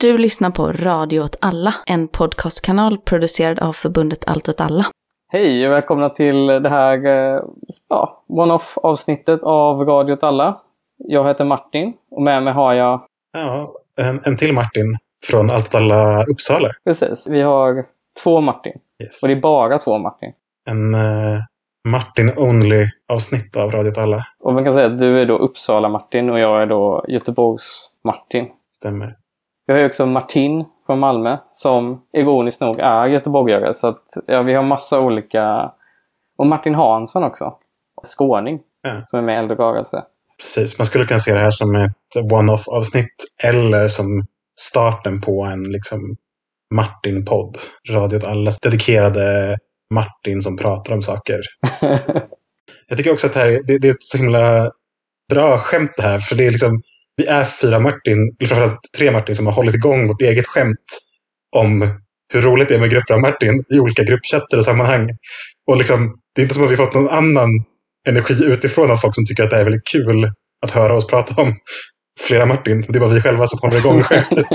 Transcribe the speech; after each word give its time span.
Du 0.00 0.18
lyssnar 0.18 0.50
på 0.50 0.72
Radio 0.72 1.20
åt 1.20 1.36
alla, 1.40 1.74
en 1.86 2.08
podcastkanal 2.08 2.98
producerad 2.98 3.58
av 3.58 3.72
förbundet 3.72 4.28
Allt 4.28 4.48
åt 4.48 4.60
alla. 4.60 4.86
Hej 5.28 5.66
och 5.66 5.72
välkomna 5.72 6.10
till 6.10 6.46
det 6.46 6.68
här 6.68 7.06
eh, 7.06 7.42
ja, 7.88 8.24
one-off 8.28 8.78
avsnittet 8.78 9.42
av 9.42 9.84
Radio 9.84 10.12
åt 10.12 10.22
alla. 10.22 10.60
Jag 10.96 11.28
heter 11.28 11.44
Martin 11.44 11.92
och 12.10 12.22
med 12.22 12.42
mig 12.42 12.52
har 12.52 12.74
jag... 12.74 13.02
Ja, 13.32 13.74
en, 13.96 14.20
en 14.24 14.36
till 14.36 14.54
Martin 14.54 14.96
från 15.26 15.50
Allt 15.50 15.66
åt 15.66 15.74
alla 15.74 16.24
Uppsala. 16.24 16.68
Precis, 16.84 17.26
vi 17.26 17.42
har 17.42 17.84
två 18.22 18.40
Martin. 18.40 18.78
Yes. 19.02 19.22
Och 19.22 19.28
det 19.28 19.34
är 19.34 19.40
bara 19.40 19.78
två 19.78 19.98
Martin. 19.98 20.32
En 20.68 20.94
uh, 20.94 21.40
Martin-only-avsnitt 21.88 23.56
av 23.56 23.70
Radio 23.70 23.90
åt 23.90 23.98
alla. 23.98 24.26
Och 24.40 24.54
man 24.54 24.64
kan 24.64 24.72
säga 24.72 24.86
att 24.86 25.00
du 25.00 25.20
är 25.20 25.26
då 25.26 25.38
Uppsala-Martin 25.38 26.30
och 26.30 26.38
jag 26.38 26.62
är 26.62 26.66
då 26.66 27.04
Göteborgs-Martin. 27.08 28.46
Stämmer. 28.70 29.16
Vi 29.68 29.74
har 29.74 29.80
ju 29.80 29.86
också 29.86 30.06
Martin 30.06 30.64
från 30.86 30.98
Malmö 30.98 31.38
som 31.52 32.02
ironiskt 32.12 32.60
nog 32.60 32.78
är 32.78 33.06
göteborgare. 33.06 33.74
Så 33.74 33.88
att, 33.88 34.04
ja, 34.26 34.42
vi 34.42 34.54
har 34.54 34.62
massa 34.62 35.00
olika... 35.00 35.72
Och 36.38 36.46
Martin 36.46 36.74
Hansson 36.74 37.24
också. 37.24 37.54
Skåning. 38.04 38.60
Ja. 38.82 39.02
Som 39.06 39.18
är 39.18 39.22
med 39.22 39.34
i 39.34 39.38
Äldre 39.38 39.56
rörelse. 39.56 40.04
Precis, 40.38 40.78
man 40.78 40.86
skulle 40.86 41.04
kunna 41.04 41.20
se 41.20 41.34
det 41.34 41.40
här 41.40 41.50
som 41.50 41.74
ett 41.74 42.32
one-off-avsnitt 42.32 43.14
eller 43.44 43.88
som 43.88 44.26
starten 44.60 45.20
på 45.20 45.44
en 45.44 45.62
liksom 45.62 46.16
Martin-podd. 46.74 47.56
Radio 47.90 48.16
åt 48.16 48.24
allas 48.24 48.60
dedikerade 48.60 49.58
Martin 49.94 50.42
som 50.42 50.56
pratar 50.56 50.94
om 50.94 51.02
saker. 51.02 51.40
Jag 52.88 52.98
tycker 52.98 53.12
också 53.12 53.26
att 53.26 53.34
det, 53.34 53.40
här, 53.40 53.60
det, 53.66 53.78
det 53.78 53.88
är 53.88 53.92
ett 53.92 54.02
så 54.02 54.18
himla 54.18 54.70
bra 55.30 55.58
skämt 55.58 55.90
det 55.96 56.02
här. 56.02 56.18
För 56.18 56.36
det 56.36 56.46
är 56.46 56.50
liksom, 56.50 56.82
vi 57.18 57.26
är 57.26 57.44
fyra 57.44 57.78
Martin, 57.78 58.18
eller 58.38 58.48
framförallt 58.48 58.80
tre 58.98 59.10
Martin 59.10 59.34
som 59.34 59.46
har 59.46 59.52
hållit 59.52 59.74
igång 59.74 60.08
vårt 60.08 60.22
eget 60.22 60.46
skämt 60.46 60.88
om 61.56 61.88
hur 62.32 62.42
roligt 62.42 62.68
det 62.68 62.74
är 62.74 62.80
med 62.80 62.90
grupper 62.90 63.14
av 63.14 63.20
Martin 63.20 63.64
i 63.74 63.80
olika 63.80 64.02
gruppchatter 64.02 64.56
och 64.58 64.64
sammanhang. 64.64 65.08
Och 65.70 65.76
liksom, 65.76 66.16
det 66.34 66.40
är 66.40 66.42
inte 66.42 66.54
som 66.54 66.64
att 66.64 66.70
vi 66.70 66.76
fått 66.76 66.94
någon 66.94 67.08
annan 67.08 67.48
energi 68.08 68.44
utifrån 68.44 68.90
av 68.90 68.96
folk 68.96 69.14
som 69.14 69.24
tycker 69.24 69.42
att 69.42 69.50
det 69.50 69.56
är 69.56 69.64
väldigt 69.64 69.86
kul 69.92 70.30
att 70.64 70.70
höra 70.70 70.96
oss 70.96 71.06
prata 71.06 71.42
om 71.42 71.54
flera 72.20 72.46
Martin. 72.46 72.84
Det 72.88 72.98
var 72.98 73.08
vi 73.08 73.20
själva 73.20 73.46
som 73.46 73.58
håller 73.62 73.78
igång 73.78 74.02
skämtet. 74.02 74.46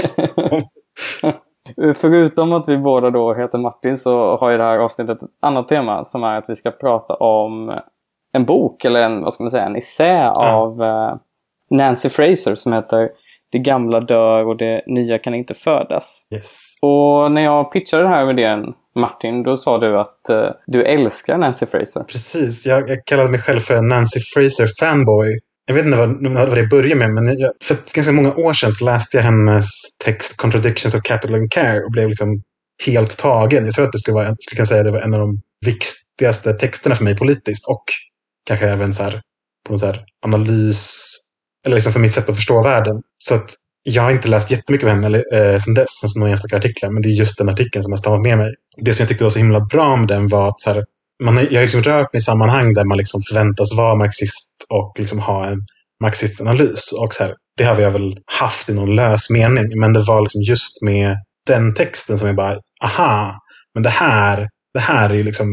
Förutom 1.98 2.54
att 2.54 2.70
vi 2.70 2.78
båda 2.78 3.10
då 3.10 3.34
heter 3.34 3.58
Martin 3.58 3.98
så 3.98 4.38
har 4.38 4.52
ju 4.52 4.58
det 4.58 4.64
här 4.64 4.78
avsnittet 4.78 5.24
ett 5.24 5.30
annat 5.42 5.68
tema 5.68 6.06
som 6.06 6.24
är 6.24 6.38
att 6.38 6.46
vi 6.48 6.56
ska 6.56 6.72
prata 6.72 7.14
om 7.14 7.80
en 8.34 8.46
bok 8.46 8.86
eller 8.86 9.00
en, 9.00 9.24
vad 9.24 9.34
ska 9.34 9.44
man 9.44 9.52
säga, 9.52 9.66
en 9.66 9.76
essä 9.76 10.30
av 10.30 10.82
uh, 10.82 11.16
Nancy 11.74 12.10
Fraser 12.10 12.56
som 12.56 12.74
heter 12.74 13.10
Det 13.52 13.60
gamla 13.60 14.00
dör 14.00 14.48
och 14.48 14.58
det 14.58 14.84
nya 14.88 15.20
kan 15.20 15.36
inte 15.36 15.54
födas. 15.54 16.28
Yes. 16.36 16.78
Och 16.82 17.32
när 17.32 17.42
jag 17.42 17.72
pitchade 17.72 18.04
den 18.04 18.12
här 18.12 18.30
idén 18.32 18.74
Martin, 18.96 19.44
då 19.44 19.58
sa 19.58 19.78
du 19.78 20.00
att 20.00 20.20
uh, 20.30 20.52
du 20.68 20.84
älskar 20.84 21.38
Nancy 21.38 21.66
Fraser. 21.66 22.04
Precis, 22.04 22.68
jag, 22.68 22.90
jag 22.90 23.06
kallade 23.06 23.30
mig 23.30 23.40
själv 23.40 23.60
för 23.60 23.76
en 23.76 23.88
Nancy 23.88 24.20
Fraser 24.20 24.68
fanboy. 24.80 25.28
Jag 25.66 25.76
vet 25.76 25.86
inte 25.86 25.98
vad, 25.98 26.48
vad 26.48 26.58
det 26.58 26.68
började 26.68 26.96
med, 26.96 27.10
men 27.10 27.40
jag, 27.40 27.52
för 27.64 27.78
ganska 27.94 28.14
många 28.14 28.34
år 28.34 28.54
sedan 28.54 28.72
så 28.72 28.86
läste 28.86 29.18
jag 29.18 29.24
hennes 29.24 29.66
text 30.06 30.38
Contradictions 30.38 30.96
of 30.96 31.02
Capital 31.02 31.36
and 31.36 31.52
Care 31.52 31.80
och 31.80 31.92
blev 31.92 32.10
liksom 32.10 32.42
helt 32.86 33.18
tagen. 33.18 33.66
Jag 33.66 33.76
tror 33.76 33.86
att 33.86 33.92
det 33.92 34.00
skulle, 34.00 34.16
vara, 34.16 34.36
skulle 34.40 34.56
kunna 34.56 34.66
säga 34.66 34.82
att 34.82 34.88
det 34.88 34.94
var 34.94 35.02
en 35.02 35.14
av 35.14 35.20
de 35.20 35.42
viktigaste 35.66 36.54
texterna 36.54 36.96
för 36.96 37.04
mig 37.04 37.18
politiskt 37.18 37.68
och 37.68 37.84
kanske 38.46 38.68
även 38.68 38.94
så 38.94 39.04
här, 39.04 39.22
på 39.68 39.74
någon 39.74 39.80
så 39.80 39.94
analys, 40.26 41.10
eller 41.66 41.76
liksom 41.76 41.94
för 41.94 42.00
mitt 42.00 42.14
sätt 42.14 42.30
att 42.30 42.36
förstå 42.36 42.64
världen. 42.64 43.02
Så 43.18 43.36
att 43.36 43.52
jag 43.84 44.04
har 44.04 44.12
inte 44.12 44.28
läst 44.28 44.52
jättemycket 44.52 44.90
om 44.90 45.04
henne 45.04 45.24
eh, 45.34 45.58
sedan 45.58 45.74
dess, 45.74 45.90
sen 45.90 46.10
några 46.16 46.32
enstaka 46.32 46.58
artiklar, 46.58 46.92
men 46.92 47.02
det 47.02 47.10
är 47.10 47.20
just 47.20 47.38
den 47.38 47.50
artikeln 47.50 47.84
som 47.84 47.92
har 47.92 47.98
stannat 47.98 48.22
med 48.22 48.38
mig. 48.38 48.54
Det 48.78 48.94
som 48.94 49.04
jag 49.04 49.10
tyckte 49.10 49.24
var 49.24 49.32
så 49.32 49.40
himla 49.40 49.60
bra 49.60 49.96
med 49.96 50.08
den 50.08 50.28
var 50.28 50.50
att 50.50 50.62
så 50.62 50.70
här, 50.70 50.84
man 51.24 51.36
jag 51.36 51.54
har 51.54 51.62
liksom 51.62 51.84
rört 51.84 52.14
mig 52.14 52.18
i 52.18 52.22
sammanhang 52.22 52.74
där 52.74 52.86
man 52.86 52.98
liksom 52.98 53.22
förväntas 53.30 53.78
vara 53.78 53.96
marxist 53.96 54.66
och 54.70 54.94
liksom 54.98 55.20
ha 55.20 55.46
en 55.46 55.60
marxistisk 56.04 56.42
analys. 56.42 56.92
Och 56.92 57.14
så 57.14 57.24
här, 57.24 57.34
det 57.58 57.64
har 57.64 57.80
jag 57.80 57.92
väl 57.92 58.18
haft 58.40 58.70
i 58.70 58.74
någon 58.74 58.96
lös 58.96 59.30
mening, 59.30 59.80
men 59.80 59.94
det 59.94 60.02
var 60.02 60.22
liksom 60.22 60.42
just 60.42 60.82
med 60.82 61.18
den 61.48 61.74
texten 61.74 62.18
som 62.18 62.28
jag 62.28 62.36
bara, 62.36 62.58
aha, 62.84 63.40
men 63.74 63.84
det 63.84 63.90
här, 63.90 64.50
det 64.74 64.80
här 64.80 65.10
är 65.10 65.14
ju 65.14 65.24
liksom 65.24 65.48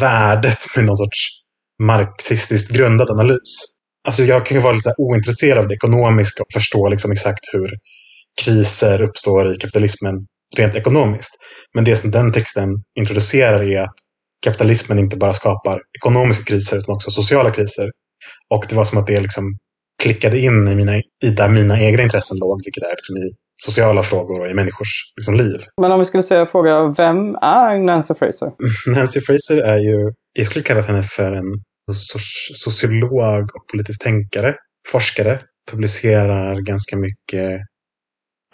värdet 0.00 0.58
med 0.76 0.84
någon 0.84 0.96
sorts 0.96 1.28
marxistiskt 1.82 2.70
grundad 2.70 3.10
analys. 3.10 3.79
Alltså 4.08 4.24
jag 4.24 4.46
kan 4.46 4.56
ju 4.56 4.62
vara 4.62 4.72
lite 4.72 4.94
ointresserad 4.98 5.58
av 5.58 5.68
det 5.68 5.74
ekonomiska 5.74 6.42
och 6.42 6.52
förstå 6.52 6.88
liksom 6.88 7.12
exakt 7.12 7.40
hur 7.52 7.70
kriser 8.44 9.02
uppstår 9.02 9.52
i 9.52 9.56
kapitalismen 9.56 10.14
rent 10.56 10.76
ekonomiskt. 10.76 11.30
Men 11.74 11.84
det 11.84 11.96
som 11.96 12.10
den 12.10 12.32
texten 12.32 12.68
introducerar 12.98 13.62
är 13.62 13.80
att 13.80 13.94
kapitalismen 14.44 14.98
inte 14.98 15.16
bara 15.16 15.34
skapar 15.34 15.80
ekonomiska 15.98 16.44
kriser 16.44 16.78
utan 16.78 16.94
också 16.94 17.10
sociala 17.10 17.50
kriser. 17.50 17.90
Och 18.54 18.64
det 18.68 18.74
var 18.74 18.84
som 18.84 18.98
att 18.98 19.06
det 19.06 19.20
liksom 19.20 19.44
klickade 20.02 20.38
in 20.38 20.68
i, 20.68 20.74
mina, 20.74 20.96
i 20.96 21.30
där 21.36 21.48
mina 21.48 21.80
egna 21.80 22.02
intressen 22.02 22.38
låg, 22.38 22.62
vilket 22.64 22.82
är 22.82 22.90
liksom 22.90 23.16
i 23.16 23.30
sociala 23.62 24.02
frågor 24.02 24.40
och 24.40 24.46
i 24.46 24.54
människors 24.54 24.88
liksom, 25.16 25.34
liv. 25.34 25.64
Men 25.80 25.92
om 25.92 25.98
vi 25.98 26.04
skulle 26.04 26.22
säga 26.22 26.46
fråga, 26.46 26.94
vem 26.96 27.34
är 27.34 27.78
Nancy 27.78 28.14
Fraser? 28.14 28.50
Nancy 28.86 29.20
Fraser 29.20 29.58
är 29.58 29.78
ju, 29.78 30.12
jag 30.32 30.46
skulle 30.46 30.64
kalla 30.64 30.80
henne 30.80 31.02
för 31.02 31.32
en 31.32 31.44
sociolog 31.94 33.42
och 33.42 33.66
politisk 33.72 34.02
tänkare, 34.02 34.54
forskare, 34.88 35.38
publicerar 35.70 36.56
ganska 36.56 36.96
mycket 36.96 37.60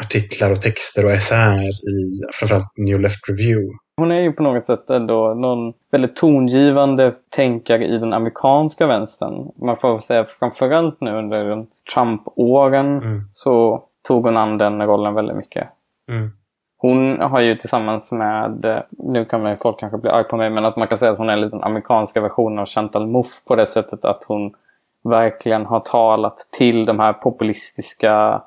artiklar 0.03 0.53
och 0.53 0.63
texter 0.63 1.05
och 1.05 1.11
essäer 1.11 1.69
i 1.69 2.21
framförallt 2.33 2.73
New 2.77 3.01
Left 3.01 3.29
Review. 3.29 3.73
Hon 3.97 4.11
är 4.13 4.21
ju 4.21 4.33
på 4.33 4.43
något 4.43 4.67
sätt 4.67 4.91
ändå 4.91 5.35
någon 5.35 5.73
väldigt 5.91 6.17
tongivande 6.17 7.15
tänkare 7.31 7.87
i 7.87 7.99
den 7.99 8.13
amerikanska 8.13 8.87
vänstern. 8.87 9.53
Man 9.57 9.77
får 9.77 9.99
säga 9.99 10.25
framförallt 10.25 11.01
nu 11.01 11.11
under 11.11 11.67
Trump-åren 11.95 12.87
mm. 12.87 13.21
så 13.33 13.85
tog 14.09 14.25
hon 14.25 14.37
an 14.37 14.59
den 14.59 14.83
rollen 14.83 15.15
väldigt 15.15 15.37
mycket. 15.37 15.69
Mm. 16.11 16.31
Hon 16.79 17.21
har 17.21 17.41
ju 17.41 17.55
tillsammans 17.57 18.13
med, 18.13 18.83
nu 18.91 19.25
kan 19.25 19.43
man 19.43 19.51
ju 19.51 19.57
folk 19.57 19.81
kanske 19.81 19.99
bli 19.99 20.11
arg 20.11 20.25
på 20.25 20.37
mig, 20.37 20.51
men 20.51 20.65
att 20.65 20.77
man 20.77 20.89
kan 20.89 20.99
säga 20.99 21.13
att 21.13 21.19
hon 21.19 21.29
är 21.29 21.37
lite 21.37 21.57
den 21.57 21.65
amerikanska 21.65 22.21
versionen 22.21 22.59
av 22.59 22.67
Chantal 22.67 23.07
Mouffe 23.07 23.45
på 23.47 23.57
det 23.57 23.67
sättet 23.67 24.05
att 24.05 24.25
hon 24.29 24.55
verkligen 25.05 25.67
har 25.67 25.81
talat 25.81 26.49
till 26.59 26.85
de 26.85 27.01
här 27.01 27.13
populistiska 27.13 28.43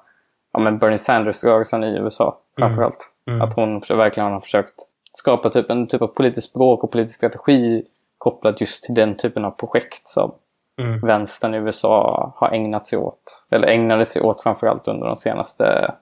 ja, 0.54 0.60
men 0.60 0.78
Bernie 0.78 0.98
Sanders-rörelsen 0.98 1.84
i 1.84 1.98
USA 1.98 2.38
framförallt. 2.60 3.12
Mm. 3.30 3.42
Att 3.42 3.56
hon 3.56 3.80
verkligen 3.80 4.32
har 4.32 4.40
försökt 4.40 4.76
skapa 5.14 5.50
typ 5.50 5.70
en 5.70 5.88
typ 5.88 6.02
av 6.02 6.08
politisk 6.08 6.50
språk 6.50 6.84
och 6.84 6.92
politisk 6.92 7.16
strategi 7.16 7.84
kopplat 8.18 8.62
just 8.62 8.84
till 8.84 8.96
den 8.96 9.18
typen 9.18 9.46
av 9.46 9.52
projekt 9.52 10.08
som 10.08 10.32
Mm. 10.80 11.00
vänstern 11.02 11.54
i 11.54 11.58
USA 11.58 12.34
har 12.36 12.52
ägnat 12.52 12.88
sig 12.88 13.00
åt. 13.00 13.46
Eller 13.52 13.68
ägnade 13.68 14.06
sig 14.06 14.22
åt 14.22 14.44
framförallt 14.44 14.88
under 14.88 15.08
de 15.08 15.16
senaste 15.16 15.94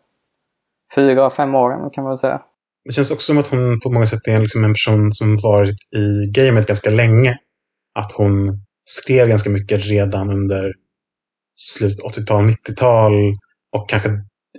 fyra, 0.95 1.29
fem 1.29 1.55
åren 1.55 1.89
kan 1.93 2.03
man 2.03 2.11
väl 2.11 2.17
säga. 2.17 2.41
Det 2.85 2.93
känns 2.93 3.11
också 3.11 3.25
som 3.25 3.37
att 3.37 3.47
hon 3.47 3.79
på 3.79 3.91
många 3.91 4.07
sätt 4.07 4.27
är 4.27 4.39
liksom 4.39 4.63
en 4.63 4.73
person 4.73 5.13
som 5.13 5.37
varit 5.37 5.77
i 5.95 6.31
gamet 6.31 6.67
ganska 6.67 6.89
länge. 6.89 7.37
Att 7.99 8.11
hon 8.11 8.63
skrev 8.89 9.27
ganska 9.27 9.49
mycket 9.49 9.85
redan 9.85 10.29
under 10.29 10.73
slut 11.59 11.99
80-tal, 11.99 12.47
90-tal 12.47 13.13
och 13.75 13.89
kanske 13.89 14.09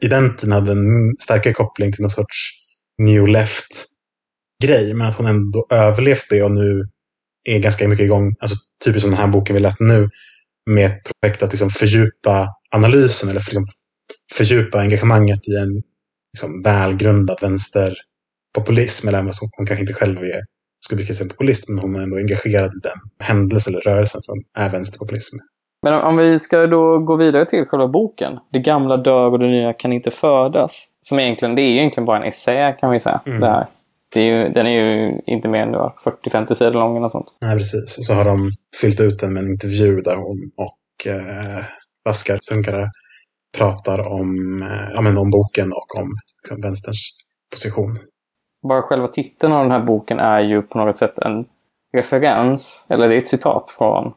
i 0.00 0.09
den 0.09 0.37
tiden 0.37 0.53
hade 0.53 0.72
en 0.72 1.16
starkare 1.21 1.55
koppling 1.55 1.93
till 1.93 2.03
någon 2.03 2.11
sorts 2.11 2.50
new 2.99 3.28
left-grej. 3.28 4.95
Men 4.95 5.09
att 5.09 5.16
hon 5.16 5.27
ändå 5.27 5.66
överlevt 5.71 6.27
det 6.31 6.43
och 6.43 6.50
nu 6.50 6.83
är 7.45 7.59
ganska 7.59 7.89
mycket 7.89 8.05
igång, 8.05 8.34
alltså 8.41 8.56
typiskt 8.84 9.03
som 9.03 9.10
den 9.10 9.21
här 9.21 9.28
boken 9.28 9.55
vi 9.55 9.60
läste 9.60 9.84
nu, 9.84 10.09
med 10.71 10.87
ett 10.87 11.00
projekt 11.03 11.43
att 11.43 11.50
liksom 11.50 11.71
fördjupa 11.71 12.49
analysen 12.71 13.28
eller 13.28 13.41
för, 13.41 13.50
liksom, 13.50 13.66
fördjupa 14.33 14.81
engagemanget 14.81 15.49
i 15.49 15.55
en 15.56 15.83
liksom, 16.34 16.63
välgrundad 16.63 17.39
vänsterpopulism. 17.41 19.09
Eller 19.09 19.22
vad 19.22 19.34
som, 19.34 19.48
hon 19.57 19.66
kanske 19.66 19.80
inte 19.80 19.92
själv 19.92 20.19
är, 20.19 20.42
skulle 20.84 20.97
brukar 20.97 21.15
säga 21.15 21.28
populist, 21.28 21.69
men 21.69 21.78
hon 21.78 21.97
är 21.97 22.03
ändå 22.03 22.16
engagerad 22.16 22.71
i 22.71 22.80
den 22.83 23.27
händelse 23.27 23.71
eller 23.71 23.80
rörelsen 23.80 24.22
som 24.22 24.36
är 24.59 24.71
vänsterpopulism. 24.71 25.36
Men 25.83 25.95
om 25.95 26.16
vi 26.16 26.39
ska 26.39 26.66
då 26.66 26.98
gå 26.98 27.16
vidare 27.16 27.47
till 27.47 27.65
själva 27.65 27.89
boken. 27.89 28.39
Det 28.53 28.59
gamla 28.59 28.97
dör 28.97 29.30
och 29.30 29.39
det 29.39 29.47
nya 29.47 29.72
kan 29.72 29.92
inte 29.92 30.10
födas. 30.10 30.89
Som 31.01 31.19
egentligen, 31.19 31.54
det 31.54 31.63
är 31.63 31.71
egentligen 31.71 32.04
bara 32.04 32.16
en 32.16 32.28
essä 32.28 32.72
kan 32.72 32.91
vi 32.91 33.01
säga. 33.01 33.21
Mm. 33.27 33.41
Det 33.41 33.47
här. 33.47 33.66
Det 34.15 34.21
är 34.21 34.24
ju, 34.24 34.48
den 34.48 34.66
är 34.66 34.71
ju 34.71 35.21
inte 35.27 35.48
mer 35.48 35.63
än 35.63 35.74
40-50 35.74 36.54
sidor 36.54 36.72
lång 36.72 36.97
eller 36.97 37.09
sånt. 37.09 37.27
Nej, 37.41 37.57
precis. 37.57 37.98
Och 37.98 38.04
så 38.04 38.15
har 38.15 38.24
de 38.24 38.51
fyllt 38.81 39.01
ut 39.01 39.21
den 39.21 39.33
med 39.33 39.42
en 39.42 39.51
intervju 39.51 40.01
där 40.01 40.16
hon 40.16 40.51
och 40.57 41.13
eh, 41.13 41.65
Vaskar 42.04 42.39
Sunkara 42.41 42.91
pratar 43.56 44.09
om, 44.09 44.62
eh, 44.62 44.91
ja, 44.95 45.00
men 45.00 45.18
om 45.18 45.30
boken 45.30 45.72
och 45.72 46.00
om 46.00 46.10
liksom, 46.42 46.60
vänsterns 46.60 47.10
position. 47.53 47.98
Bara 48.68 48.83
själva 48.83 49.09
titeln 49.09 49.53
av 49.53 49.62
den 49.62 49.72
här 49.72 49.83
boken 49.83 50.18
är 50.18 50.41
ju 50.41 50.62
på 50.62 50.78
något 50.78 50.97
sätt 50.97 51.18
en 51.18 51.45
referens, 51.92 52.86
eller 52.91 53.09
det 53.09 53.15
är 53.15 53.18
ett 53.18 53.27
citat 53.27 53.71
från 53.78 54.12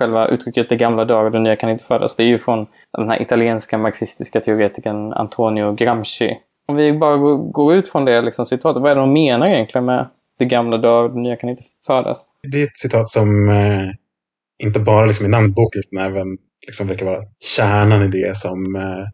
själva 0.00 0.28
uttrycket 0.28 0.68
det 0.68 0.76
gamla 0.76 1.04
dör 1.04 1.24
och 1.24 1.30
det 1.30 1.38
nya 1.38 1.56
kan 1.56 1.70
inte 1.70 1.84
födas. 1.84 2.16
Det 2.16 2.22
är 2.22 2.26
ju 2.26 2.38
från 2.38 2.66
den 2.98 3.08
här 3.08 3.22
italienska 3.22 3.78
marxistiska 3.78 4.40
teoretikern 4.40 5.12
Antonio 5.12 5.72
Gramsci. 5.72 6.36
Om 6.68 6.76
vi 6.76 6.92
bara 6.92 7.16
går 7.36 7.74
ut 7.74 7.88
från 7.88 8.04
det 8.04 8.22
liksom, 8.22 8.46
citatet, 8.46 8.82
vad 8.82 8.90
är 8.90 8.94
det 8.94 9.00
de 9.00 9.12
menar 9.12 9.46
egentligen 9.46 9.84
med 9.84 10.08
det 10.38 10.44
gamla 10.44 10.78
dör 10.78 11.04
och 11.04 11.10
det 11.10 11.20
nya 11.20 11.36
kan 11.36 11.50
inte 11.50 11.62
födas? 11.86 12.26
Det 12.52 12.60
är 12.60 12.64
ett 12.64 12.78
citat 12.78 13.08
som 13.08 13.48
eh, 13.48 14.66
inte 14.66 14.80
bara 14.80 15.06
liksom 15.06 15.26
i 15.26 15.28
namnboken 15.28 15.82
utan 15.86 16.06
även 16.06 16.38
liksom 16.66 16.86
verkar 16.86 17.06
vara 17.06 17.22
kärnan 17.56 18.02
i 18.02 18.08
det 18.08 18.36
som 18.36 18.76
eh, 18.76 19.04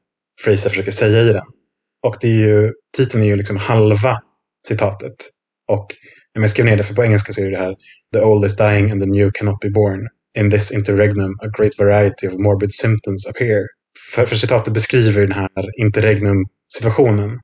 Fraser 0.44 0.70
försöker 0.70 0.90
säga 0.90 1.22
i 1.22 1.32
den. 1.32 1.44
Och 2.06 2.16
det 2.20 2.28
är 2.28 2.38
ju, 2.38 2.72
titeln 2.96 3.22
är 3.22 3.26
ju 3.26 3.36
liksom 3.36 3.56
halva 3.56 4.18
citatet. 4.68 5.14
Och 5.68 5.86
när 6.34 6.42
jag 6.42 6.50
skrev 6.50 6.66
ner 6.66 6.76
det, 6.76 6.84
för 6.84 6.94
på 6.94 7.04
engelska 7.04 7.32
så 7.32 7.40
är 7.40 7.50
det 7.50 7.58
här 7.58 7.74
The 8.14 8.20
old 8.20 8.44
is 8.44 8.56
dying 8.56 8.90
and 8.90 9.00
the 9.00 9.06
new 9.06 9.30
cannot 9.30 9.60
be 9.60 9.70
born. 9.70 10.08
In 10.38 10.50
this 10.50 10.72
interregnum 10.72 11.30
a 11.40 11.48
great 11.58 11.78
variety 11.78 12.28
of 12.28 12.34
morbid 12.34 12.74
symptoms 12.74 13.26
appear. 13.26 13.66
För, 14.14 14.26
för 14.26 14.36
citatet 14.36 14.74
beskriver 14.74 15.20
den 15.20 15.32
här 15.32 15.80
interregnum-situationen 15.80 17.40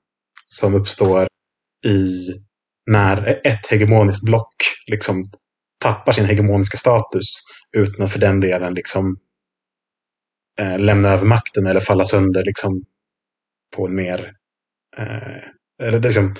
som 0.48 0.74
uppstår 0.74 1.26
i 1.86 2.06
när 2.90 3.40
ett 3.44 3.66
hegemoniskt 3.70 4.24
block 4.24 4.54
liksom 4.90 5.24
tappar 5.82 6.12
sin 6.12 6.24
hegemoniska 6.24 6.76
status 6.76 7.26
utan 7.76 8.04
att 8.04 8.12
för 8.12 8.18
den 8.18 8.40
delen 8.40 8.74
liksom 8.74 9.16
eh, 10.60 10.78
lämna 10.78 11.08
över 11.08 11.24
makten 11.24 11.66
eller 11.66 11.80
falla 11.80 12.04
sönder 12.04 12.44
liksom 12.44 12.84
på 13.76 13.86
en 13.86 13.94
mer... 13.94 14.32
Eh, 14.98 15.86
eller 15.86 16.00
liksom, 16.00 16.34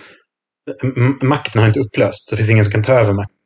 makten 1.23 1.61
har 1.61 1.69
inte 1.69 1.81
upplösts, 1.81 2.31
så 2.31 2.37
det 2.37 2.37
finns 2.37 2.51
ingen 2.51 2.65
som 2.65 2.73
kan 2.73 2.83
ta 2.83 2.93
över 2.93 3.13
makten. 3.13 3.37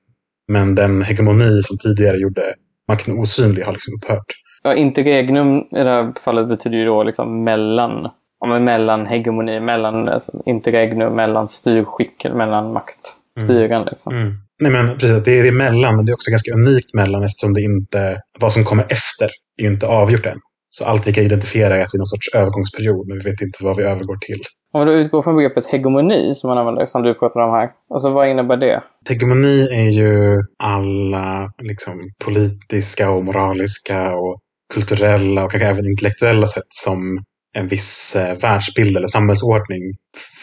Men 0.52 0.74
den 0.74 1.02
hegemoni 1.02 1.62
som 1.62 1.78
tidigare 1.78 2.18
gjorde 2.18 2.42
makten 2.88 3.18
osynlig 3.18 3.62
har 3.62 3.72
liksom 3.72 3.94
upphört. 3.94 4.32
Ja, 4.62 4.74
interregnum 4.74 5.58
i 5.58 5.84
det 5.84 5.90
här 5.90 6.12
fallet 6.24 6.48
betyder 6.48 6.76
ju 6.76 6.84
då 6.84 7.02
liksom 7.02 7.44
mellan, 7.44 8.10
ja, 8.40 8.58
mellan 8.58 9.06
hegemoni, 9.06 9.60
mellan 9.60 10.08
alltså, 10.08 10.42
interregnum, 10.46 11.16
mellan 11.16 11.48
styrskick, 11.48 12.24
mellan 12.24 12.72
maktstyrande. 12.72 13.76
Mm. 13.76 13.88
Liksom. 13.92 14.14
Mm. 14.14 14.34
Nej, 14.60 14.72
men 14.72 14.98
precis. 14.98 15.24
Det 15.24 15.38
är 15.38 15.44
det 15.44 15.52
mellan, 15.52 15.96
men 15.96 16.06
det 16.06 16.10
är 16.10 16.14
också 16.14 16.30
ganska 16.30 16.52
unikt 16.52 16.94
mellan 16.94 17.22
eftersom 17.22 17.54
det 17.54 17.60
inte, 17.60 18.20
vad 18.40 18.52
som 18.52 18.64
kommer 18.64 18.84
efter 18.88 19.30
är 19.62 19.66
inte 19.66 19.86
avgjort 19.86 20.26
än. 20.26 20.38
Så 20.78 20.84
allt 20.84 21.06
vi 21.06 21.12
kan 21.12 21.25
identifiera 21.25 21.76
är 21.76 21.81
att 21.81 21.94
vi 21.94 21.96
är 21.96 22.05
någon 22.05 22.06
sorts 22.06 22.28
övergångsperiod, 22.34 23.08
men 23.08 23.19
vi 23.19 23.25
vet 23.31 23.40
inte 23.40 23.64
vad 23.64 23.76
vi 23.76 23.82
övergår 23.82 24.17
till. 24.17 24.43
Om 24.73 24.87
då 24.87 24.93
utgår 24.93 25.23
från 25.23 25.37
begreppet 25.37 25.67
hegemoni 25.67 26.34
som 26.34 26.49
man 26.49 26.58
använder, 26.58 26.87
som 26.87 27.02
du 27.02 27.14
pratar 27.14 27.40
om 27.40 27.50
här. 27.50 27.69
Alltså 27.94 28.11
vad 28.11 28.28
innebär 28.28 28.56
det? 28.56 28.82
Hegemoni 29.08 29.69
är 29.70 29.90
ju 29.90 30.43
alla 30.62 31.52
liksom, 31.62 31.94
politiska 32.25 33.11
och 33.11 33.25
moraliska 33.25 34.14
och 34.14 34.38
kulturella 34.75 35.44
och 35.44 35.50
kanske 35.50 35.69
även 35.69 35.87
intellektuella 35.87 36.46
sätt 36.46 36.70
som 36.84 37.25
en 37.58 37.69
viss 37.69 38.17
eh, 38.17 38.38
världsbild 38.38 38.96
eller 38.96 39.08
samhällsordning 39.08 39.82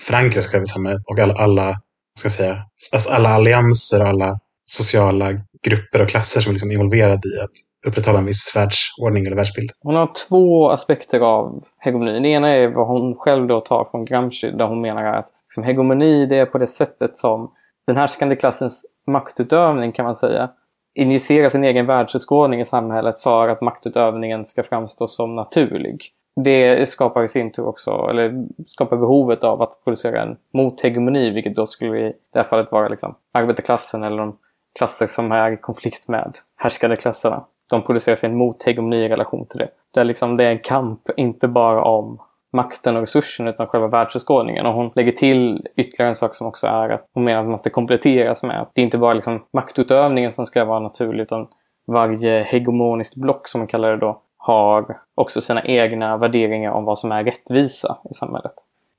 förankrar 0.07 0.41
sig 0.41 0.51
själv 0.51 0.63
i 0.63 0.68
samhället. 0.68 1.01
Och 1.06 1.19
alla, 1.19 1.33
alla, 1.33 1.75
ska 2.19 2.30
säga, 2.30 2.57
alltså 2.94 3.09
alla 3.09 3.30
allianser 3.30 4.01
och 4.01 4.07
alla 4.07 4.39
sociala 4.65 5.31
grupper 5.65 6.01
och 6.01 6.09
klasser 6.09 6.41
som 6.41 6.50
är 6.50 6.53
liksom 6.53 6.71
involverade 6.71 7.27
i 7.35 7.39
att 7.39 7.72
upprätthålla 7.88 8.19
en 8.19 8.25
viss 8.25 8.56
världsordning 8.56 9.25
eller 9.25 9.35
världsbild. 9.35 9.71
Hon 9.81 9.95
har 9.95 10.09
två 10.27 10.69
aspekter 10.69 11.19
av 11.19 11.63
hegemoni. 11.80 12.19
Det 12.19 12.30
ena 12.30 12.50
är 12.50 12.68
vad 12.68 12.88
hon 12.88 13.15
själv 13.15 13.47
då 13.47 13.62
tar 13.62 13.85
från 13.91 14.06
Gramsci 14.06 14.51
där 14.51 14.65
hon 14.65 14.81
menar 14.81 15.03
att 15.03 15.27
liksom, 15.45 15.63
hegemoni 15.63 16.25
det 16.25 16.38
är 16.38 16.45
på 16.45 16.57
det 16.57 16.68
sättet 16.68 17.18
som 17.18 17.51
den 17.88 17.97
härskande 17.97 18.35
klassens 18.35 18.85
maktutövning 19.07 19.91
kan 19.91 20.06
man 20.06 20.15
säga 20.15 20.50
injicerar 20.95 21.50
sin 21.50 21.63
egen 21.63 21.85
världsutskådning 21.85 22.59
i 22.59 22.65
samhället 22.65 23.19
för 23.19 23.47
att 23.47 23.62
maktutövningen 23.62 24.45
ska 24.45 24.63
framstå 24.63 25.07
som 25.07 25.35
naturlig. 25.35 26.03
Det 26.35 26.89
skapar 26.89 27.24
i 27.24 27.27
sin 27.27 27.51
tur 27.51 27.68
också, 27.68 28.07
eller 28.09 28.45
skapar 28.68 28.97
behovet 28.97 29.44
av 29.44 29.62
att 29.62 29.83
producera 29.83 30.21
en 30.21 30.38
mothegemoni, 30.53 31.30
vilket 31.30 31.56
då 31.56 31.65
skulle 31.65 32.00
i 32.00 32.13
det 32.33 32.39
här 32.39 32.44
fallet 32.44 32.71
vara 32.71 32.88
liksom 32.88 33.15
arbetarklassen 33.31 34.03
eller 34.03 34.18
de 34.18 34.38
klasser 34.77 35.07
som 35.07 35.31
är 35.31 35.51
i 35.51 35.57
konflikt 35.57 36.07
med 36.07 36.38
härskande 36.56 36.95
klasserna 36.95 37.45
de 37.73 37.83
producerar 37.83 38.15
sin 38.15 38.37
mothegemoni 38.37 39.05
i 39.05 39.09
relation 39.09 39.45
till 39.47 39.59
det. 39.59 39.69
Där 39.93 40.03
liksom 40.03 40.37
det 40.37 40.43
är 40.43 40.51
en 40.51 40.59
kamp, 40.59 41.09
inte 41.17 41.47
bara 41.47 41.83
om 41.83 42.21
makten 42.53 42.95
och 42.95 43.01
resursen 43.01 43.47
utan 43.47 43.67
själva 43.67 43.87
världsåskådningen. 43.87 44.65
Och 44.65 44.73
hon 44.73 44.91
lägger 44.95 45.11
till 45.11 45.67
ytterligare 45.77 46.09
en 46.09 46.15
sak 46.15 46.35
som 46.35 46.47
också 46.47 46.67
är 46.67 46.89
att 46.89 47.05
hon 47.13 47.23
menar 47.23 47.39
att 47.39 47.45
det 47.45 47.51
måste 47.51 47.69
kompletteras 47.69 48.43
med 48.43 48.61
att 48.61 48.71
det 48.73 48.81
är 48.81 48.83
inte 48.83 48.97
bara 48.97 49.13
liksom 49.13 49.45
maktutövningen 49.53 50.31
som 50.31 50.45
ska 50.45 50.65
vara 50.65 50.79
naturlig 50.79 51.23
utan 51.23 51.47
varje 51.87 52.43
hegemoniskt 52.43 53.15
block 53.15 53.47
som 53.47 53.59
man 53.59 53.67
kallar 53.67 53.91
det 53.91 53.97
då 53.97 54.21
har 54.37 54.97
också 55.15 55.41
sina 55.41 55.63
egna 55.63 56.17
värderingar 56.17 56.71
om 56.71 56.85
vad 56.85 56.99
som 56.99 57.11
är 57.11 57.23
rättvisa 57.23 57.97
i 58.11 58.13
samhället. 58.13 58.53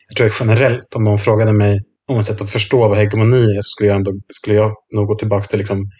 Jag 0.08 0.16
tror 0.16 0.30
generellt 0.40 0.94
om 0.96 1.04
någon 1.04 1.18
frågade 1.18 1.52
mig 1.52 1.80
om 2.08 2.18
ett 2.18 2.24
sätt 2.24 2.40
att 2.40 2.50
förstå 2.50 2.88
vad 2.88 2.98
hegemoni 2.98 3.56
är 3.56 3.62
så 3.62 3.68
skulle 3.68 3.88
jag, 3.88 3.96
ändå, 3.96 4.10
skulle 4.28 4.56
jag 4.56 4.72
nog 4.92 5.06
gå 5.06 5.14
tillbaka 5.14 5.42
till 5.42 5.58
liksom 5.58 5.90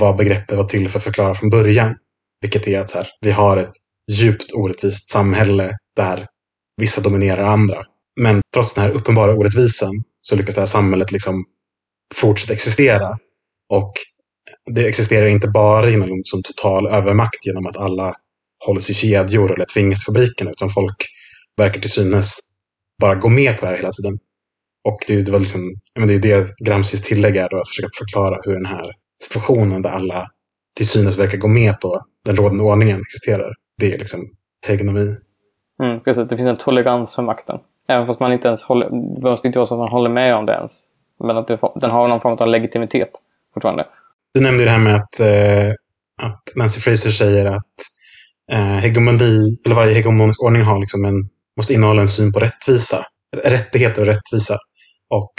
vad 0.00 0.16
begreppet 0.16 0.56
var 0.56 0.64
till 0.64 0.88
för 0.88 0.98
att 0.98 1.04
förklara 1.04 1.34
från 1.34 1.50
början. 1.50 1.94
Vilket 2.42 2.68
är 2.68 2.78
att 2.78 2.90
här, 2.90 3.08
vi 3.20 3.30
har 3.30 3.56
ett 3.56 3.72
djupt 4.12 4.52
orättvist 4.52 5.10
samhälle 5.10 5.72
där 5.96 6.26
vissa 6.76 7.00
dominerar 7.00 7.44
andra. 7.44 7.84
Men 8.20 8.40
trots 8.54 8.74
den 8.74 8.84
här 8.84 8.90
uppenbara 8.90 9.34
orättvisan 9.34 10.04
så 10.20 10.36
lyckas 10.36 10.54
det 10.54 10.60
här 10.60 10.66
samhället 10.66 11.12
liksom 11.12 11.44
fortsätta 12.14 12.52
existera. 12.52 13.18
Och 13.72 13.92
det 14.70 14.88
existerar 14.88 15.26
inte 15.26 15.48
bara 15.48 15.90
genom 15.90 16.08
liksom 16.08 16.42
total 16.42 16.86
övermakt 16.86 17.46
genom 17.46 17.66
att 17.66 17.76
alla 17.76 18.14
hålls 18.66 18.90
i 18.90 18.94
kedjor 18.94 19.54
eller 19.54 19.64
tvingas 19.64 20.04
till 20.04 20.14
fabrikerna, 20.14 20.50
utan 20.50 20.70
folk 20.70 20.96
verkar 21.56 21.80
till 21.80 21.90
synes 21.90 22.38
bara 23.00 23.14
gå 23.14 23.28
med 23.28 23.58
på 23.58 23.64
det 23.64 23.70
här 23.70 23.76
hela 23.76 23.92
tiden. 23.92 24.18
Och 24.88 24.98
det, 25.06 25.22
det, 25.22 25.32
var 25.32 25.38
liksom, 25.38 25.74
men 25.98 26.08
det 26.08 26.14
är 26.14 26.18
det 26.18 26.54
Gramscis 26.64 27.02
tillägg 27.02 27.36
är, 27.36 27.48
då, 27.48 27.56
att 27.56 27.68
försöka 27.68 27.88
förklara 27.98 28.38
hur 28.44 28.54
den 28.54 28.66
här 28.66 28.92
situationen 29.22 29.82
där 29.82 29.90
alla 29.90 30.28
till 30.76 30.88
synes 30.88 31.18
verkar 31.18 31.38
gå 31.38 31.48
med 31.48 31.80
på 31.80 32.00
den 32.24 32.36
rådande 32.36 32.64
ordningen 32.64 33.00
existerar. 33.00 33.52
Det 33.78 33.94
är 33.94 33.98
liksom 33.98 34.20
hegemoni. 34.66 35.16
Mm, 35.82 36.00
precis, 36.04 36.28
det 36.28 36.36
finns 36.36 36.48
en 36.48 36.56
tolerans 36.56 37.14
för 37.14 37.22
makten. 37.22 37.58
Även 37.88 38.06
fast 38.06 38.20
man 38.20 38.32
inte 38.32 38.48
ens 38.48 38.64
håller, 38.64 38.90
det 39.20 39.30
måste 39.30 39.46
inte 39.46 39.58
vara 39.58 39.66
så 39.66 39.74
att 39.74 39.78
man 39.78 39.88
håller 39.88 40.10
med 40.10 40.34
om 40.34 40.46
det 40.46 40.52
ens. 40.52 40.80
Men 41.24 41.36
att 41.36 41.48
det, 41.48 41.58
den 41.80 41.90
har 41.90 42.08
någon 42.08 42.20
form 42.20 42.36
av 42.38 42.48
legitimitet 42.48 43.10
fortfarande. 43.54 43.86
Du 44.34 44.40
nämnde 44.40 44.64
det 44.64 44.70
här 44.70 44.78
med 44.78 44.94
att, 44.94 45.20
eh, 45.20 45.70
att 46.22 46.42
Nancy 46.56 46.80
Fraser 46.80 47.10
säger 47.10 47.44
att 47.44 47.74
eh, 48.52 48.58
hegemoni, 48.58 49.58
eller 49.64 49.76
varje 49.76 49.94
hegemonisk 49.94 50.42
ordning 50.42 50.62
har 50.62 50.78
liksom 50.78 51.04
en, 51.04 51.28
måste 51.56 51.74
innehålla 51.74 52.02
en 52.02 52.08
syn 52.08 52.32
på 52.32 52.38
rättvisa. 52.38 53.04
Rättigheter 53.36 54.00
och 54.00 54.06
rättvisa. 54.06 54.54
Och 55.10 55.32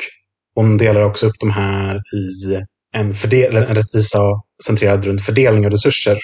hon 0.55 0.77
delar 0.77 1.01
också 1.01 1.25
upp 1.25 1.35
de 1.39 1.51
här 1.51 1.95
i 1.95 2.55
en, 2.93 3.13
fördel, 3.13 3.55
en 3.55 3.75
rättvisa 3.75 4.19
centrerad 4.65 5.05
runt 5.05 5.21
fördelning 5.21 5.65
av 5.65 5.71
resurser 5.71 6.17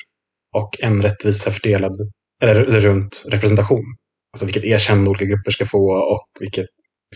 och 0.55 0.69
en 0.79 1.01
rättvisa 1.01 1.51
fördelad 1.51 1.97
eller, 2.41 2.55
eller 2.55 2.79
runt 2.79 3.25
representation. 3.27 3.85
Alltså 4.33 4.45
vilket 4.45 4.63
erkännande 4.63 5.09
olika 5.09 5.25
grupper 5.25 5.51
ska 5.51 5.65
få 5.65 5.91
och 5.91 6.27
vilket 6.39 6.65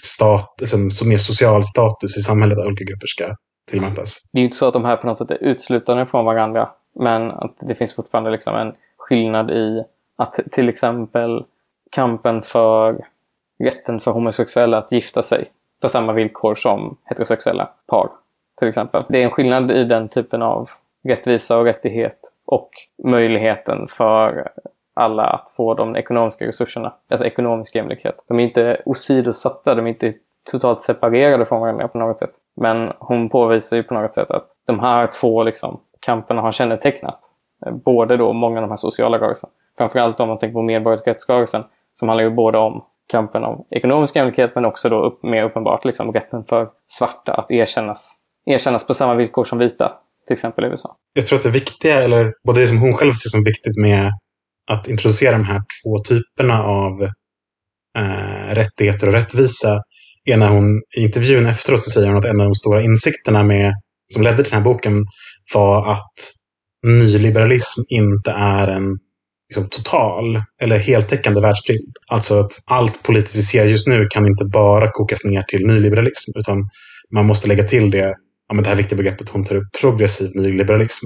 stat, 0.04 0.56
liksom, 0.62 0.92
som 0.92 1.10
mer 1.10 1.18
social 1.18 1.64
status 1.64 2.18
i 2.18 2.22
samhället 2.22 2.58
olika 2.58 2.84
grupper 2.84 3.08
ska 3.08 3.36
tillmätas. 3.72 4.30
Det 4.34 4.38
är 4.38 4.42
ju 4.42 4.46
inte 4.46 4.58
så 4.58 4.68
att 4.68 4.74
de 4.74 4.86
här 4.86 4.98
på 4.98 5.08
något 5.08 5.18
sätt 5.18 5.32
är 5.32 5.44
utslutande 5.44 6.06
från 6.06 6.26
varandra. 6.26 6.70
Men 7.00 7.32
att 7.32 7.58
det 7.62 7.76
finns 7.76 7.96
fortfarande 7.96 8.32
liksom 8.32 8.56
en 8.56 8.74
skillnad 8.98 9.52
i 9.52 9.84
att 10.16 10.40
till 10.52 10.70
exempel 10.70 11.46
kampen 11.92 12.42
för 12.42 13.06
rätten 13.64 14.00
för 14.00 14.12
homosexuella 14.12 14.78
att 14.78 14.92
gifta 14.92 15.22
sig 15.22 15.48
på 15.82 15.90
samma 15.90 16.14
villkor 16.14 16.56
som 16.56 16.98
heterosexuella 17.06 17.70
par. 17.88 18.10
Till 18.60 18.68
exempel. 18.68 19.04
Det 19.10 19.22
är 19.22 19.24
en 19.24 19.32
skillnad 19.32 19.72
i 19.72 19.84
den 19.84 20.10
typen 20.10 20.42
av 20.42 20.70
rättvisa 21.04 21.58
och 21.58 21.66
rättighet 21.66 22.20
och 22.46 22.70
möjligheten 23.04 23.88
för 23.90 24.52
alla 24.94 25.24
att 25.24 25.50
få 25.50 25.74
de 25.74 25.96
ekonomiska 25.96 26.48
resurserna, 26.48 26.94
alltså 27.10 27.28
ekonomisk 27.28 27.76
jämlikhet. 27.76 28.26
De 28.28 28.40
är 28.40 28.44
inte 28.44 28.82
osidosatta, 28.86 29.76
de 29.76 29.86
är 29.86 29.90
inte 29.90 30.14
totalt 30.52 30.82
separerade 30.82 31.46
från 31.46 31.62
varandra 31.62 31.88
på 31.88 31.98
något 31.98 32.18
sätt. 32.18 32.32
Men 32.56 32.92
hon 33.00 33.30
påvisar 33.30 33.78
ju 33.78 33.84
på 33.84 33.94
något 33.94 34.14
sätt 34.14 34.32
att 34.32 34.48
de 34.66 34.80
här 34.80 35.08
två 35.08 35.44
liksom, 35.44 35.80
kamperna 36.00 36.42
har 36.42 36.52
kännetecknat 36.52 37.20
eh, 37.66 37.74
både 37.74 38.18
då 38.18 38.34
många 38.34 38.58
av 38.58 38.62
de 38.62 38.70
här 38.70 38.78
sociala 38.78 39.18
rörelserna. 39.18 39.52
Framförallt 39.78 40.20
om 40.20 40.28
man 40.28 40.40
tänker 40.40 40.54
på 40.54 40.62
medborgarrättsrörelsen 40.62 41.64
som 41.96 42.10
handlar 42.10 42.24
ju 42.24 42.30
både 42.30 42.58
om 42.58 42.84
kampen 43.08 43.44
om 43.44 43.66
ekonomisk 43.70 44.16
jämlikhet 44.16 44.56
men 44.56 44.66
också 44.66 44.90
då 44.90 45.06
upp, 45.06 45.24
mer 45.24 45.44
uppenbart 45.44 45.86
liksom, 45.86 46.12
rätten 46.12 46.46
för 46.46 46.70
svarta 46.88 47.34
att 47.34 47.52
erkännas, 47.52 48.20
erkännas 48.46 48.88
på 48.88 48.94
samma 48.94 49.16
villkor 49.16 49.44
som 49.44 49.58
vita 49.58 49.92
till 50.28 50.34
exempel 50.34 50.66
i 50.66 50.68
USA. 50.68 50.96
Jag 51.14 51.28
tror 51.28 51.38
att 51.38 51.44
det 51.44 51.50
viktiga, 51.50 52.04
eller 52.04 52.34
både 52.46 52.62
det 52.62 52.68
som 52.68 52.78
hon 52.78 52.94
själv 52.94 53.14
ser 53.14 53.30
som 53.30 53.44
viktigt 53.44 53.78
med 53.82 54.12
att 54.72 54.88
introducera 54.88 55.32
de 55.32 55.44
här 55.44 55.62
två 55.84 56.00
typerna 56.00 56.64
av 56.64 57.04
eh, 57.98 58.56
rättigheter 58.56 59.08
och 59.08 59.14
rättvisa 59.14 59.82
är 60.26 60.38
när 60.38 60.50
hon 60.50 60.82
i 60.98 61.04
intervjun 61.04 61.46
efteråt 61.46 61.82
så 61.82 61.90
säger 61.90 62.08
hon 62.08 62.18
att 62.18 62.26
en 62.26 62.42
av 62.42 62.48
de 62.48 62.56
stora 62.56 62.82
insikterna 62.82 63.44
med, 63.44 63.74
som 64.14 64.24
ledde 64.24 64.44
till 64.44 64.52
den 64.52 64.60
här 64.60 64.66
boken 64.66 65.06
var 65.54 65.92
att 65.92 66.14
nyliberalism 66.88 67.82
inte 67.90 68.32
är 68.32 68.68
en 68.68 68.98
liksom, 69.50 69.70
total 69.70 70.42
eller 70.62 70.78
heltäckande 70.78 71.42
världsbild. 71.42 71.94
Alltså 72.08 72.40
att 72.40 72.52
allt 72.66 73.04
politiskt 73.04 73.36
vi 73.36 73.42
ser 73.42 73.66
just 73.66 73.88
nu 73.88 74.08
kan 74.10 74.28
inte 74.28 74.46
bara 74.46 74.92
kokas 74.92 75.24
ner 75.24 75.44
till 75.44 75.68
nyliberalism, 75.68 76.40
utan 76.40 76.70
man 77.14 77.26
måste 77.26 77.48
lägga 77.48 77.64
till 77.64 77.92
det, 77.92 78.16
ja, 78.48 78.56
men 78.56 78.64
det 78.64 78.70
här 78.70 78.76
viktiga 78.76 78.98
begreppet 78.98 79.30
hon 79.30 79.44
tar 79.44 79.56
upp, 79.56 79.68
progressiv 79.82 80.32
nyliberalism. 80.36 81.06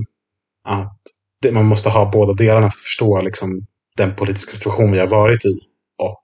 Att 0.67 0.97
det, 1.41 1.51
man 1.51 1.65
måste 1.65 1.89
ha 1.89 2.11
båda 2.11 2.33
delarna 2.33 2.61
för 2.61 2.67
att 2.67 2.79
förstå 2.79 3.21
liksom, 3.21 3.49
den 3.97 4.15
politiska 4.15 4.51
situation 4.51 4.91
vi 4.91 4.99
har 4.99 5.07
varit 5.07 5.45
i 5.45 5.57
och 6.03 6.23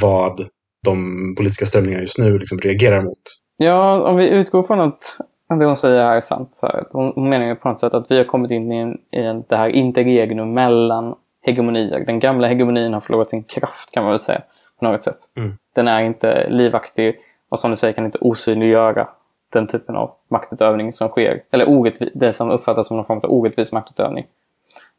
vad 0.00 0.40
de 0.84 1.34
politiska 1.36 1.66
strömningarna 1.66 2.02
just 2.02 2.18
nu 2.18 2.38
liksom 2.38 2.58
reagerar 2.58 3.00
mot. 3.00 3.18
Ja, 3.56 4.02
om 4.02 4.16
vi 4.16 4.28
utgår 4.28 4.62
från 4.62 4.80
att 4.80 5.18
det 5.58 5.64
hon 5.64 5.76
säger 5.76 6.04
här 6.04 6.16
är 6.16 6.20
sant. 6.20 6.48
Så 6.52 6.66
här, 6.66 6.84
hon, 6.90 7.12
hon 7.14 7.28
menar 7.28 7.46
ju 7.46 7.54
på 7.54 7.68
något 7.68 7.80
sätt 7.80 7.94
att 7.94 8.10
vi 8.10 8.16
har 8.16 8.24
kommit 8.24 8.50
in 8.50 8.72
i, 8.72 8.76
en, 8.76 8.92
i 8.92 9.20
en, 9.20 9.44
det 9.48 9.56
här 9.56 9.68
interregnum 9.68 10.54
mellan 10.54 11.14
hegemonier. 11.42 12.04
Den 12.06 12.20
gamla 12.20 12.48
hegemonin 12.48 12.92
har 12.92 13.00
förlorat 13.00 13.30
sin 13.30 13.44
kraft 13.44 13.90
kan 13.90 14.02
man 14.02 14.12
väl 14.12 14.20
säga. 14.20 14.42
På 14.78 14.84
något 14.84 15.04
sätt. 15.04 15.18
Mm. 15.36 15.52
Den 15.74 15.88
är 15.88 16.02
inte 16.02 16.48
livaktig 16.50 17.16
och 17.48 17.58
som 17.58 17.70
du 17.70 17.76
säger 17.76 17.94
kan 17.94 18.04
inte 18.04 18.18
osynliggöra 18.18 19.08
den 19.52 19.66
typen 19.66 19.96
av 19.96 20.14
maktutövning 20.28 20.92
som 20.92 21.08
sker. 21.08 21.42
Eller 21.50 21.68
orättvis, 21.68 22.10
det 22.14 22.32
som 22.32 22.50
uppfattas 22.50 22.86
som 22.86 22.96
någon 22.96 23.06
form 23.06 23.20
av 23.22 23.30
orättvis 23.30 23.72
maktutövning. 23.72 24.26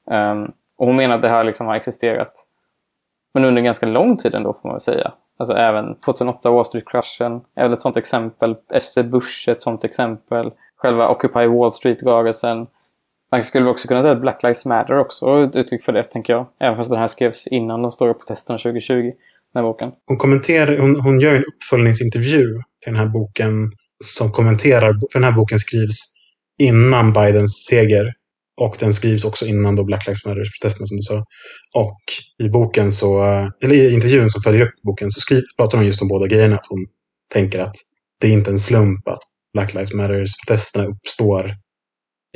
Um, 0.06 0.52
och 0.78 0.88
hon 0.88 0.96
menar 0.96 1.16
att 1.16 1.22
det 1.22 1.30
här 1.30 1.44
liksom 1.44 1.68
har 1.68 1.76
existerat 1.76 2.34
men 3.34 3.46
under 3.46 3.62
ganska 3.62 3.86
lång 3.86 4.18
tid 4.18 4.36
ändå 4.36 4.54
får 4.54 4.70
man 4.70 4.74
väl 4.74 4.82
säga. 4.82 5.12
Alltså 5.38 5.56
även 5.56 5.96
2008 5.96 6.52
Wall 6.52 6.66
Street-kraschen 6.66 7.42
är 7.56 7.64
väl 7.64 7.74
ett 7.74 7.82
sånt 7.82 7.98
exempel. 7.98 8.56
Efter 8.70 9.04
Bush 9.04 9.50
ett 9.50 9.62
sånt 9.62 9.84
exempel. 9.84 10.52
Själva 10.78 11.10
Occupy 11.10 11.46
Wall 11.48 11.72
Street-rörelsen. 11.72 12.68
Man 13.32 13.44
skulle 13.44 13.70
också 13.70 13.88
kunna 13.88 14.02
säga 14.02 14.14
att 14.14 14.22
Black 14.22 14.44
Lives 14.44 14.66
Matter 14.66 14.98
också 14.98 15.26
är 15.26 15.44
ett 15.44 15.56
uttryck 15.56 15.84
för 15.84 15.94
det, 15.94 16.04
tänker 16.04 16.34
jag. 16.34 16.46
Även 16.60 16.78
fast 16.78 16.90
den 16.90 17.00
här 17.00 17.08
skrevs 17.08 17.48
innan 17.48 17.82
de 17.82 17.92
stora 17.92 18.14
protesterna 18.14 18.58
2020, 18.58 18.94
den 18.94 19.14
här 19.54 19.62
boken. 19.64 19.92
Hon, 20.08 20.18
kommenterar, 20.18 20.78
hon, 20.78 21.02
hon 21.02 21.20
gör 21.20 21.36
en 21.36 21.44
uppföljningsintervju 21.56 22.44
till 22.84 22.94
den 22.94 22.96
här 22.96 23.06
boken 23.06 23.72
som 24.02 24.32
kommenterar, 24.32 24.94
för 25.12 25.20
den 25.20 25.24
här 25.24 25.32
boken 25.32 25.60
skrivs 25.60 25.98
innan 26.62 27.14
Bidens 27.14 27.66
seger. 27.70 28.14
Och 28.62 28.76
den 28.80 28.94
skrivs 28.94 29.24
också 29.26 29.46
innan 29.46 29.76
då 29.76 29.84
Black 29.84 30.08
Lives 30.08 30.26
Matter-protesterna 30.26 30.88
som 30.88 30.98
du 30.98 31.04
sa. 31.04 31.26
Och 31.74 32.00
i 32.44 32.50
boken 32.50 32.92
så, 32.92 33.24
eh, 33.24 33.48
eller 33.64 33.76
i 33.76 33.94
intervjun 33.94 34.30
som 34.30 34.42
följer 34.42 34.62
upp 34.62 34.74
boken 34.84 35.12
så 35.12 35.20
skriver, 35.20 35.44
pratar 35.58 35.78
hon 35.78 35.88
just 35.88 36.02
om 36.02 36.08
båda 36.08 36.28
grejerna. 36.28 36.56
Att 36.56 36.66
hon 36.70 36.86
tänker 37.34 37.60
att 37.60 37.76
det 38.20 38.28
är 38.28 38.32
inte 38.32 38.52
en 38.52 38.60
slump 38.60 39.08
att 39.08 39.20
Black 39.54 39.74
Lives 39.74 39.94
Matter-protesterna 39.94 40.86
uppstår 40.86 41.56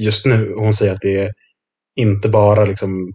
just 0.01 0.25
nu. 0.25 0.53
Hon 0.57 0.73
säger 0.73 0.93
att 0.93 1.01
det 1.01 1.31
inte 1.95 2.29
bara 2.29 2.65
liksom, 2.65 3.13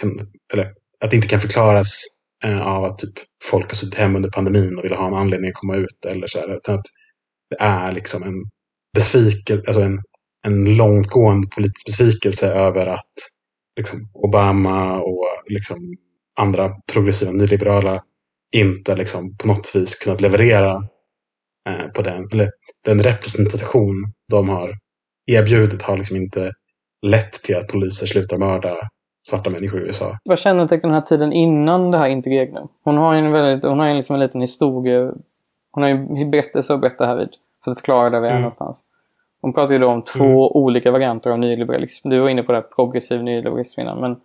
kan, 0.00 0.20
eller 0.52 0.72
att 1.04 1.10
det 1.10 1.16
inte 1.16 1.28
kan 1.28 1.40
förklaras 1.40 2.00
eh, 2.44 2.62
av 2.62 2.84
att 2.84 2.98
typ 2.98 3.14
folk 3.44 3.66
har 3.66 3.74
suttit 3.74 3.94
hemma 3.94 4.16
under 4.16 4.30
pandemin 4.30 4.78
och 4.78 4.84
vill 4.84 4.92
ha 4.92 5.06
en 5.06 5.14
anledning 5.14 5.48
att 5.48 5.54
komma 5.54 5.76
ut 5.76 6.06
eller 6.06 6.26
så 6.26 6.38
här, 6.38 6.56
utan 6.56 6.74
att 6.74 6.86
det 7.52 7.64
är 7.64 7.92
liksom 7.92 8.22
en 8.22 8.44
besvikelse, 8.94 9.62
alltså 9.66 9.82
en, 9.82 10.02
en 10.46 10.76
långtgående 10.76 11.48
politisk 11.48 11.86
besvikelse 11.86 12.52
över 12.52 12.86
att 12.86 13.12
liksom, 13.76 14.08
Obama 14.14 15.00
och 15.00 15.26
liksom, 15.46 15.76
andra 16.38 16.70
progressiva 16.92 17.32
nyliberala 17.32 18.02
inte 18.56 18.96
liksom, 18.96 19.36
på 19.36 19.46
något 19.48 19.74
vis 19.74 19.94
kunnat 19.94 20.20
leverera 20.20 20.82
eh, 21.68 21.86
på 21.94 22.02
den, 22.02 22.28
eller 22.32 22.50
den 22.84 23.02
representation 23.02 24.12
de 24.30 24.48
har 24.48 24.78
erbjudit 25.26 25.82
har 25.82 25.96
liksom 25.96 26.16
inte 26.16 26.52
lett 27.06 27.32
till 27.32 27.56
att 27.56 27.68
poliser 27.68 28.06
slutar 28.06 28.36
mörda 28.36 28.76
svarta 29.28 29.50
människor 29.50 29.82
i 29.82 29.86
USA. 29.86 30.18
Vad 30.24 30.38
kännetecknar 30.38 30.90
den 30.90 31.00
här 31.00 31.06
tiden 31.06 31.32
innan 31.32 31.90
det 31.90 31.98
här 31.98 32.08
interregnum? 32.08 32.68
Hon 32.84 32.96
har 32.96 33.14
ju 33.14 33.18
en, 33.18 33.32
väldigt, 33.32 33.64
hon 33.64 33.78
har 33.78 33.94
liksom 33.94 34.14
en 34.14 34.20
liten 34.20 34.40
historia. 34.40 35.12
Hon 35.72 35.82
har 35.82 35.90
ju 35.90 36.30
berättelse 36.30 36.74
att 36.74 36.80
berätta 36.80 37.06
här 37.06 37.16
vid. 37.16 37.28
För 37.64 37.70
att 37.70 37.78
förklara 37.78 38.10
där 38.10 38.20
vi 38.20 38.26
är 38.26 38.30
mm. 38.30 38.42
någonstans. 38.42 38.84
Hon 39.40 39.52
pratar 39.52 39.72
ju 39.72 39.78
då 39.78 39.88
om 39.88 40.04
två 40.04 40.24
mm. 40.24 40.36
olika 40.36 40.90
varianter 40.90 41.30
av 41.30 41.38
nyliberalism. 41.38 42.08
Du 42.08 42.20
var 42.20 42.28
inne 42.28 42.42
på 42.42 42.52
det 42.52 42.58
här, 42.58 42.66
progressiv 42.76 43.22
nyliberalism 43.22 43.80
innan. 43.80 44.00
Men 44.00 44.16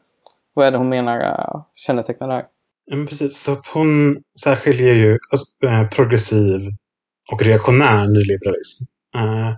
vad 0.53 0.67
är 0.67 0.71
det 0.71 0.77
hon 0.77 0.89
menar 0.89 1.19
uh, 1.19 1.63
kännetecknar 1.75 2.27
det 2.27 2.33
här? 2.33 2.45
Ja, 2.85 2.95
men 2.95 3.07
precis, 3.07 3.37
så 3.37 3.51
att 3.51 3.67
hon 3.67 4.17
särskiljer 4.43 4.93
ju 4.93 5.17
alltså, 5.31 5.67
äh, 5.67 5.89
progressiv 5.89 6.61
och 7.31 7.43
reaktionär 7.43 8.07
nyliberalism. 8.07 8.83
Uh, 9.15 9.53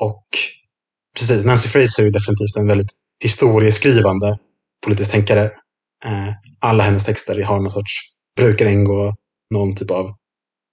och 0.00 0.26
precis, 1.18 1.44
Nancy 1.44 1.68
Fraser 1.68 2.04
är 2.04 2.10
definitivt 2.10 2.56
en 2.56 2.66
väldigt 2.66 2.90
historieskrivande 3.22 4.38
politisk 4.86 5.12
tänkare. 5.12 5.44
Eh, 6.04 6.34
alla 6.58 6.82
hennes 6.82 7.04
texter 7.04 7.42
har 7.42 7.60
någon 7.60 7.70
sorts, 7.70 7.92
brukar 8.36 8.66
ingå 8.66 9.14
någon 9.50 9.74
typ 9.74 9.90
av 9.90 10.14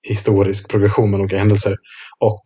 historisk 0.03 0.71
progression 0.71 1.11
med 1.11 1.19
olika 1.19 1.37
händelser. 1.37 1.75
Och 2.19 2.43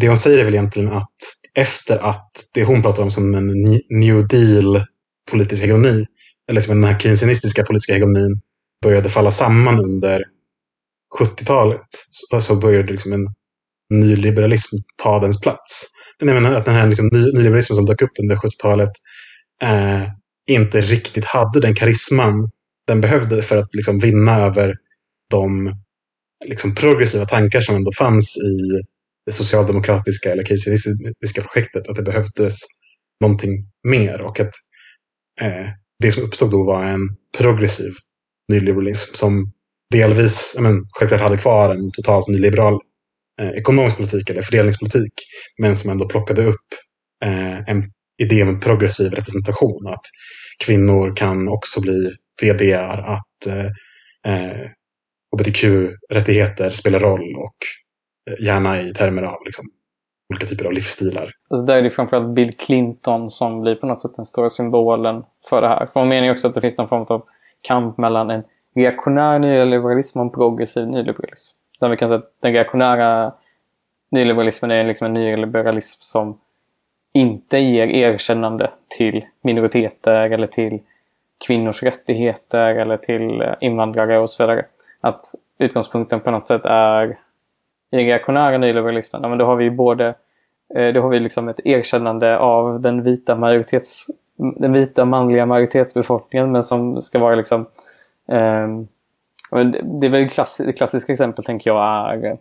det 0.00 0.08
hon 0.08 0.16
säger 0.16 0.38
är 0.38 0.44
väl 0.44 0.54
egentligen 0.54 0.92
att 0.92 1.16
efter 1.54 1.98
att 1.98 2.30
det 2.54 2.64
hon 2.64 2.82
pratar 2.82 3.02
om 3.02 3.10
som 3.10 3.34
en 3.34 3.46
new 3.90 4.28
deal 4.28 4.84
politisk 5.30 5.62
hegemoni, 5.62 6.06
eller 6.50 6.60
som 6.60 6.80
den 6.80 6.92
här 6.92 6.98
keynesianistiska 6.98 7.64
politiska 7.64 7.92
hegemonin 7.92 8.40
började 8.82 9.08
falla 9.08 9.30
samman 9.30 9.80
under 9.80 10.22
70-talet, 11.20 11.86
så 12.40 12.56
började 12.56 12.92
liksom 12.92 13.12
en 13.12 13.26
nyliberalism 13.90 14.76
ta 15.02 15.18
dens 15.18 15.40
plats 15.40 15.94
jag 16.18 16.42
menar 16.42 16.54
att 16.54 16.64
den 16.64 16.74
här 16.74 16.86
liksom, 16.86 17.08
nyliberalismen 17.12 17.76
som 17.76 17.86
dök 17.86 18.02
upp 18.02 18.18
under 18.22 18.36
70-talet 18.36 18.90
eh, 19.62 20.02
inte 20.50 20.80
riktigt 20.80 21.24
hade 21.24 21.60
den 21.60 21.74
karisman 21.74 22.50
den 22.86 23.00
behövde 23.00 23.42
för 23.42 23.56
att 23.56 23.74
liksom, 23.74 23.98
vinna 23.98 24.40
över 24.40 24.74
de 25.30 25.74
liksom, 26.44 26.74
progressiva 26.74 27.26
tankar 27.26 27.60
som 27.60 27.76
ändå 27.76 27.92
fanns 27.92 28.36
i 28.36 28.82
det 29.26 29.32
socialdemokratiska 29.32 30.32
eller 30.32 30.44
keynesianistiska 30.44 31.42
projektet. 31.42 31.88
Att 31.88 31.96
det 31.96 32.02
behövdes 32.02 32.58
någonting 33.20 33.66
mer 33.88 34.24
och 34.24 34.40
att 34.40 34.52
eh, 35.40 35.68
det 36.02 36.12
som 36.12 36.22
uppstod 36.22 36.50
då 36.50 36.64
var 36.64 36.84
en 36.84 37.00
progressiv 37.38 37.92
nyliberalism 38.52 39.14
som 39.14 39.52
delvis, 39.90 40.56
men, 40.60 40.86
självklart 40.90 41.20
hade 41.20 41.36
kvar 41.38 41.74
en 41.74 41.90
totalt 41.92 42.28
nyliberal 42.28 42.78
eh, 43.40 43.50
ekonomisk 43.50 43.96
politik 43.96 44.30
eller 44.30 44.42
fördelningspolitik. 44.42 45.12
Men 45.58 45.76
som 45.76 45.90
ändå 45.90 46.08
plockade 46.08 46.44
upp 46.44 46.66
eh, 47.24 47.68
en 47.68 47.84
idé 48.22 48.42
om 48.42 48.60
progressiv 48.60 49.12
representation. 49.12 49.86
Att 49.86 50.02
kvinnor 50.64 51.16
kan 51.16 51.48
också 51.48 51.80
bli 51.80 52.10
VDR, 52.42 53.00
att 53.00 53.46
eh, 53.46 53.66
eh 54.32 54.70
hbtq-rättigheter 55.34 56.70
spelar 56.70 56.98
roll 56.98 57.34
och 57.36 57.56
eh, 58.30 58.44
gärna 58.44 58.80
i 58.80 58.94
termer 58.94 59.22
av 59.22 59.44
liksom, 59.44 59.64
olika 60.32 60.46
typer 60.46 60.64
av 60.64 60.72
livsstilar. 60.72 61.30
Alltså 61.50 61.66
där 61.66 61.76
är 61.76 61.82
det 61.82 61.90
framförallt 61.90 62.34
Bill 62.34 62.52
Clinton 62.52 63.30
som 63.30 63.60
blir 63.60 63.74
på 63.74 63.86
något 63.86 64.02
sätt 64.02 64.16
den 64.16 64.24
stora 64.24 64.50
symbolen 64.50 65.24
för 65.50 65.62
det 65.62 65.68
här. 65.68 65.86
För 65.86 66.00
hon 66.00 66.08
menar 66.08 66.26
ju 66.26 66.32
också 66.32 66.48
att 66.48 66.54
det 66.54 66.60
finns 66.60 66.78
någon 66.78 66.88
form 66.88 67.06
av 67.08 67.22
kamp 67.60 67.98
mellan 67.98 68.30
en 68.30 68.42
reaktionär 68.74 69.38
nyliberalism 69.38 70.18
och 70.18 70.24
en 70.24 70.30
progressiv 70.30 70.86
nyliberalism. 70.86 71.56
Där 71.80 71.88
vi 71.88 71.96
kan 71.96 72.08
säga 72.08 72.18
att 72.18 72.32
den 72.40 72.52
reaktionära 72.52 73.32
nyliberalismen 74.10 74.70
är 74.70 74.84
liksom 74.84 75.06
en 75.06 75.14
nyliberalism 75.14 75.98
som 76.02 76.38
inte 77.12 77.58
ger 77.58 77.86
erkännande 77.86 78.70
till 78.88 79.24
minoriteter 79.42 80.30
eller 80.30 80.46
till 80.46 80.80
kvinnors 81.46 81.82
rättigheter 81.82 82.74
eller 82.74 82.96
till 82.96 83.40
eh, 83.40 83.54
invandrare 83.60 84.18
och 84.18 84.30
så 84.30 84.42
vidare. 84.42 84.66
Att 85.04 85.34
utgångspunkten 85.58 86.20
på 86.20 86.30
något 86.30 86.48
sätt 86.48 86.64
är 86.64 87.06
i 87.90 87.96
den 87.96 88.06
reaktionära 88.06 88.58
nyliberalismen, 88.58 89.22
ja, 89.22 89.28
men 89.28 89.38
då 89.38 89.44
har 89.44 89.56
vi 89.56 89.70
både 89.70 90.14
eh, 90.74 90.92
då 90.92 91.00
har 91.00 91.08
vi 91.08 91.20
liksom 91.20 91.48
ett 91.48 91.60
erkännande 91.66 92.38
av 92.38 92.80
den 92.80 93.02
vita 93.02 93.36
majoritets 93.36 94.06
den 94.36 94.72
vita 94.72 95.04
manliga 95.04 95.46
majoritetsbefolkningen 95.46 96.52
men 96.52 96.62
som 96.62 97.02
ska 97.02 97.18
vara 97.18 97.34
liksom 97.34 97.60
eh, 98.28 98.68
det 99.82 100.06
är 100.06 100.08
väl 100.08 100.28
klass, 100.28 100.56
det 100.56 100.72
klassiska 100.72 101.12
exempel 101.12 101.44
tänker 101.44 101.70
jag 101.70 101.84
är 101.84 102.38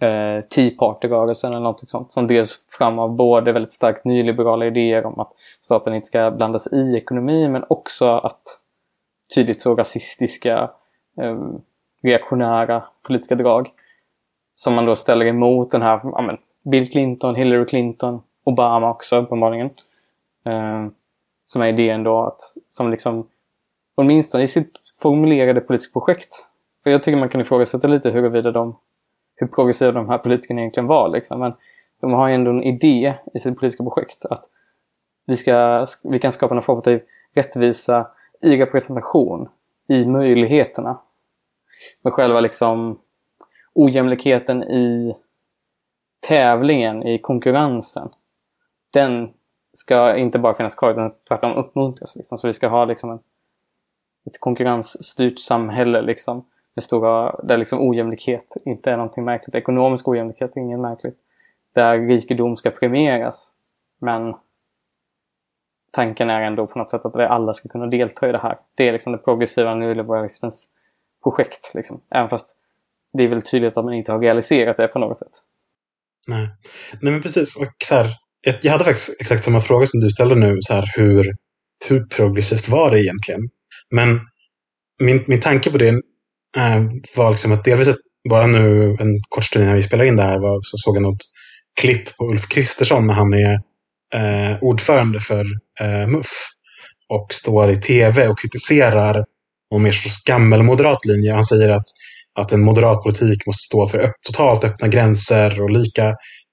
eh, 0.00 0.44
Tea 0.44 0.70
Party-rörelsen 0.78 1.52
eller 1.52 1.62
något 1.62 1.90
sånt 1.90 2.12
som 2.12 2.26
drevs 2.26 2.64
fram 2.68 2.98
av 2.98 3.16
både 3.16 3.52
väldigt 3.52 3.72
starkt 3.72 4.04
nyliberala 4.04 4.66
idéer 4.66 5.06
om 5.06 5.20
att 5.20 5.32
staten 5.60 5.94
inte 5.94 6.06
ska 6.06 6.30
blandas 6.30 6.72
i 6.72 6.96
ekonomin 6.96 7.52
men 7.52 7.64
också 7.68 8.08
att 8.08 8.59
tydligt 9.34 9.62
så 9.62 9.74
rasistiska 9.74 10.70
eh, 11.20 11.38
reaktionära 12.02 12.84
politiska 13.02 13.34
drag 13.34 13.70
som 14.56 14.74
man 14.74 14.86
då 14.86 14.96
ställer 14.96 15.26
emot 15.26 15.70
den 15.70 15.82
här 15.82 16.00
ja, 16.02 16.22
men, 16.22 16.38
Bill 16.70 16.90
Clinton, 16.90 17.34
Hillary 17.34 17.66
Clinton, 17.66 18.22
Obama 18.44 18.90
också 18.90 19.16
uppenbarligen. 19.16 19.70
Eh, 20.44 20.86
som 21.46 21.62
är 21.62 21.68
idén 21.68 22.02
då 22.02 22.22
att 22.22 22.40
som 22.68 22.90
liksom 22.90 23.28
åtminstone 23.94 24.44
i 24.44 24.48
sitt 24.48 24.80
formulerade 25.02 25.60
politiska 25.60 25.92
projekt. 25.92 26.46
För 26.82 26.90
jag 26.90 27.02
tycker 27.02 27.18
man 27.18 27.28
kan 27.28 27.40
ifrågasätta 27.40 27.88
lite 27.88 28.10
huruvida 28.10 28.50
de, 28.50 28.76
hur 29.36 29.46
progressiva 29.46 29.92
de 29.92 30.08
här 30.08 30.18
politikerna 30.18 30.60
egentligen 30.60 30.86
var. 30.86 31.08
Liksom. 31.08 31.40
Men 31.40 31.52
de 32.00 32.12
har 32.12 32.28
ju 32.28 32.34
ändå 32.34 32.50
en 32.50 32.62
idé 32.62 33.14
i 33.34 33.38
sitt 33.38 33.58
politiska 33.58 33.84
projekt 33.84 34.24
att 34.24 34.44
vi, 35.26 35.36
ska, 35.36 35.86
vi 36.04 36.18
kan 36.18 36.32
skapa 36.32 36.54
någon 36.54 36.62
form 36.62 36.82
av 36.86 37.00
rättvisa 37.34 38.06
i 38.42 38.56
representation, 38.56 39.48
i 39.88 40.06
möjligheterna. 40.06 40.98
Men 42.02 42.12
själva 42.12 42.40
liksom 42.40 42.98
ojämlikheten 43.74 44.62
i 44.62 45.16
tävlingen, 46.20 47.02
i 47.02 47.18
konkurrensen, 47.18 48.08
den 48.90 49.32
ska 49.72 50.16
inte 50.16 50.38
bara 50.38 50.54
finnas 50.54 50.74
kvar 50.74 50.90
utan 50.90 51.10
tvärtom 51.28 51.52
uppmuntras. 51.52 52.16
Liksom. 52.16 52.38
Så 52.38 52.46
vi 52.46 52.52
ska 52.52 52.68
ha 52.68 52.84
liksom 52.84 53.10
en, 53.10 53.18
ett 54.26 54.40
konkurrensstyrt 54.40 55.38
samhälle 55.38 56.02
liksom, 56.02 56.44
med 56.74 56.84
stora, 56.84 57.40
där 57.42 57.56
liksom 57.56 57.88
ojämlikhet 57.88 58.56
inte 58.64 58.90
är 58.90 58.96
någonting 58.96 59.24
märkligt. 59.24 59.54
Ekonomisk 59.54 60.08
ojämlikhet 60.08 60.56
är 60.56 60.60
inget 60.60 60.80
märkligt. 60.80 61.18
Där 61.72 61.98
rikedom 61.98 62.56
ska 62.56 62.70
premieras. 62.70 63.52
Men 63.98 64.34
tanken 65.90 66.30
är 66.30 66.42
ändå 66.42 66.66
på 66.66 66.78
något 66.78 66.90
sätt 66.90 67.04
att 67.04 67.16
vi 67.16 67.24
alla 67.24 67.54
ska 67.54 67.68
kunna 67.68 67.86
delta 67.86 68.28
i 68.28 68.32
det 68.32 68.38
här. 68.38 68.58
Det 68.76 68.88
är 68.88 68.92
liksom 68.92 69.12
det 69.12 69.18
progressiva 69.18 69.74
nyliberalismens 69.74 70.68
projekt. 71.22 71.72
Liksom. 71.74 72.00
Även 72.14 72.28
fast 72.28 72.56
det 73.12 73.24
är 73.24 73.28
väl 73.28 73.42
tydligt 73.42 73.76
att 73.76 73.84
man 73.84 73.94
inte 73.94 74.12
har 74.12 74.20
realiserat 74.20 74.76
det 74.76 74.88
på 74.88 74.98
något 74.98 75.18
sätt. 75.18 75.32
Nej, 76.28 76.48
Nej 77.00 77.12
men 77.12 77.22
precis. 77.22 77.56
Och 77.60 77.74
så 77.84 77.94
här, 77.94 78.06
jag 78.62 78.72
hade 78.72 78.84
faktiskt 78.84 79.20
exakt 79.20 79.44
samma 79.44 79.60
fråga 79.60 79.86
som 79.86 80.00
du 80.00 80.10
ställde 80.10 80.34
nu. 80.34 80.56
Så 80.60 80.74
här, 80.74 80.90
hur, 80.96 81.34
hur 81.88 82.04
progressivt 82.04 82.68
var 82.68 82.90
det 82.90 83.00
egentligen? 83.00 83.40
Men 83.90 84.20
min, 85.02 85.24
min 85.26 85.40
tanke 85.40 85.70
på 85.70 85.78
det 85.78 85.88
äh, 86.56 86.82
var 87.16 87.30
liksom 87.30 87.52
att 87.52 87.64
delvis 87.64 87.88
att 87.88 87.96
bara 88.28 88.46
nu 88.46 88.96
en 89.00 89.20
kort 89.28 89.44
stund 89.44 89.64
innan 89.64 89.76
vi 89.76 89.82
spelade 89.82 90.08
in 90.08 90.16
det 90.16 90.22
här 90.22 90.38
var, 90.38 90.60
så 90.62 90.76
såg 90.76 90.96
jag 90.96 91.02
något 91.02 91.22
klipp 91.80 92.16
på 92.16 92.24
Ulf 92.24 92.48
Kristersson 92.48 93.06
när 93.06 93.14
han 93.14 93.34
är 93.34 93.60
eh, 94.14 94.58
ordförande 94.60 95.20
för 95.20 95.44
eh, 95.80 96.06
MUF 96.06 96.30
och 97.08 97.34
står 97.34 97.70
i 97.70 97.76
tv 97.76 98.28
och 98.28 98.38
kritiserar 98.38 99.24
om 99.74 99.82
mer 99.82 99.92
sorts 99.92 100.24
gammelmoderat 100.24 101.04
linje. 101.04 101.32
Han 101.34 101.44
säger 101.44 101.68
att, 101.68 101.86
att 102.38 102.52
en 102.52 102.60
moderat 102.60 103.02
politik 103.02 103.46
måste 103.46 103.62
stå 103.62 103.86
för 103.86 103.98
öpp, 103.98 104.14
totalt 104.26 104.64
öppna 104.64 104.88
gränser 104.88 105.62
och 105.62 105.70
lika 105.70 106.08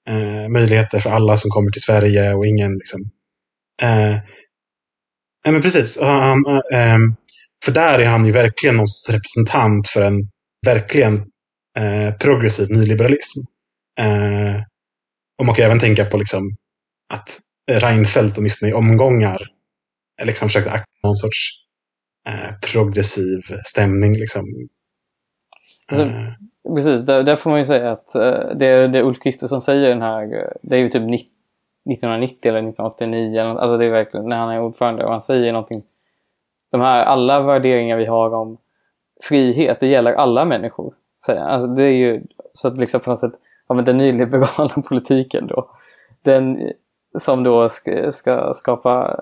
eh, 0.08 0.48
möjligheter 0.52 1.00
för 1.00 1.10
alla 1.10 1.36
som 1.36 1.50
kommer 1.50 1.70
till 1.70 1.82
Sverige 1.82 2.34
och 2.34 2.46
ingen 2.46 2.72
liksom... 2.72 3.00
Eh, 3.82 4.18
men 5.52 5.62
precis. 5.62 6.00
Han, 6.00 6.46
eh, 6.72 6.98
för 7.64 7.72
där 7.72 7.98
är 7.98 8.06
han 8.06 8.24
ju 8.24 8.32
verkligen 8.32 8.76
någon 8.76 8.88
sorts 8.88 9.10
representant 9.10 9.88
för 9.88 10.02
en 10.02 10.28
verkligen 10.66 11.14
eh, 11.78 12.14
progressiv 12.20 12.70
nyliberalism. 12.70 13.40
Eh, 14.00 14.62
och 15.38 15.46
man 15.46 15.54
kan 15.54 15.64
även 15.64 15.78
tänka 15.78 16.04
på 16.04 16.16
liksom 16.16 16.42
att 17.14 17.38
Reinfeldt 17.68 18.38
åtminstone 18.38 18.70
i 18.70 18.74
omgångar 18.74 19.38
liksom 20.24 20.48
försökte 20.48 20.70
akta 20.70 20.90
någon 21.02 21.16
sorts 21.16 21.48
eh, 22.28 22.72
progressiv 22.72 23.40
stämning. 23.64 24.14
Liksom. 24.14 24.42
Alltså, 25.88 26.06
eh. 26.06 26.74
Precis, 26.74 27.00
där, 27.00 27.22
där, 27.22 27.36
får 27.36 27.50
man 27.50 27.58
ju 27.58 27.64
säga 27.64 27.92
att 27.92 28.14
eh, 28.14 28.56
det, 28.56 28.88
det 28.88 29.02
Ulf 29.02 29.20
Kristersson 29.20 29.60
säger 29.60 29.88
den 29.88 30.02
här, 30.02 30.52
det 30.62 30.76
är 30.76 30.80
ju 30.80 30.88
typ 30.88 31.02
1990 31.02 32.48
eller 32.48 32.58
1989, 32.58 33.40
alltså 33.40 33.78
det 33.78 33.86
är 33.86 33.90
verkligen 33.90 34.28
när 34.28 34.36
han 34.36 34.50
är 34.50 34.60
ordförande 34.60 35.04
och 35.04 35.12
han 35.12 35.22
säger 35.22 35.52
någonting. 35.52 35.82
De 36.70 36.80
här, 36.80 37.04
alla 37.04 37.40
värderingar 37.40 37.96
vi 37.96 38.06
har 38.06 38.34
om 38.34 38.58
frihet, 39.22 39.80
det 39.80 39.86
gäller 39.86 40.12
alla 40.12 40.44
människor. 40.44 40.94
Alltså 41.28 41.68
det 41.68 41.82
är 41.82 41.92
ju 41.92 42.22
så 42.52 42.68
att 42.68 42.78
liksom 42.78 43.00
på 43.00 43.10
något 43.10 43.20
sätt, 43.20 43.32
ja, 43.68 43.74
men 43.74 43.84
den 43.84 43.96
nyliberala 43.96 44.82
politiken 44.88 45.46
då, 45.46 45.70
den 46.22 46.72
som 47.18 47.42
då 47.42 47.68
ska, 47.68 48.12
ska 48.12 48.54
skapa 48.54 49.20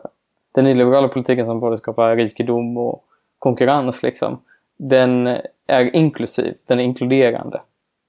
den 0.55 0.65
nyliberala 0.65 1.09
politiken 1.09 1.47
som 1.47 1.61
både 1.61 1.77
skapar 1.77 2.17
rikedom 2.17 2.77
och 2.77 3.05
konkurrens 3.39 4.03
liksom. 4.03 4.41
Den 4.77 5.27
är 5.67 5.97
inklusiv, 5.97 6.55
den 6.67 6.81
är 6.81 6.85
inkluderande. 6.85 7.61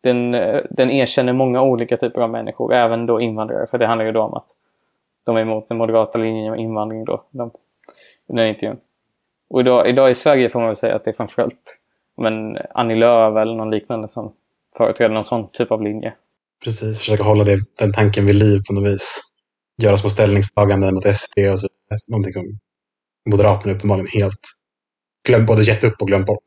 Den, 0.01 0.31
den 0.69 0.91
erkänner 0.91 1.33
många 1.33 1.61
olika 1.61 1.97
typer 1.97 2.21
av 2.21 2.29
människor, 2.29 2.73
även 2.73 3.05
då 3.05 3.21
invandrare. 3.21 3.67
För 3.67 3.77
det 3.77 3.87
handlar 3.87 4.05
ju 4.05 4.11
då 4.11 4.21
om 4.21 4.33
att 4.33 4.47
de 5.23 5.37
är 5.37 5.41
emot 5.41 5.69
den 5.69 5.77
moderata 5.77 6.17
linjen 6.17 6.53
och 6.53 6.59
invandring 6.59 7.05
då. 7.05 7.23
De, 7.31 7.51
den 8.27 8.47
intervjun. 8.47 8.77
Och 9.49 9.59
idag, 9.59 9.89
idag 9.89 10.11
i 10.11 10.15
Sverige 10.15 10.49
får 10.49 10.59
man 10.59 10.67
väl 10.67 10.75
säga 10.75 10.95
att 10.95 11.03
det 11.03 11.11
är 11.11 11.13
framförallt 11.13 11.79
men 12.17 12.57
Annie 12.71 12.95
Lööf 12.95 13.37
eller 13.37 13.55
någon 13.55 13.71
liknande 13.71 14.07
som 14.07 14.33
företräder 14.77 15.13
någon 15.13 15.23
sån 15.23 15.47
typ 15.51 15.71
av 15.71 15.81
linje. 15.81 16.13
Precis, 16.63 16.99
försöka 16.99 17.23
hålla 17.23 17.43
det, 17.43 17.57
den 17.79 17.93
tanken 17.93 18.25
vid 18.25 18.35
liv 18.35 18.61
på 18.67 18.73
något 18.73 18.93
vis 18.93 19.33
göra 19.83 19.97
små 19.97 20.09
ställningstaganden 20.09 20.93
mot 20.93 21.15
SD 21.15 21.39
och 21.51 21.59
så. 21.59 21.67
Någonting 22.07 22.33
som 22.33 22.59
Moderaterna 23.29 23.73
uppenbarligen 23.73 24.07
helt 24.13 24.39
glömt, 25.27 25.47
både 25.47 25.63
gett 25.63 25.83
upp 25.83 26.01
och 26.01 26.07
glömt 26.07 26.25
bort. 26.25 26.43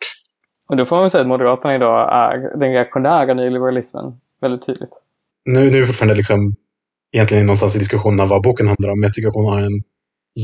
Och 0.69 0.77
då 0.77 0.85
får 0.85 0.97
man 0.97 1.11
säga 1.11 1.21
att 1.21 1.29
Moderaterna 1.29 1.75
idag 1.75 2.13
är 2.13 2.59
den 2.59 2.73
reaktionära 2.73 3.35
nyliberalismen 3.35 4.21
väldigt 4.41 4.67
tydligt. 4.67 4.91
Nu, 5.45 5.71
nu 5.71 5.77
är 5.77 5.81
vi 5.81 5.87
fortfarande 5.87 6.15
liksom 6.15 6.55
egentligen 7.13 7.47
någonstans 7.47 7.77
i 7.77 7.79
diskussionen 7.79 8.21
av 8.21 8.29
vad 8.29 8.43
boken 8.43 8.67
handlar 8.67 8.91
om. 8.91 9.03
Jag 9.03 9.15
tycker 9.15 9.29
att 9.29 9.35
hon 9.35 9.53
har 9.53 9.61
en 9.63 9.83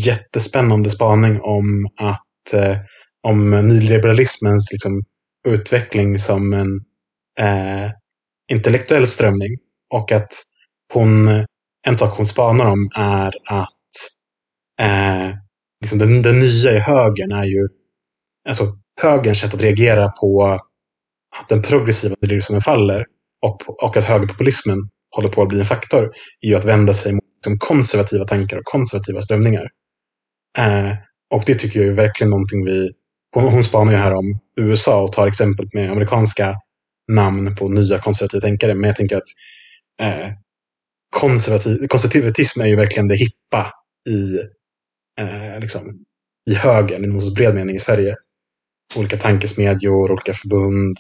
jättespännande 0.07 0.90
spaning 0.90 1.40
om 1.40 1.88
att 1.96 2.55
eh, 2.55 2.77
om 3.22 3.51
nyliberalismens 3.51 4.72
liksom, 4.72 5.03
utveckling 5.49 6.18
som 6.18 6.53
en 6.53 6.81
eh, 7.40 7.90
intellektuell 8.53 9.07
strömning 9.07 9.51
och 9.94 10.12
att 10.12 10.33
hon 10.92 11.29
en 11.88 11.99
sak 11.99 12.16
hon 12.16 12.27
spanar 12.27 12.66
om 12.66 12.90
är 12.94 13.33
att 13.44 13.70
eh, 14.81 15.37
liksom 15.81 15.99
den, 15.99 16.22
den 16.22 16.38
nya 16.40 16.72
i 16.72 16.79
högern 16.79 17.33
är 17.33 17.44
ju 17.44 17.68
alltså 18.49 18.64
högerns 19.01 19.40
sätt 19.40 19.55
att 19.55 19.62
reagera 19.62 20.09
på 20.09 20.59
att 21.37 21.49
den 21.49 21.62
progressiva 21.62 22.14
liberalismen 22.20 22.61
faller 22.61 23.05
och, 23.46 23.85
och 23.85 23.96
att 23.96 24.05
högerpopulismen 24.05 24.79
håller 25.16 25.29
på 25.29 25.42
att 25.42 25.49
bli 25.49 25.59
en 25.59 25.64
faktor 25.64 26.12
är 26.40 26.49
ju 26.49 26.55
att 26.55 26.64
vända 26.64 26.94
sig 26.94 27.12
mot 27.12 27.25
liksom, 27.37 27.59
konservativa 27.59 28.25
tankar 28.25 28.57
och 28.57 28.64
konservativa 28.64 29.22
strömningar. 29.22 29.68
Eh, 30.59 30.92
och 31.35 31.42
det 31.46 31.55
tycker 31.55 31.81
jag 31.81 31.88
är 31.88 31.92
verkligen 31.92 32.31
någonting 32.31 32.64
vi... 32.64 32.90
Hon, 33.35 33.44
hon 33.44 33.64
spanar 33.64 33.92
ju 33.92 33.99
här 33.99 34.12
om 34.12 34.38
USA 34.61 35.03
och 35.03 35.12
tar 35.12 35.27
exempel 35.27 35.68
med 35.72 35.90
amerikanska 35.90 36.55
namn 37.12 37.57
på 37.57 37.68
nya 37.68 37.99
konservativa 37.99 38.40
tänkare. 38.40 38.75
Men 38.75 38.88
jag 38.88 38.96
tänker 38.96 39.16
att 39.16 39.29
eh, 40.03 40.29
konservativ, 41.20 41.87
konservatism 41.88 42.61
är 42.61 42.66
ju 42.66 42.76
verkligen 42.76 43.09
det 43.09 43.14
hippa 43.14 43.66
i, 44.09 44.38
eh, 45.20 45.61
liksom, 45.61 45.81
i 46.50 46.55
högern, 46.55 47.05
i 47.05 47.07
någon 47.07 47.35
bred 47.35 47.55
mening 47.55 47.76
i 47.76 47.79
Sverige. 47.79 48.14
Olika 48.96 49.16
tankesmedjor, 49.16 50.12
olika 50.12 50.33
förbund. 50.33 50.96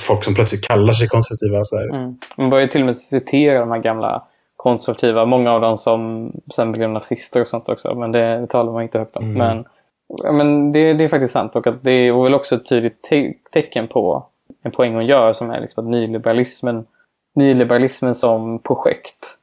Folk 0.00 0.24
som 0.24 0.34
plötsligt 0.34 0.68
kallar 0.68 0.92
sig 0.92 1.08
konservativa. 1.08 1.64
Så 1.64 1.80
mm. 1.80 2.18
Man 2.36 2.50
börjar 2.50 2.66
till 2.66 2.80
och 2.80 2.86
med 2.86 2.98
citera 2.98 3.60
de 3.60 3.70
här 3.70 3.78
gamla 3.78 4.26
konservativa. 4.56 5.24
Många 5.24 5.52
av 5.52 5.60
dem 5.60 5.76
som 5.76 6.32
sen 6.54 6.72
blev 6.72 6.90
nazister 6.90 7.40
och 7.40 7.48
sånt 7.48 7.68
också. 7.68 7.94
Men 7.94 8.12
det, 8.12 8.40
det 8.40 8.46
talar 8.46 8.72
man 8.72 8.82
inte 8.82 8.98
högt 8.98 9.16
om. 9.16 9.24
Mm. 9.24 9.36
Men, 9.38 10.36
men 10.36 10.72
det, 10.72 10.92
det, 10.94 11.04
är 11.04 11.08
faktiskt 11.08 11.32
sant. 11.32 11.56
Och 11.56 11.66
att 11.66 11.82
det 11.82 11.92
är 11.92 12.22
väl 12.22 12.34
också 12.34 12.56
ett 12.56 12.68
tydligt 12.68 13.02
te 13.02 13.34
tecken 13.52 13.88
på 13.88 14.26
en 14.62 14.70
poäng 14.70 14.94
hon 14.94 15.06
gör 15.06 15.32
som 15.32 15.50
är 15.50 15.60
liksom 15.60 15.84
att 15.84 15.90
nyliberalismen 15.90 16.86
nyliberalismen 17.34 18.14
som 18.14 18.62
projekt 18.62 19.38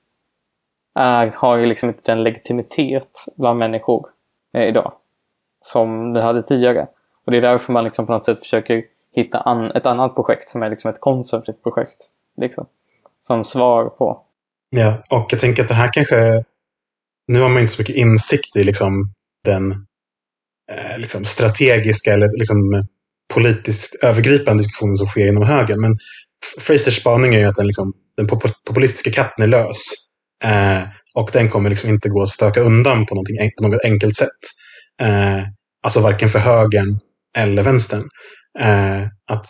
är, 1.00 1.28
har 1.28 1.58
ju 1.58 1.65
liksom 1.65 1.89
inte 1.89 2.02
den 2.06 2.23
legitimitet 2.23 3.26
bland 3.36 3.60
människor 3.60 4.10
eh, 4.54 4.63
idag 4.63 4.93
som 5.62 6.13
det 6.13 6.21
hade 6.21 6.43
tidigare. 6.43 6.88
Och 7.26 7.32
det 7.32 7.38
är 7.38 7.41
därför 7.41 7.73
man 7.73 7.84
liksom 7.84 8.06
på 8.06 8.12
något 8.12 8.26
sätt 8.26 8.39
försöker 8.39 8.84
hitta 9.12 9.39
an, 9.39 9.71
ett 9.71 9.86
annat 9.86 10.15
projekt 10.15 10.50
som 10.50 10.63
är 10.63 10.69
liksom 10.69 10.91
ett 10.91 11.00
konservativt 11.00 11.63
projekt. 11.63 11.97
Liksom, 12.41 12.65
som 13.21 13.43
svar 13.43 13.89
på. 13.89 14.21
Ja, 14.69 15.04
och 15.10 15.28
jag 15.30 15.39
tänker 15.39 15.63
att 15.63 15.69
det 15.69 15.76
här 15.76 15.93
kanske... 15.93 16.43
Nu 17.28 17.41
har 17.41 17.50
man 17.50 17.62
inte 17.62 17.73
så 17.73 17.82
mycket 17.82 17.95
insikt 17.95 18.56
i 18.56 18.63
liksom 18.63 19.13
den 19.43 19.71
eh, 20.71 20.97
liksom 20.97 21.26
strategiska 21.26 22.13
eller 22.13 22.38
liksom 22.38 22.84
politiskt 23.34 24.04
övergripande 24.04 24.63
diskussionen 24.63 24.97
som 24.97 25.08
sker 25.08 25.28
inom 25.28 25.43
högern. 25.43 25.82
Men 25.82 25.97
Frasers 26.60 26.99
spaning 26.99 27.36
är 27.36 27.39
ju 27.39 27.45
att 27.45 27.55
den, 27.55 27.67
liksom, 27.67 27.93
den 28.17 28.27
populistiska 28.65 29.12
katten 29.12 29.43
är 29.43 29.47
lös. 29.47 29.93
Eh, 30.43 30.81
och 31.15 31.29
den 31.33 31.49
kommer 31.49 31.69
liksom 31.69 31.89
inte 31.89 32.10
gå 32.10 32.21
att 32.21 32.29
stöka 32.29 32.62
undan 32.62 33.05
på, 33.05 33.23
på 33.57 33.67
något 33.67 33.83
enkelt 33.83 34.15
sätt. 34.15 34.41
Eh, 35.01 35.43
alltså 35.83 36.01
varken 36.01 36.29
för 36.29 36.39
högern 36.39 36.99
eller 37.38 37.63
vänstern. 37.63 38.10
Eh, 38.60 39.01
att 39.31 39.45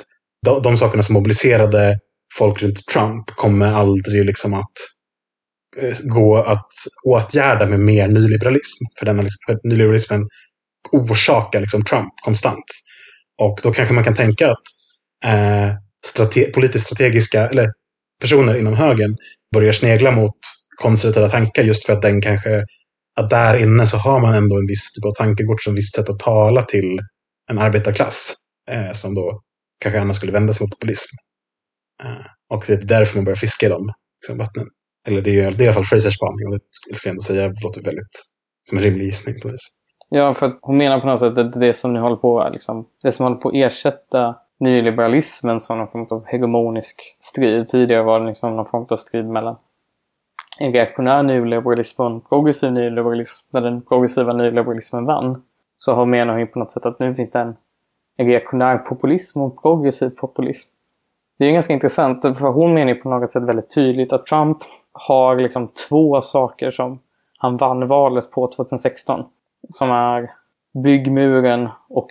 de, 0.46 0.62
de 0.62 0.78
sakerna 0.78 1.04
som 1.04 1.14
mobiliserade 1.14 2.00
folk 2.38 2.64
runt 2.64 2.88
Trump 2.94 3.30
kommer 3.30 3.74
aldrig 3.74 4.26
liksom 4.26 4.54
att 4.54 4.74
eh, 5.78 5.96
gå 6.04 6.38
att 6.38 6.72
åtgärda 7.06 7.66
med 7.66 7.80
mer 7.80 8.08
nyliberalism. 8.08 8.84
För, 9.00 9.06
denna, 9.06 9.22
liksom, 9.22 9.40
för 9.46 9.70
nyliberalismen 9.70 10.28
orsakar 10.92 11.62
liksom 11.62 11.84
Trump 11.84 12.14
konstant. 12.24 12.66
Och 13.42 13.60
då 13.64 13.74
kanske 13.74 13.94
man 13.94 14.04
kan 14.04 14.16
tänka 14.16 14.52
att 14.52 14.64
eh, 15.26 15.74
strate 16.08 16.44
politiskt 16.44 16.86
strategiska 16.86 17.48
eller 17.48 17.72
personer 18.22 18.56
inom 18.56 18.74
högern 18.74 19.16
börjar 19.54 19.72
snegla 19.72 20.12
mot 20.12 20.38
konservativa 20.82 21.30
tankar 21.30 21.64
just 21.64 21.86
för 21.86 21.94
att 21.94 22.02
den 22.02 22.22
kanske 22.22 22.64
att 23.20 23.30
där 23.30 23.64
inne 23.64 23.88
så 23.88 23.98
har 23.98 24.20
man 24.20 24.34
ändå 24.34 24.56
en 24.56 24.68
viss 24.68 24.94
typ 24.94 25.06
av 25.06 25.12
tankegods 25.12 25.68
och 25.68 25.74
ett 25.74 25.80
visst 25.80 25.96
sätt 25.96 26.10
att 26.10 26.20
tala 26.20 26.62
till 26.62 27.00
en 27.50 27.58
arbetarklass 27.58 28.34
eh, 28.72 28.92
som 28.92 29.16
då 29.16 29.42
kanske 29.80 30.00
annars 30.02 30.16
skulle 30.16 30.32
vända 30.32 30.54
sig 30.54 30.64
mot 30.64 30.72
populism. 30.72 31.16
Eh, 32.04 32.26
och 32.54 32.64
det 32.68 32.74
är 32.74 32.78
därför 32.78 33.16
man 33.16 33.26
börjar 33.26 33.36
fiska 33.36 33.66
i 33.66 33.70
de 33.70 33.90
liksom, 34.22 34.38
vattnen. 34.38 34.68
Eller 35.08 35.22
det 35.22 35.40
är, 35.40 35.52
det 35.52 35.64
är 35.64 35.66
i 35.66 35.68
alla 35.68 35.74
fall 35.74 35.86
Frasers 35.86 36.16
spaning 36.16 36.48
och 36.48 36.54
det 36.54 36.60
skulle 36.72 36.98
jag 37.04 37.12
ändå 37.12 37.22
säga 37.22 37.54
låter 37.64 37.84
väldigt 37.84 38.16
som 38.70 38.78
en 38.78 38.84
rimlig 38.84 39.06
gissning 39.06 39.36
på 39.42 39.48
det. 39.48 39.58
Ja, 40.10 40.34
för 40.34 40.46
att 40.46 40.60
hon 40.62 40.78
menar 40.78 41.00
på 41.00 41.08
något 41.08 41.20
sätt 41.20 41.38
att 41.38 41.54
det 41.54 41.74
som 41.74 41.94
ni 41.94 42.00
håller 42.00 42.16
på 42.16 42.50
liksom, 42.54 42.88
det 43.04 43.12
som 43.12 43.24
håller 43.24 43.38
på 43.38 43.50
att 43.50 43.56
ersätta 43.56 44.36
nyliberalismen 44.58 45.60
som 45.60 45.78
någon 45.78 45.88
form 45.88 46.08
av 46.10 46.26
hegemonisk 46.26 47.18
strid. 47.20 47.68
Tidigare 47.68 48.04
var 48.04 48.20
det 48.20 48.26
liksom 48.26 48.56
någon 48.56 48.66
form 48.66 48.86
av 48.90 48.96
strid 48.96 49.26
mellan 49.26 49.56
en 50.60 50.74
reaktionär 50.74 51.24
nyliberalism 51.24 52.02
och 52.02 52.08
en 52.12 52.22
progressiv 52.22 52.72
nyliberalism. 52.72 53.48
När 53.50 53.62
den 53.62 53.82
progressiva 53.82 54.34
nyliberalismen 54.34 55.06
vann 55.06 55.44
så 55.78 55.94
har 55.94 56.06
menar 56.06 56.38
hon 56.38 56.48
på 56.48 56.60
något 56.60 56.72
sätt 56.72 56.86
att 56.86 57.00
nu 57.00 57.16
finns 57.16 57.32
det 57.32 57.40
en, 57.40 57.56
en 58.18 58.28
reaktionär 58.28 58.78
populism 58.78 59.42
och 59.42 59.52
en 59.52 59.58
progressiv 59.58 60.10
populism. 60.10 60.70
Det 61.38 61.46
är 61.46 61.52
ganska 61.52 61.74
intressant 61.74 62.22
för 62.22 62.48
hon 62.48 62.74
menar 62.74 62.94
ju 62.94 62.96
på 62.96 63.10
något 63.10 63.32
sätt 63.32 63.44
väldigt 63.44 63.76
tydligt 63.76 64.14
att 64.14 64.26
Trump 64.26 64.58
har 64.92 65.36
liksom 65.36 65.68
två 65.90 66.22
saker 66.22 66.72
som 66.72 67.00
han 67.38 67.58
vann 67.58 67.88
valet 67.88 68.32
på 68.32 68.48
2016. 68.48 69.26
Som 69.70 69.92
är 69.92 70.32
byggmuren 70.84 71.70
och 71.90 72.10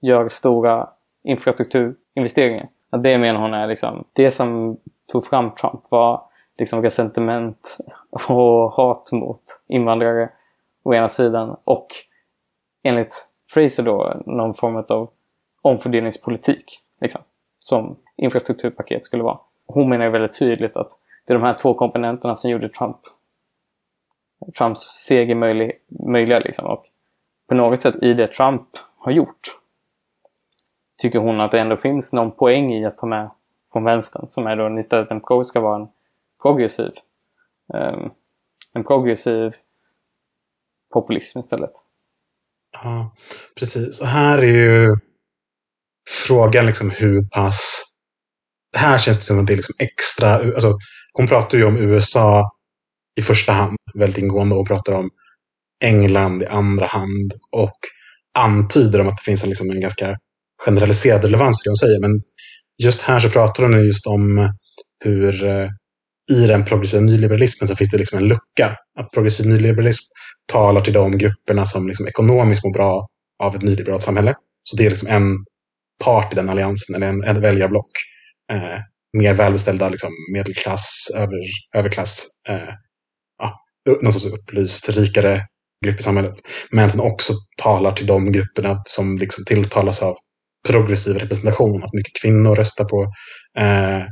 gör 0.00 0.28
stora 0.28 0.88
infrastrukturinvesteringar. 1.22 2.68
Att 2.90 3.02
det 3.02 3.18
menar 3.18 3.40
hon 3.40 3.54
är 3.54 3.66
liksom 3.66 4.04
det 4.12 4.30
som 4.30 4.76
tog 5.12 5.24
fram 5.24 5.50
Trump 5.50 5.80
var 5.90 6.22
liksom 6.58 6.82
resentiment 6.82 7.78
och 8.28 8.72
hat 8.72 9.12
mot 9.12 9.42
invandrare 9.68 10.30
å 10.82 10.94
ena 10.94 11.08
sidan 11.08 11.56
och 11.64 11.88
enligt 12.82 13.28
Fraser 13.50 13.82
då 13.82 14.22
någon 14.26 14.54
form 14.54 14.76
av 14.76 15.10
omfördelningspolitik. 15.62 16.80
Liksom, 17.00 17.20
som 17.58 17.96
infrastrukturpaket 18.16 19.04
skulle 19.04 19.22
vara. 19.22 19.38
Hon 19.66 19.88
menar 19.88 20.08
väldigt 20.08 20.38
tydligt 20.38 20.76
att 20.76 20.90
det 21.26 21.32
är 21.32 21.38
de 21.38 21.44
här 21.44 21.54
två 21.54 21.74
komponenterna 21.74 22.36
som 22.36 22.50
gjorde 22.50 22.68
Trump 22.68 22.96
Trumps 24.58 24.80
seger 24.80 25.34
möjlig, 25.34 25.72
möjliga. 25.88 26.38
Liksom. 26.38 26.66
Och 26.66 26.84
på 27.48 27.54
något 27.54 27.82
sätt 27.82 28.02
i 28.02 28.12
det 28.12 28.26
Trump 28.26 28.62
har 28.98 29.12
gjort 29.12 29.40
tycker 31.00 31.18
hon 31.18 31.40
att 31.40 31.50
det 31.50 31.60
ändå 31.60 31.76
finns 31.76 32.12
någon 32.12 32.32
poäng 32.32 32.72
i 32.72 32.86
att 32.86 32.98
ta 32.98 33.06
med 33.06 33.30
från 33.72 33.84
vänstern 33.84 34.26
som 34.28 34.46
är 34.46 34.56
då 34.56 34.78
istället 34.78 35.10
en 35.10 35.20
pro 35.20 35.44
ska 35.44 35.60
vara 35.60 35.76
en 35.76 35.88
progressiv 36.42 36.92
um, 37.74 38.10
en 38.72 38.84
progressiv 38.84 39.54
populism 40.92 41.38
istället. 41.38 41.72
Ja, 42.82 43.14
precis. 43.58 44.00
Och 44.00 44.06
här 44.06 44.38
är 44.38 44.52
ju 44.52 44.96
frågan 46.26 46.66
liksom 46.66 46.90
hur 46.90 47.22
pass... 47.22 47.84
Här 48.76 48.98
känns 48.98 49.18
det 49.18 49.24
som 49.24 49.40
att 49.40 49.46
det 49.46 49.52
är 49.52 49.56
liksom 49.56 49.74
extra... 49.78 50.34
Alltså, 50.34 50.78
hon 51.12 51.26
pratar 51.26 51.58
ju 51.58 51.64
om 51.64 51.76
USA 51.76 52.50
i 53.16 53.22
första 53.22 53.52
hand 53.52 53.76
väldigt 53.94 54.18
ingående 54.18 54.56
och 54.56 54.66
pratar 54.66 54.92
om 54.92 55.10
England 55.84 56.42
i 56.42 56.46
andra 56.46 56.86
hand 56.86 57.32
och 57.50 57.78
antyder 58.38 59.00
om 59.00 59.08
att 59.08 59.16
det 59.16 59.22
finns 59.22 59.42
en, 59.42 59.48
liksom 59.48 59.70
en 59.70 59.80
ganska 59.80 60.18
generaliserad 60.64 61.24
relevans 61.24 61.60
i 61.60 61.64
det 61.64 61.70
hon 61.70 61.76
säger. 61.76 62.00
Men 62.00 62.10
just 62.82 63.02
här 63.02 63.20
så 63.20 63.30
pratar 63.30 63.62
hon 63.62 63.86
just 63.86 64.06
om 64.06 64.38
eh, 64.38 64.50
hur 65.04 65.46
eh, 65.46 65.68
i 66.30 66.46
den 66.46 66.64
progressiva 66.64 67.02
nyliberalismen 67.02 67.68
så 67.68 67.76
finns 67.76 67.90
det 67.90 67.98
liksom 67.98 68.18
en 68.18 68.28
lucka. 68.28 68.76
Att 68.98 69.10
progressiv 69.10 69.46
nyliberalism 69.46 70.04
talar 70.52 70.80
till 70.80 70.92
de 70.92 71.18
grupperna 71.18 71.66
som 71.66 71.88
liksom 71.88 72.06
ekonomiskt 72.06 72.64
mår 72.64 72.72
bra 72.72 73.06
av 73.42 73.54
ett 73.54 73.62
nyliberalt 73.62 74.02
samhälle. 74.02 74.34
Så 74.64 74.76
det 74.76 74.86
är 74.86 74.90
liksom 74.90 75.08
en 75.08 75.36
part 76.04 76.32
i 76.32 76.36
den 76.36 76.48
alliansen, 76.48 76.96
eller 76.96 77.08
en, 77.08 77.24
en 77.24 77.40
väljarblock. 77.40 77.90
Eh, 78.52 78.80
mer 79.18 79.34
välbeställda 79.34 79.88
liksom, 79.88 80.10
medelklass, 80.32 81.10
över, 81.14 81.38
överklass, 81.76 82.26
eh, 82.48 82.74
ja, 83.38 83.60
någon 84.02 84.12
sorts 84.12 84.34
upplyst, 84.34 84.88
rikare 84.88 85.46
grupp 85.84 86.00
i 86.00 86.02
samhället. 86.02 86.34
Men 86.70 86.84
att 86.84 86.92
den 86.92 87.00
också 87.00 87.32
talar 87.62 87.92
till 87.92 88.06
de 88.06 88.32
grupperna 88.32 88.82
som 88.88 89.18
liksom 89.18 89.44
tilltalas 89.44 90.02
av 90.02 90.16
progressiv 90.68 91.18
representation. 91.18 91.84
Att 91.84 91.92
mycket 91.92 92.22
kvinnor 92.22 92.54
röstar 92.54 92.84
på 92.84 93.02
eh, 93.58 94.02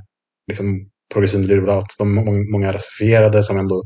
liksom 0.49 0.91
progressiv 1.13 1.47
liberalt. 1.47 1.95
De 1.99 2.15
många 2.53 2.73
rasifierade 2.73 3.43
som 3.43 3.59
ändå 3.59 3.85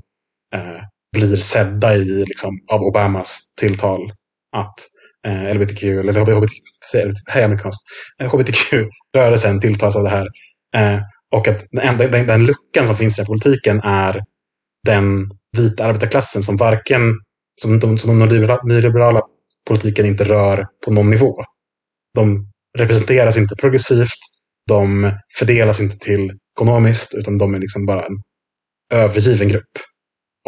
eh, 0.55 0.83
blir 1.13 1.37
sedda 1.37 1.97
i, 1.97 2.25
liksom, 2.25 2.51
av 2.71 2.83
Obamas 2.83 3.55
tilltal. 3.57 4.13
Att 4.57 4.75
eh, 5.27 5.55
LBTQ, 5.55 5.83
eller 5.83 6.13
HBTQ, 6.13 6.55
hej 7.27 7.45
amerikanskt, 7.45 7.83
eh, 8.21 8.31
HBTQ-rörelsen 8.31 9.61
tilltas 9.61 9.97
av 9.97 10.03
det 10.03 10.11
här. 10.11 10.27
Eh, 10.77 11.01
och 11.35 11.49
att 11.49 11.67
den, 11.71 11.99
den, 11.99 12.27
den 12.27 12.47
luckan 12.47 12.87
som 12.87 12.97
finns 12.97 13.19
i 13.19 13.21
den 13.21 13.27
politiken 13.27 13.81
är 13.81 14.23
den 14.87 15.31
vita 15.57 15.85
arbetarklassen 15.85 16.43
som 16.43 16.57
varken 16.57 17.13
som 17.61 17.81
de, 17.81 17.99
som 17.99 18.19
de 18.19 18.27
nyliberala 18.65 19.23
politiken 19.69 20.07
inte 20.07 20.25
rör 20.25 20.67
på 20.85 20.93
någon 20.93 21.11
nivå. 21.11 21.43
De 22.15 22.52
representeras 22.79 23.37
inte 23.37 23.57
progressivt, 23.57 24.19
de 24.69 25.13
fördelas 25.39 25.81
inte 25.81 25.99
till 25.99 26.33
ekonomiskt, 26.57 27.15
utan 27.15 27.39
de 27.39 27.55
är 27.55 27.59
liksom 27.59 27.87
bara 27.87 28.03
en 28.03 28.23
övergiven 28.93 29.49
grupp. 29.49 29.71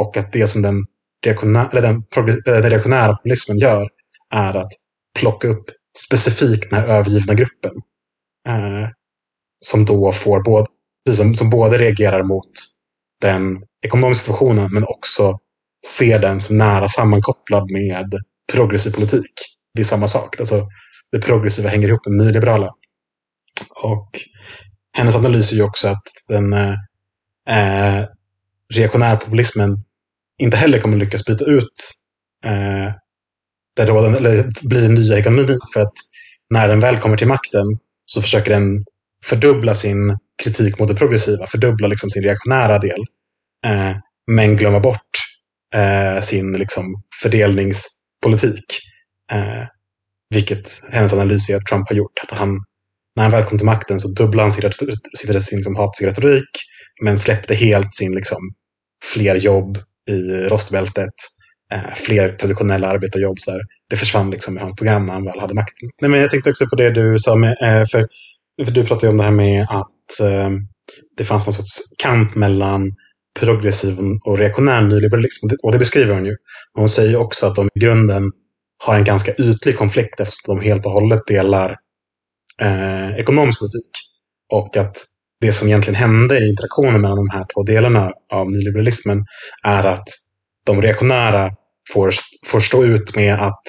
Och 0.01 0.17
att 0.17 0.33
det 0.33 0.47
som 0.47 0.63
den, 0.63 0.85
reaktionär, 1.27 1.69
eller 1.73 1.83
den, 1.83 2.05
den 2.45 2.71
reaktionära 2.71 3.17
populismen 3.17 3.59
gör 3.59 3.89
är 4.31 4.55
att 4.55 4.73
plocka 5.19 5.49
upp 5.49 5.65
specifikt 5.99 6.71
den 6.71 6.79
här 6.79 6.87
övergivna 6.87 7.35
gruppen. 7.35 7.73
Eh, 8.49 8.89
som 9.65 9.85
då 9.85 10.13
får 10.13 10.43
både, 10.43 10.67
som, 11.17 11.35
som 11.35 11.51
både 11.51 11.79
reagerar 11.79 12.23
mot 12.23 12.51
den 13.21 13.63
ekonomiska 13.87 14.23
situationen 14.25 14.73
men 14.73 14.85
också 14.85 15.39
ser 15.87 16.19
den 16.19 16.41
som 16.41 16.59
nära 16.59 16.89
sammankopplad 16.89 17.71
med 17.71 18.15
progressiv 18.53 18.91
politik. 18.91 19.33
Det 19.75 19.81
är 19.81 19.85
samma 19.85 20.09
sak. 20.09 20.41
Alltså, 20.41 20.69
det 21.14 21.20
progressiva 21.20 21.68
hänger 21.68 21.88
ihop 21.88 22.07
med 22.07 22.27
nyliberala. 22.27 22.70
Och 23.83 24.11
hennes 24.92 25.16
analys 25.16 25.53
är 25.53 25.57
ju 25.57 25.62
också 25.62 25.88
att 25.88 26.03
den 26.29 26.53
eh, 26.53 26.74
eh 27.48 28.05
reaktionärpopulismen 28.74 29.85
inte 30.38 30.57
heller 30.57 30.79
kommer 30.79 30.96
lyckas 30.96 31.24
byta 31.24 31.44
ut 31.44 31.92
eh, 32.44 32.92
det 33.77 33.87
rådande, 33.87 34.18
eller 34.18 34.48
blir 34.68 34.85
en 34.85 34.94
nya 34.94 35.18
ekonomi. 35.18 35.57
För 35.74 35.81
att 35.81 35.92
när 36.50 36.68
den 36.68 36.81
väl 36.81 36.96
kommer 36.96 37.16
till 37.16 37.27
makten 37.27 37.79
så 38.07 38.22
försöker 38.22 38.50
den 38.50 38.85
fördubbla 39.24 39.74
sin 39.74 40.18
kritik 40.42 40.79
mot 40.79 40.88
det 40.88 40.94
progressiva, 40.94 41.46
fördubbla 41.46 41.88
liksom 41.88 42.11
sin 42.11 42.22
reaktionära 42.22 42.79
del. 42.79 43.00
Eh, 43.66 43.96
men 44.27 44.57
glömma 44.57 44.81
bort 44.81 45.11
eh, 45.74 46.22
sin 46.22 46.53
liksom, 46.53 47.03
fördelningspolitik. 47.22 48.64
Eh, 49.33 49.64
vilket 50.35 50.83
hennes 50.90 51.12
analys 51.12 51.51
är 51.51 51.57
att 51.57 51.66
Trump 51.66 51.88
har 51.88 51.97
gjort. 51.97 52.18
Att 52.23 52.38
han, 52.38 52.61
när 53.16 53.23
han 53.23 53.33
väl 53.33 53.44
kom 53.44 53.59
till 53.59 53.66
makten 53.66 54.01
så 54.01 54.09
dubblade 54.09 54.42
han 54.42 54.53
sin, 54.53 54.70
sin, 55.16 55.42
sin 55.42 55.57
liksom, 55.57 55.77
hatiska 55.77 56.07
retorik, 56.07 56.51
men 57.03 57.18
släppte 57.18 57.55
helt 57.55 57.94
sin 57.94 58.14
liksom, 58.14 58.38
fler 59.14 59.37
jobb 59.37 59.79
i 60.11 60.49
rostbältet, 60.49 61.14
eh, 61.73 61.94
fler 61.94 62.33
traditionella 62.33 62.88
arbetarjobb. 62.88 63.38
Så 63.38 63.51
där. 63.51 63.61
Det 63.90 63.97
försvann 63.97 64.31
liksom 64.31 64.57
i 64.57 64.61
hans 64.61 64.77
program 64.77 65.03
när 65.03 65.12
han 65.12 65.25
väl 65.25 65.40
hade 65.40 65.55
makten. 65.55 65.88
Nej, 66.01 66.11
men 66.11 66.20
jag 66.20 66.31
tänkte 66.31 66.51
också 66.51 66.66
på 66.66 66.77
det 66.77 66.90
du 66.90 67.18
sa, 67.18 67.37
med, 67.37 67.51
eh, 67.51 67.87
för, 67.87 68.09
för 68.64 68.73
du 68.73 68.85
pratade 68.85 69.11
om 69.11 69.16
det 69.16 69.25
här 69.25 69.31
med 69.31 69.66
att 69.70 70.20
eh, 70.20 70.51
det 71.16 71.25
fanns 71.25 71.47
någon 71.47 71.55
sorts 71.55 71.81
kamp 71.99 72.35
mellan 72.35 72.92
progressiv 73.40 73.99
och 74.25 74.38
reaktionär 74.38 74.81
nyliberalism. 74.81 75.47
Och 75.62 75.73
det 75.73 75.79
beskriver 75.79 76.14
hon 76.14 76.27
ju. 76.27 76.37
Hon 76.75 76.88
säger 76.88 77.16
också 77.16 77.47
att 77.47 77.57
de 77.57 77.68
i 77.75 77.81
grunden 77.81 78.33
har 78.87 78.97
en 78.97 79.05
ganska 79.05 79.33
ytlig 79.38 79.77
konflikt 79.77 80.20
eftersom 80.20 80.57
de 80.57 80.64
helt 80.64 80.87
och 80.87 80.92
hållet 80.92 81.27
delar 81.27 81.77
eh, 82.61 83.16
ekonomisk 83.16 83.59
politik. 83.59 83.90
Och 84.53 84.77
att 84.77 84.97
det 85.40 85.53
som 85.53 85.68
egentligen 85.68 85.94
hände 85.94 86.38
i 86.38 86.49
interaktionen 86.49 87.01
mellan 87.01 87.16
de 87.16 87.31
här 87.31 87.44
två 87.55 87.62
delarna 87.62 88.12
av 88.33 88.51
nyliberalismen 88.51 89.25
är 89.62 89.85
att 89.85 90.09
de 90.66 90.83
reaktionära 90.83 91.51
får, 91.92 92.12
får 92.47 92.61
stå 92.61 92.85
ut 92.85 93.16
med 93.16 93.35
att 93.35 93.62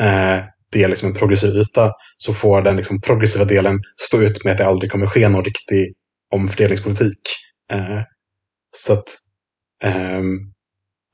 eh, 0.00 0.44
det 0.72 0.84
är 0.84 0.88
liksom 0.88 1.08
en 1.08 1.14
progressiv 1.14 1.56
yta, 1.56 1.92
så 2.16 2.34
får 2.34 2.62
den 2.62 2.76
liksom 2.76 3.00
progressiva 3.00 3.44
delen 3.44 3.80
stå 4.00 4.22
ut 4.22 4.44
med 4.44 4.52
att 4.52 4.58
det 4.58 4.66
aldrig 4.66 4.90
kommer 4.90 5.06
ske 5.06 5.28
någon 5.28 5.44
riktig 5.44 5.94
omfördelningspolitik. 6.34 7.20
Eh, 7.72 8.00
så 8.76 8.92
att, 8.92 9.16
um, 9.84 10.52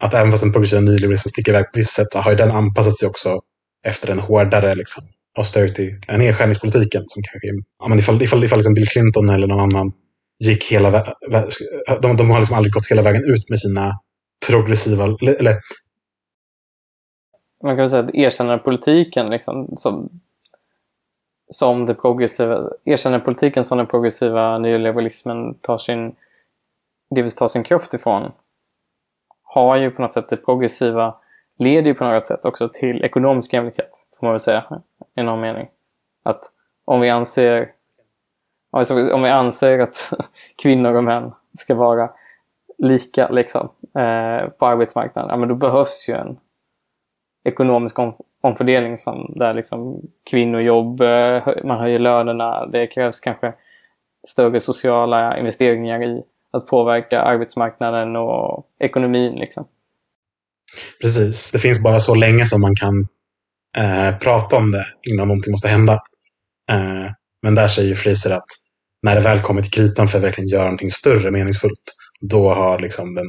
att 0.03 0.15
även 0.15 0.31
fast 0.31 0.45
en 0.45 0.53
progressiv 0.53 0.83
nyliberalism 0.83 1.11
liksom 1.11 1.31
sticker 1.31 1.53
iväg 1.53 1.65
på 1.65 1.79
visst 1.79 1.95
sätt 1.95 2.13
så 2.13 2.19
har 2.19 2.31
ju 2.31 2.37
den 2.37 2.51
anpassat 2.51 2.99
sig 2.99 3.09
också 3.09 3.41
efter 3.87 4.07
den 4.07 4.19
hårdare 4.19 4.75
liksom, 4.75 5.05
austerity, 5.39 5.95
nedskärningspolitiken. 6.19 7.05
Som 7.07 7.23
kanske, 7.23 7.49
ja, 7.79 7.89
men 7.89 7.99
ifall, 7.99 8.23
ifall, 8.23 8.45
ifall 8.45 8.59
liksom 8.59 8.75
Bill 8.75 8.89
Clinton 8.89 9.29
eller 9.29 9.47
någon 9.47 9.61
annan 9.61 9.93
gick 10.45 10.73
hela 10.73 10.91
de, 12.03 12.17
de 12.17 12.31
har 12.31 12.39
liksom 12.39 12.57
aldrig 12.57 12.73
gått 12.73 12.91
hela 12.91 13.03
vägen 13.03 13.25
ut 13.25 13.49
med 13.49 13.61
sina 13.61 14.01
progressiva, 14.47 15.05
eller 15.05 15.59
man 17.63 17.77
kan 17.77 17.77
väl 17.77 17.91
säga 17.91 18.03
att 18.03 18.15
erkännandepolitiken 18.15 19.31
liksom, 19.31 19.77
som, 19.77 20.21
som 21.51 21.87
det 21.87 21.95
progressiva, 21.95 22.71
erkännandepolitiken 22.85 23.65
som 23.65 23.79
den 23.79 23.87
progressiva 23.87 24.59
nyliberalismen 24.59 25.55
tar 25.55 25.79
sin, 25.79 26.15
delvis 27.15 27.35
tar 27.35 27.49
sin 27.49 27.65
kraft 27.65 27.95
ifrån 27.95 28.33
har 29.53 29.77
ju 29.77 29.91
på 29.91 30.03
något 30.03 30.15
sätt 30.15 30.29
det 30.29 30.37
progressiva 30.37 31.15
leder 31.59 31.89
ju 31.89 31.95
på 31.95 32.05
något 32.05 32.27
sätt 32.27 32.45
också 32.45 32.69
till 32.69 33.05
ekonomisk 33.05 33.53
jämlikhet, 33.53 33.91
får 34.19 34.27
man 34.27 34.33
väl 34.33 34.41
säga, 34.41 34.65
i 35.17 35.23
någon 35.23 35.41
mening. 35.41 35.69
Att 36.23 36.45
om 36.85 37.01
vi 37.01 37.11
anser, 37.11 37.71
om 39.13 39.23
vi 39.23 39.29
anser 39.29 39.79
att 39.79 40.13
kvinnor 40.63 40.95
och 40.95 41.05
män 41.05 41.33
ska 41.59 41.75
vara 41.75 42.11
lika 42.79 43.29
liksom, 43.29 43.69
eh, 43.81 44.49
på 44.49 44.67
arbetsmarknaden, 44.67 45.31
ja, 45.31 45.37
men 45.37 45.49
då 45.49 45.55
behövs 45.55 46.09
ju 46.09 46.15
en 46.15 46.39
ekonomisk 47.45 47.99
om, 47.99 48.15
omfördelning 48.41 48.99
som 48.99 49.33
där 49.37 49.55
liksom 49.55 50.01
kvinnojobb, 50.31 51.01
eh, 51.01 51.49
man 51.65 51.81
höjer 51.81 51.99
lönerna, 51.99 52.67
det 52.67 52.87
krävs 52.87 53.21
kanske 53.21 53.53
större 54.29 54.61
sociala 54.61 55.39
investeringar 55.39 56.03
i 56.03 56.23
att 56.53 56.67
påverka 56.67 57.21
arbetsmarknaden 57.21 58.17
och 58.17 58.67
ekonomin. 58.81 59.35
Liksom. 59.35 59.69
Precis, 61.01 61.53
det 61.53 61.59
finns 61.59 61.81
bara 61.83 62.01
så 62.01 62.15
länge 62.15 62.47
som 62.47 62.61
man 62.61 62.77
kan 62.77 63.07
eh, 63.77 64.19
prata 64.19 64.57
om 64.57 64.71
det 64.71 64.87
innan 65.03 65.29
någonting 65.29 65.51
måste 65.51 65.69
hända. 65.69 65.93
Eh, 66.71 67.11
men 67.43 67.55
där 67.55 67.69
säger 67.69 67.95
Fraser 67.95 68.31
att 68.31 68.47
när 69.03 69.15
det 69.15 69.21
väl 69.21 69.41
kommer 69.41 69.63
till 69.63 69.71
kritan 69.71 70.09
för 70.09 70.19
att 70.19 70.25
verkligen 70.25 70.49
göra 70.49 70.65
någonting 70.65 70.91
större 70.91 71.31
meningsfullt, 71.31 71.95
då 72.21 72.49
har 72.49 72.79
liksom 72.79 73.15
den 73.15 73.27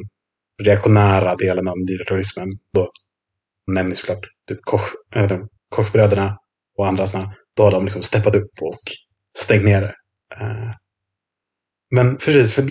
reaktionära 0.64 1.36
delen 1.36 1.68
av 1.68 1.78
nyliberalismen, 1.78 2.48
då 2.74 2.92
nämns 3.72 4.00
såklart 4.00 4.26
typ 4.48 4.60
Koch, 4.62 4.90
äh, 5.16 5.40
Kochbröderna 5.70 6.38
och 6.78 6.88
andra 6.88 7.08
sådana, 7.08 7.34
då 7.58 7.64
har 7.64 7.72
de 7.72 7.84
liksom 7.84 8.04
steppat 8.04 8.36
upp 8.36 8.52
och 8.62 8.82
stängt 9.38 9.66
ner 9.66 9.82
det. 9.82 9.96
Eh, 10.40 10.72
men 11.96 12.18
precis, 12.18 12.54
för, 12.54 12.66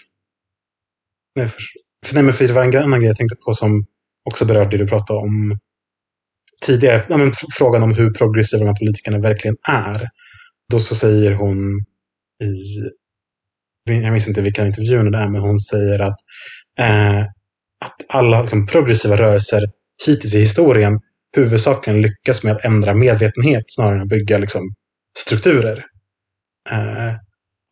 nej, 1.36 1.48
för, 1.48 1.62
för, 2.06 2.14
nej, 2.14 2.24
men 2.24 2.34
för 2.34 2.48
det 2.48 2.52
var 2.52 2.64
en 2.64 2.76
annan 2.76 3.00
grej 3.00 3.08
jag 3.08 3.16
tänkte 3.16 3.36
på 3.36 3.54
som 3.54 3.86
också 4.24 4.46
berörde 4.46 4.70
det 4.70 4.84
du 4.84 4.86
pratade 4.86 5.18
om 5.18 5.58
tidigare. 6.66 7.04
Ja, 7.08 7.16
men, 7.16 7.32
frågan 7.52 7.82
om 7.82 7.94
hur 7.94 8.10
progressiva 8.10 8.60
de 8.60 8.66
här 8.66 8.76
politikerna 8.76 9.18
verkligen 9.18 9.56
är. 9.68 10.08
Då 10.70 10.80
så 10.80 10.94
säger 10.94 11.32
hon 11.32 11.58
i, 12.42 12.52
jag 13.84 14.12
minns 14.12 14.28
inte 14.28 14.42
vilka 14.42 14.66
intervjuer 14.66 15.10
det 15.10 15.18
är, 15.18 15.28
men 15.28 15.40
hon 15.40 15.60
säger 15.60 16.00
att, 16.00 16.16
eh, 16.78 17.20
att 17.84 17.96
alla 18.08 18.40
liksom, 18.40 18.66
progressiva 18.66 19.16
rörelser 19.16 19.62
hittills 20.06 20.34
i 20.34 20.40
historien 20.40 20.98
huvudsakligen 21.36 22.02
lyckas 22.02 22.44
med 22.44 22.52
att 22.56 22.64
ändra 22.64 22.94
medvetenhet 22.94 23.64
snarare 23.68 23.96
än 23.96 24.02
att 24.02 24.08
bygga 24.08 24.38
liksom, 24.38 24.62
strukturer. 25.18 25.84
Eh, 26.70 27.14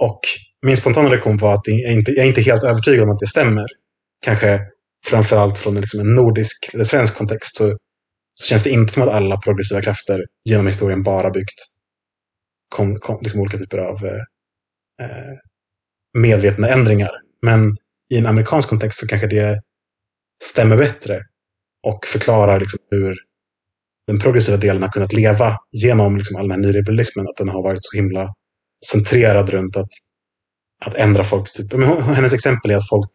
och 0.02 0.20
min 0.66 0.76
spontana 0.76 1.10
reaktion 1.10 1.36
var 1.36 1.54
att 1.54 1.60
jag 1.64 1.92
inte, 1.92 2.12
jag 2.12 2.24
är 2.24 2.28
inte 2.28 2.40
helt 2.40 2.64
övertygad 2.64 3.04
om 3.04 3.10
att 3.10 3.18
det 3.18 3.26
stämmer. 3.26 3.66
Kanske 4.24 4.60
framförallt 5.06 5.58
från 5.58 5.74
liksom 5.74 6.00
en 6.00 6.14
nordisk 6.14 6.70
eller 6.74 6.84
svensk 6.84 7.16
kontext 7.16 7.56
så, 7.56 7.78
så, 8.34 8.46
känns 8.46 8.62
det 8.62 8.70
inte 8.70 8.92
som 8.92 9.02
att 9.02 9.08
alla 9.08 9.36
progressiva 9.36 9.82
krafter 9.82 10.24
genom 10.44 10.66
historien 10.66 11.02
bara 11.02 11.30
byggt 11.30 11.60
kom, 12.68 12.96
kom, 12.96 13.18
liksom 13.22 13.40
olika 13.40 13.58
typer 13.58 13.78
av 13.78 14.06
eh, 14.06 14.22
eh, 15.02 15.36
medvetna 16.18 16.68
ändringar. 16.68 17.10
Men 17.42 17.76
i 18.10 18.18
en 18.18 18.26
amerikansk 18.26 18.68
kontext 18.68 19.00
så 19.00 19.06
kanske 19.06 19.26
det 19.26 19.60
stämmer 20.44 20.76
bättre 20.76 21.22
och 21.86 22.06
förklarar 22.06 22.60
liksom 22.60 22.78
hur 22.90 23.16
den 24.06 24.18
progressiva 24.18 24.56
delen 24.56 24.82
har 24.82 24.90
kunnat 24.90 25.12
leva 25.12 25.56
genom 25.72 26.16
liksom 26.16 26.36
all 26.36 26.48
den 26.48 26.50
här 26.50 26.66
nyliberalismen. 26.68 27.28
Att 27.28 27.36
den 27.36 27.48
har 27.48 27.62
varit 27.62 27.84
så 27.84 27.96
himla 27.96 28.34
centrerad 28.86 29.50
runt 29.50 29.76
att, 29.76 29.88
att 30.80 30.94
ändra 30.94 31.24
folks 31.24 31.52
typ. 31.52 31.72
Men 31.72 32.02
hennes 32.02 32.32
exempel 32.32 32.70
är 32.70 32.76
att 32.76 32.88
folk 32.88 33.12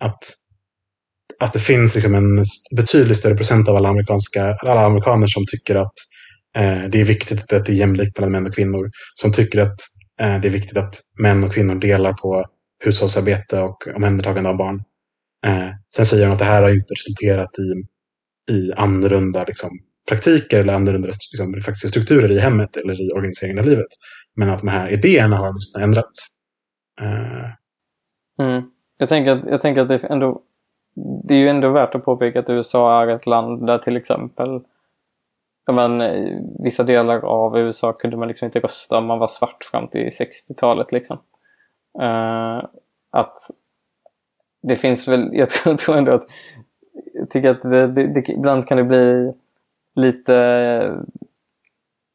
att, 0.00 0.18
att 1.40 1.52
det 1.52 1.58
finns 1.58 1.94
liksom 1.94 2.14
en 2.14 2.44
betydligt 2.76 3.16
större 3.16 3.34
procent 3.34 3.68
av 3.68 3.76
alla, 3.76 3.88
amerikanska, 3.88 4.54
alla 4.54 4.86
amerikaner 4.86 5.26
som 5.26 5.44
tycker 5.46 5.76
att 5.76 5.92
eh, 6.56 6.88
det 6.90 7.00
är 7.00 7.04
viktigt 7.04 7.52
att 7.52 7.66
det 7.66 7.72
är 7.72 7.76
jämlikt 7.76 8.18
mellan 8.18 8.32
män 8.32 8.46
och 8.46 8.54
kvinnor. 8.54 8.90
Som 9.14 9.32
tycker 9.32 9.60
att 9.60 9.76
eh, 10.20 10.40
det 10.40 10.48
är 10.48 10.52
viktigt 10.52 10.76
att 10.76 11.00
män 11.18 11.44
och 11.44 11.52
kvinnor 11.52 11.74
delar 11.74 12.12
på 12.12 12.44
hushållsarbete 12.84 13.60
och 13.60 13.88
omhändertagande 13.96 14.50
av 14.50 14.56
barn. 14.56 14.82
Eh, 15.46 15.68
sen 15.96 16.06
säger 16.06 16.26
hon 16.26 16.32
att 16.32 16.38
det 16.38 16.44
här 16.44 16.62
har 16.62 16.70
inte 16.70 16.94
resulterat 16.94 17.50
i, 17.58 17.70
i 18.52 18.72
annorlunda 18.72 19.44
liksom, 19.44 19.70
praktiker 20.08 20.60
eller 20.60 20.72
annorlunda 20.72 21.08
liksom, 21.08 21.54
faktiska 21.54 21.88
strukturer 21.88 22.32
i 22.32 22.38
hemmet 22.38 22.76
eller 22.76 23.00
i 23.00 23.10
organiseringen 23.12 23.58
av 23.58 23.64
livet. 23.64 23.86
Men 24.36 24.50
att 24.50 24.58
de 24.58 24.68
här 24.68 24.88
idéerna 24.88 25.36
har 25.36 25.54
ändrats. 25.78 26.39
Eh, 27.00 27.50
mm. 28.38 28.70
Jag, 28.96 29.08
tänker 29.08 29.32
att, 29.32 29.46
jag 29.46 29.60
tänker 29.60 29.82
att 29.82 29.88
det, 29.88 30.04
är 30.04 30.12
ändå, 30.12 30.42
det 31.24 31.34
är 31.34 31.38
ju 31.38 31.48
ändå 31.48 31.70
värt 31.70 31.94
att 31.94 32.04
påpeka 32.04 32.40
att 32.40 32.50
USA 32.50 33.02
är 33.02 33.08
ett 33.08 33.26
land 33.26 33.66
där 33.66 33.78
till 33.78 33.96
exempel 33.96 34.60
men, 35.72 36.00
eh, 36.00 36.38
vissa 36.64 36.82
delar 36.82 37.24
av 37.24 37.58
USA 37.58 37.92
kunde 37.92 38.16
man 38.16 38.28
liksom 38.28 38.46
inte 38.46 38.60
rösta 38.60 38.98
om 38.98 39.06
man 39.06 39.18
var 39.18 39.26
svart 39.26 39.64
fram 39.64 39.88
till 39.88 40.08
60-talet. 40.08 40.92
Liksom. 40.92 41.18
Uh, 42.02 42.64
att 43.10 43.36
det 44.62 44.76
finns 44.76 45.08
väl, 45.08 45.30
jag 45.32 45.48
tror, 45.48 45.74
tror 45.74 45.96
ändå 45.96 46.12
att 46.12 46.26
jag 47.14 47.30
tycker 47.30 47.50
att 47.50 47.62
det, 47.62 47.86
det, 47.86 48.06
det, 48.06 48.28
ibland 48.28 48.66
kan 48.66 48.78
det 48.78 48.84
bli 48.84 49.32
lite 49.94 50.34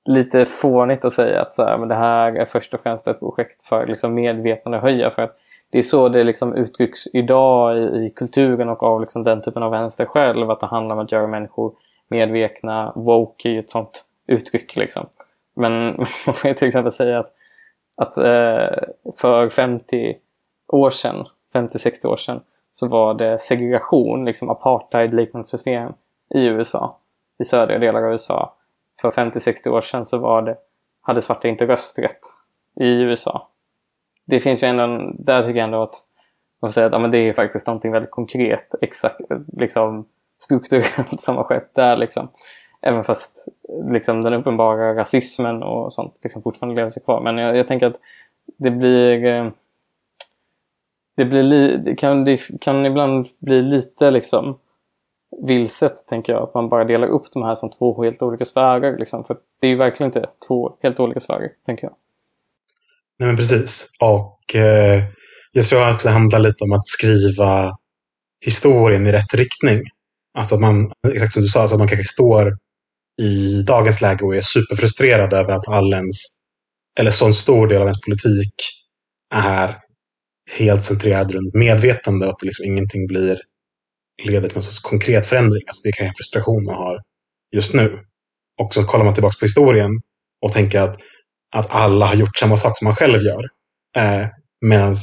lite 0.05 0.45
fånigt 0.45 1.05
att 1.05 1.13
säga 1.13 1.41
att 1.41 1.53
så 1.53 1.63
här, 1.63 1.77
men 1.77 1.87
det 1.87 1.95
här 1.95 2.33
är 2.33 2.45
först 2.45 2.73
och 2.73 2.79
främst 2.79 3.07
ett 3.07 3.19
projekt 3.19 3.63
för 3.63 3.87
liksom 3.87 4.13
medvetande 4.13 4.77
höja. 4.77 5.09
För 5.09 5.21
att 5.21 5.37
det 5.69 5.77
är 5.77 5.81
så 5.81 6.09
det 6.09 6.23
liksom 6.23 6.55
uttrycks 6.55 7.07
idag 7.13 7.77
i, 7.77 7.81
i 7.81 8.13
kulturen 8.15 8.69
och 8.69 8.83
av 8.83 9.01
liksom 9.01 9.23
den 9.23 9.41
typen 9.41 9.63
av 9.63 9.71
vänster 9.71 10.05
själv. 10.05 10.51
Att 10.51 10.59
det 10.59 10.65
handlar 10.65 10.95
om 10.95 11.01
att 11.01 11.11
göra 11.11 11.27
människor 11.27 11.73
medvetna. 12.07 12.93
Woke 12.95 13.49
är 13.49 13.53
ju 13.53 13.59
ett 13.59 13.69
sånt 13.69 14.05
uttryck. 14.27 14.75
Liksom. 14.75 15.05
Men 15.55 15.85
man 15.97 16.35
får 16.35 16.53
till 16.53 16.67
exempel 16.67 16.91
säga 16.91 17.19
att, 17.19 17.33
att 17.97 18.17
eh, 18.17 18.83
för 19.17 19.49
50 19.49 20.15
år 20.67 20.89
sedan 20.89 21.25
50-60 21.53 22.05
år 22.05 22.15
sedan 22.15 22.41
så 22.71 22.87
var 22.87 23.13
det 23.13 23.41
segregation, 23.41 24.25
liksom 24.25 24.49
apartheid-liknande 24.49 25.47
system 25.47 25.93
i 26.35 26.45
USA, 26.45 26.97
i 27.39 27.45
södra 27.45 27.79
delar 27.79 28.03
av 28.03 28.11
USA. 28.11 28.55
För 29.01 29.11
50-60 29.11 29.67
år 29.67 29.81
sedan 29.81 30.05
så 30.05 30.17
var 30.17 30.41
det, 30.41 30.57
hade 31.01 31.21
svarta 31.21 31.47
inte 31.47 31.67
rösträtt 31.67 32.19
i 32.79 32.85
USA. 32.85 33.47
Det 34.25 34.39
finns 34.39 34.63
ju 34.63 34.67
ändå, 34.67 35.11
där 35.19 35.41
tycker 35.43 35.59
jag 35.59 35.63
ändå 35.63 35.83
att 35.83 35.95
man 36.61 36.71
säga 36.71 36.85
att 36.85 36.91
ja, 36.91 36.99
men 36.99 37.11
det 37.11 37.17
är 37.17 37.33
faktiskt 37.33 37.67
någonting 37.67 37.91
väldigt 37.91 38.11
konkret, 38.11 38.75
exakt, 38.81 39.21
liksom 39.57 40.05
strukturellt 40.39 41.21
som 41.21 41.35
har 41.35 41.43
skett 41.43 41.69
där 41.73 41.97
liksom. 41.97 42.27
Även 42.81 43.03
fast 43.03 43.47
liksom, 43.91 44.21
den 44.21 44.33
uppenbara 44.33 44.95
rasismen 44.95 45.63
och 45.63 45.93
sånt 45.93 46.17
liksom, 46.23 46.41
fortfarande 46.41 46.75
lever 46.75 46.89
sig 46.89 47.03
kvar. 47.03 47.21
Men 47.21 47.37
jag, 47.37 47.57
jag 47.57 47.67
tänker 47.67 47.87
att 47.87 47.99
det 48.57 48.71
blir 48.71 49.25
eh, 49.25 49.49
det, 51.15 51.25
blir 51.25 51.43
li, 51.43 51.77
det, 51.77 51.95
kan, 51.95 52.25
det 52.25 52.61
kan 52.61 52.85
ibland 52.85 53.27
bli 53.39 53.61
lite 53.61 54.11
liksom 54.11 54.57
vilset, 55.47 56.07
tänker 56.07 56.33
jag. 56.33 56.43
Att 56.43 56.53
man 56.53 56.69
bara 56.69 56.83
delar 56.83 57.07
upp 57.07 57.23
de 57.33 57.43
här 57.43 57.55
som 57.55 57.71
två 57.71 58.03
helt 58.03 58.21
olika 58.21 58.45
sfärer. 58.45 58.97
Liksom. 58.97 59.23
För 59.23 59.37
det 59.61 59.67
är 59.67 59.71
ju 59.71 59.77
verkligen 59.77 60.07
inte 60.07 60.29
två 60.47 60.77
helt 60.83 60.99
olika 60.99 61.19
sfärer, 61.19 61.49
tänker 61.65 61.83
jag. 61.83 61.95
Nej, 63.19 63.27
men 63.27 63.37
precis. 63.37 63.89
Och 64.01 64.55
eh, 64.55 65.03
jag 65.51 65.65
tror 65.65 65.93
också 65.93 66.07
det 66.07 66.13
handlar 66.13 66.39
lite 66.39 66.63
om 66.63 66.71
att 66.71 66.87
skriva 66.87 67.77
historien 68.45 69.07
i 69.07 69.11
rätt 69.11 69.33
riktning. 69.33 69.81
Alltså 70.37 70.57
man, 70.57 70.91
exakt 71.13 71.33
som 71.33 71.41
du 71.41 71.47
sa, 71.47 71.61
alltså 71.61 71.77
man 71.77 71.87
kanske 71.87 72.07
står 72.07 72.57
i 73.21 73.61
dagens 73.61 74.01
läge 74.01 74.25
och 74.25 74.35
är 74.35 74.41
superfrustrerad 74.41 75.33
över 75.33 75.53
att 75.53 75.67
all 75.67 75.93
ens, 75.93 76.15
eller 76.99 77.11
så 77.11 77.25
en 77.25 77.33
stor 77.33 77.67
del 77.67 77.81
av 77.81 77.87
ens 77.87 78.01
politik 78.01 78.53
är 79.33 79.75
helt 80.51 80.83
centrerad 80.83 81.31
runt 81.31 81.53
medvetande 81.53 82.25
och 82.25 82.31
att 82.31 82.43
liksom 82.43 82.65
ingenting 82.65 83.07
blir, 83.07 83.39
leder 84.23 84.47
till 84.47 84.55
någon 84.55 84.63
sorts 84.63 84.79
konkret 84.79 85.27
förändring. 85.27 85.63
Alltså 85.67 85.81
det 85.83 85.91
kan 85.91 86.07
en 86.07 86.13
frustration 86.17 86.63
man 86.63 86.75
har 86.75 86.99
just 87.55 87.73
nu. 87.73 87.99
Och 88.61 88.73
så 88.73 88.83
kollar 88.83 89.05
man 89.05 89.13
tillbaka 89.13 89.35
på 89.39 89.45
historien 89.45 89.91
och 90.41 90.53
tänker 90.53 90.79
att, 90.81 90.97
att 91.53 91.67
alla 91.69 92.05
har 92.05 92.15
gjort 92.15 92.37
samma 92.37 92.57
sak 92.57 92.77
som 92.77 92.85
man 92.85 92.95
själv 92.95 93.21
gör. 93.21 93.43
Eh, 93.97 94.27
Medan 94.65 94.95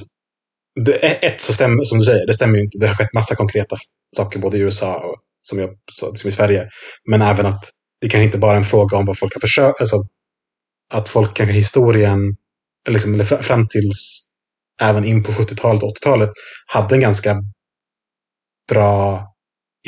ett 1.00 1.40
så 1.40 1.52
stämmer, 1.52 1.84
som 1.84 1.98
du 1.98 2.04
säger, 2.04 2.26
det 2.26 2.32
stämmer 2.32 2.56
ju 2.56 2.64
inte. 2.64 2.78
Det 2.78 2.86
har 2.86 2.94
skett 2.94 3.14
massa 3.14 3.34
konkreta 3.34 3.76
saker 4.16 4.38
både 4.38 4.56
i 4.56 4.60
USA 4.60 4.96
och 4.96 5.16
som, 5.42 5.58
jag, 5.58 5.70
som 5.92 6.28
i 6.28 6.32
Sverige. 6.32 6.68
Men 7.10 7.22
även 7.22 7.46
att 7.46 7.64
det 8.00 8.08
kanske 8.08 8.24
inte 8.24 8.38
bara 8.38 8.52
är 8.52 8.56
en 8.56 8.64
fråga 8.64 8.96
om 8.96 9.06
vad 9.06 9.18
folk 9.18 9.34
har 9.34 9.40
försökt, 9.40 9.80
alltså 9.80 10.02
att 10.92 11.08
folk 11.08 11.36
kanske 11.36 11.52
historien, 11.52 12.18
liksom, 12.88 13.14
eller 13.14 13.24
fram 13.24 13.68
tills 13.68 14.32
även 14.80 15.04
in 15.04 15.22
på 15.22 15.32
70-talet 15.32 15.82
och 15.82 15.88
80-talet 15.88 16.30
hade 16.66 16.94
en 16.94 17.00
ganska 17.00 17.36
bra 18.68 19.26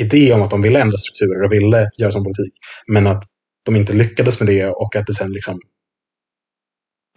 idé 0.01 0.33
om 0.33 0.41
att 0.41 0.49
de 0.49 0.61
ville 0.61 0.81
ändra 0.81 0.97
strukturer 0.97 1.43
och 1.43 1.53
ville 1.53 1.89
göra 1.97 2.11
sån 2.11 2.23
politik. 2.23 2.53
Men 2.87 3.07
att 3.07 3.23
de 3.65 3.75
inte 3.75 3.93
lyckades 3.93 4.39
med 4.39 4.47
det 4.47 4.67
och 4.67 4.95
att 4.95 5.07
det 5.07 5.13
sen 5.13 5.31
liksom... 5.31 5.59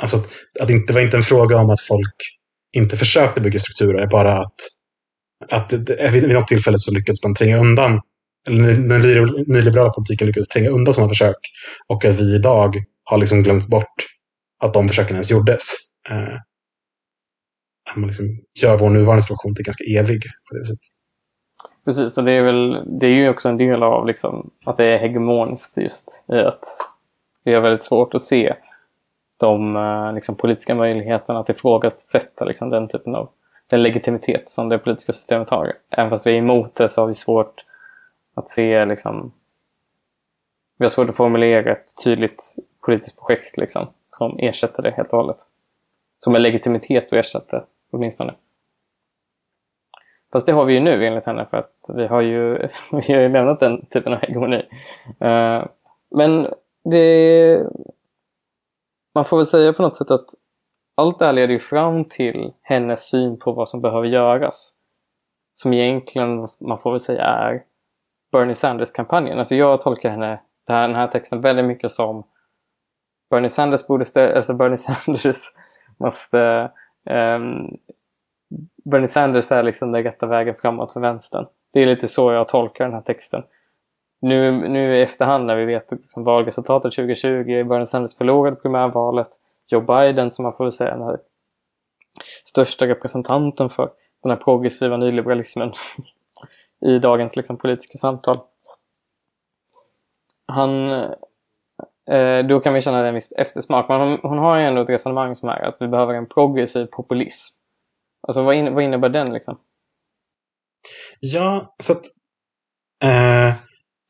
Alltså 0.02 0.16
att, 0.16 0.26
att 0.60 0.68
det 0.68 0.72
inte 0.72 0.92
var 0.92 1.00
inte 1.00 1.16
en 1.16 1.22
fråga 1.22 1.56
om 1.56 1.70
att 1.70 1.80
folk 1.80 2.14
inte 2.72 2.96
försökte 2.96 3.40
bygga 3.40 3.60
strukturer, 3.60 4.06
bara 4.06 4.38
att, 4.38 4.54
att 5.50 5.72
vid 6.12 6.28
något 6.28 6.48
tillfälle 6.48 6.78
så 6.78 6.94
lyckades 6.94 7.22
man 7.22 7.34
tränga 7.34 7.58
undan 7.58 8.00
eller 8.48 8.74
den 8.74 9.44
nyliberala 9.46 9.90
politiken 9.90 10.26
lyckades 10.26 10.48
tränga 10.48 10.70
undan 10.70 10.94
sådana 10.94 11.08
försök. 11.08 11.36
Och 11.88 12.04
att 12.04 12.20
vi 12.20 12.34
idag 12.34 12.76
har 13.04 13.18
liksom 13.18 13.42
glömt 13.42 13.66
bort 13.66 13.94
att 14.62 14.74
de 14.74 14.88
försöken 14.88 15.16
ens 15.16 15.30
gjordes. 15.30 15.62
Eh, 16.10 16.34
att 17.90 17.96
man 17.96 18.06
liksom 18.06 18.26
gör 18.62 18.78
vår 18.78 18.90
nuvarande 18.90 19.22
situation 19.22 19.54
till 19.54 19.64
ganska 19.64 19.84
evig 19.84 20.22
på 20.22 20.58
det 20.58 20.66
sättet. 20.66 20.97
Precis, 21.84 22.18
och 22.18 22.24
det 22.24 22.32
är, 22.32 22.42
väl, 22.42 22.82
det 22.86 23.06
är 23.06 23.14
ju 23.14 23.28
också 23.28 23.48
en 23.48 23.56
del 23.56 23.82
av 23.82 24.06
liksom, 24.06 24.50
att 24.64 24.76
det 24.76 24.84
är 24.84 24.98
hegemoniskt 24.98 25.76
just 25.76 26.24
i 26.26 26.38
att 26.38 26.64
det 27.44 27.52
är 27.52 27.60
väldigt 27.60 27.82
svårt 27.82 28.14
att 28.14 28.22
se 28.22 28.54
de 29.36 29.76
eh, 29.76 30.12
liksom, 30.12 30.34
politiska 30.34 30.74
möjligheterna 30.74 31.40
att 31.40 31.50
ifrågasätta 31.50 32.44
liksom, 32.44 32.70
den 32.70 32.88
typen 32.88 33.14
av 33.14 33.30
den 33.66 33.82
legitimitet 33.82 34.48
som 34.48 34.68
det 34.68 34.78
politiska 34.78 35.12
systemet 35.12 35.50
har. 35.50 35.72
Även 35.90 36.10
fast 36.10 36.26
vi 36.26 36.30
är 36.30 36.36
emot 36.36 36.74
det 36.74 36.88
så 36.88 37.02
har 37.02 37.06
vi 37.06 37.14
svårt 37.14 37.64
att 38.34 38.48
se 38.48 38.84
liksom... 38.84 39.32
Vi 40.78 40.84
har 40.84 40.90
svårt 40.90 41.10
att 41.10 41.16
formulera 41.16 41.72
ett 41.72 42.04
tydligt 42.04 42.56
politiskt 42.86 43.18
projekt 43.18 43.56
liksom, 43.56 43.86
som 44.10 44.38
ersätter 44.38 44.82
det 44.82 44.90
helt 44.90 45.12
och 45.12 45.18
hållet. 45.18 45.36
Som 46.18 46.34
en 46.34 46.42
legitimitet 46.42 47.04
att 47.04 47.12
ersätta 47.12 47.64
åtminstone. 47.90 48.34
Fast 50.32 50.46
det 50.46 50.52
har 50.52 50.64
vi 50.64 50.74
ju 50.74 50.80
nu 50.80 51.06
enligt 51.06 51.26
henne 51.26 51.46
för 51.46 51.56
att 51.56 51.74
vi 51.94 52.06
har 52.06 52.20
ju, 52.20 52.52
vi 52.92 53.14
har 53.14 53.20
ju 53.20 53.28
lämnat 53.28 53.60
den 53.60 53.86
typen 53.86 54.12
av 54.12 54.18
hegemoni. 54.18 54.62
Uh, 55.24 55.66
men 56.10 56.54
det... 56.84 57.62
Man 59.14 59.24
får 59.24 59.36
väl 59.36 59.46
säga 59.46 59.72
på 59.72 59.82
något 59.82 59.96
sätt 59.96 60.10
att 60.10 60.26
allt 60.94 61.18
det 61.18 61.26
här 61.26 61.32
leder 61.32 61.52
ju 61.52 61.58
fram 61.58 62.04
till 62.04 62.52
hennes 62.62 63.08
syn 63.08 63.38
på 63.38 63.52
vad 63.52 63.68
som 63.68 63.80
behöver 63.80 64.06
göras. 64.06 64.74
Som 65.52 65.72
egentligen, 65.72 66.46
man 66.60 66.78
får 66.78 66.90
väl 66.90 67.00
säga, 67.00 67.24
är 67.24 67.62
Bernie 68.32 68.54
Sanders-kampanjen. 68.54 69.38
Alltså 69.38 69.54
jag 69.54 69.80
tolkar 69.80 70.10
henne, 70.10 70.40
den 70.66 70.94
här 70.94 71.08
texten 71.08 71.40
väldigt 71.40 71.64
mycket 71.64 71.90
som 71.90 72.24
Bernie 73.30 73.50
Sanders 73.50 73.86
borde 73.86 74.36
alltså 74.36 74.54
Bernie 74.54 74.76
Sanders 74.76 75.42
måste 75.96 76.70
um, 77.10 77.78
Bernie 78.84 79.08
Sanders 79.08 79.52
är 79.52 79.62
liksom 79.62 79.92
den 79.92 80.02
rätta 80.02 80.26
vägen 80.26 80.54
framåt 80.54 80.92
för 80.92 81.00
vänstern. 81.00 81.46
Det 81.72 81.82
är 81.82 81.86
lite 81.86 82.08
så 82.08 82.32
jag 82.32 82.48
tolkar 82.48 82.84
den 82.84 82.94
här 82.94 83.00
texten. 83.00 83.42
Nu, 84.20 84.68
nu 84.68 84.96
i 84.96 85.02
efterhand 85.02 85.46
när 85.46 85.56
vi 85.56 85.64
vet 85.64 85.90
liksom 85.90 86.24
valresultatet 86.24 86.92
2020, 86.92 87.64
Bernie 87.64 87.86
Sanders 87.86 88.16
förlorade 88.16 88.56
primärvalet. 88.56 89.28
Joe 89.66 89.80
Biden 89.80 90.30
som 90.30 90.42
man 90.42 90.52
får 90.52 90.70
säga 90.70 90.90
den 90.90 91.06
här 91.06 91.18
största 92.44 92.86
representanten 92.86 93.68
för 93.68 93.90
den 94.22 94.30
här 94.30 94.38
progressiva 94.38 94.96
nyliberalismen 94.96 95.72
i 96.86 96.98
dagens 96.98 97.36
liksom, 97.36 97.56
politiska 97.56 97.98
samtal. 97.98 98.38
Han, 100.46 100.90
eh, 102.10 102.46
då 102.48 102.60
kan 102.60 102.74
vi 102.74 102.80
känna 102.80 103.06
en 103.06 103.14
viss 103.14 103.32
eftersmak. 103.32 103.88
Men 103.88 104.00
hon, 104.00 104.18
hon 104.22 104.38
har 104.38 104.56
ju 104.56 104.64
ändå 104.64 104.82
ett 104.82 104.90
resonemang 104.90 105.34
som 105.34 105.48
är 105.48 105.62
att 105.62 105.76
vi 105.80 105.88
behöver 105.88 106.14
en 106.14 106.26
progressiv 106.26 106.86
populism. 106.86 107.57
Alltså 108.26 108.42
vad, 108.42 108.54
in, 108.54 108.74
vad 108.74 108.84
innebär 108.84 109.08
den 109.08 109.32
liksom? 109.32 109.58
Ja, 111.20 111.74
så 111.82 111.92
att... 111.92 112.02
Eh, 113.04 113.54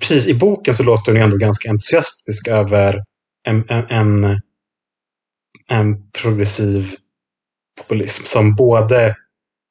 precis, 0.00 0.28
i 0.28 0.34
boken 0.34 0.74
så 0.74 0.82
låter 0.82 1.12
hon 1.12 1.22
ändå 1.22 1.36
ganska 1.36 1.70
entusiastisk 1.70 2.48
över 2.48 3.04
en, 3.46 3.64
en, 3.68 3.86
en, 3.88 4.40
en 5.68 6.10
progressiv 6.10 6.96
populism 7.80 8.24
som 8.24 8.54
både 8.54 9.16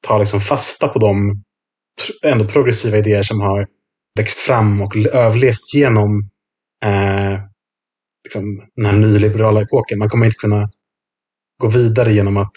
tar 0.06 0.18
liksom 0.18 0.40
fasta 0.40 0.88
på 0.88 0.98
de 0.98 1.42
ändå 2.22 2.44
progressiva 2.44 2.98
idéer 2.98 3.22
som 3.22 3.40
har 3.40 3.66
växt 4.18 4.38
fram 4.38 4.82
och 4.82 4.96
överlevt 4.96 5.74
genom 5.74 6.30
eh, 6.84 7.40
liksom, 8.24 8.68
den 8.76 8.86
här 8.86 8.92
nyliberala 8.92 9.62
epoken. 9.62 9.98
Man 9.98 10.08
kommer 10.08 10.26
inte 10.26 10.38
kunna 10.38 10.70
gå 11.62 11.68
vidare 11.68 12.12
genom 12.12 12.36
att 12.36 12.52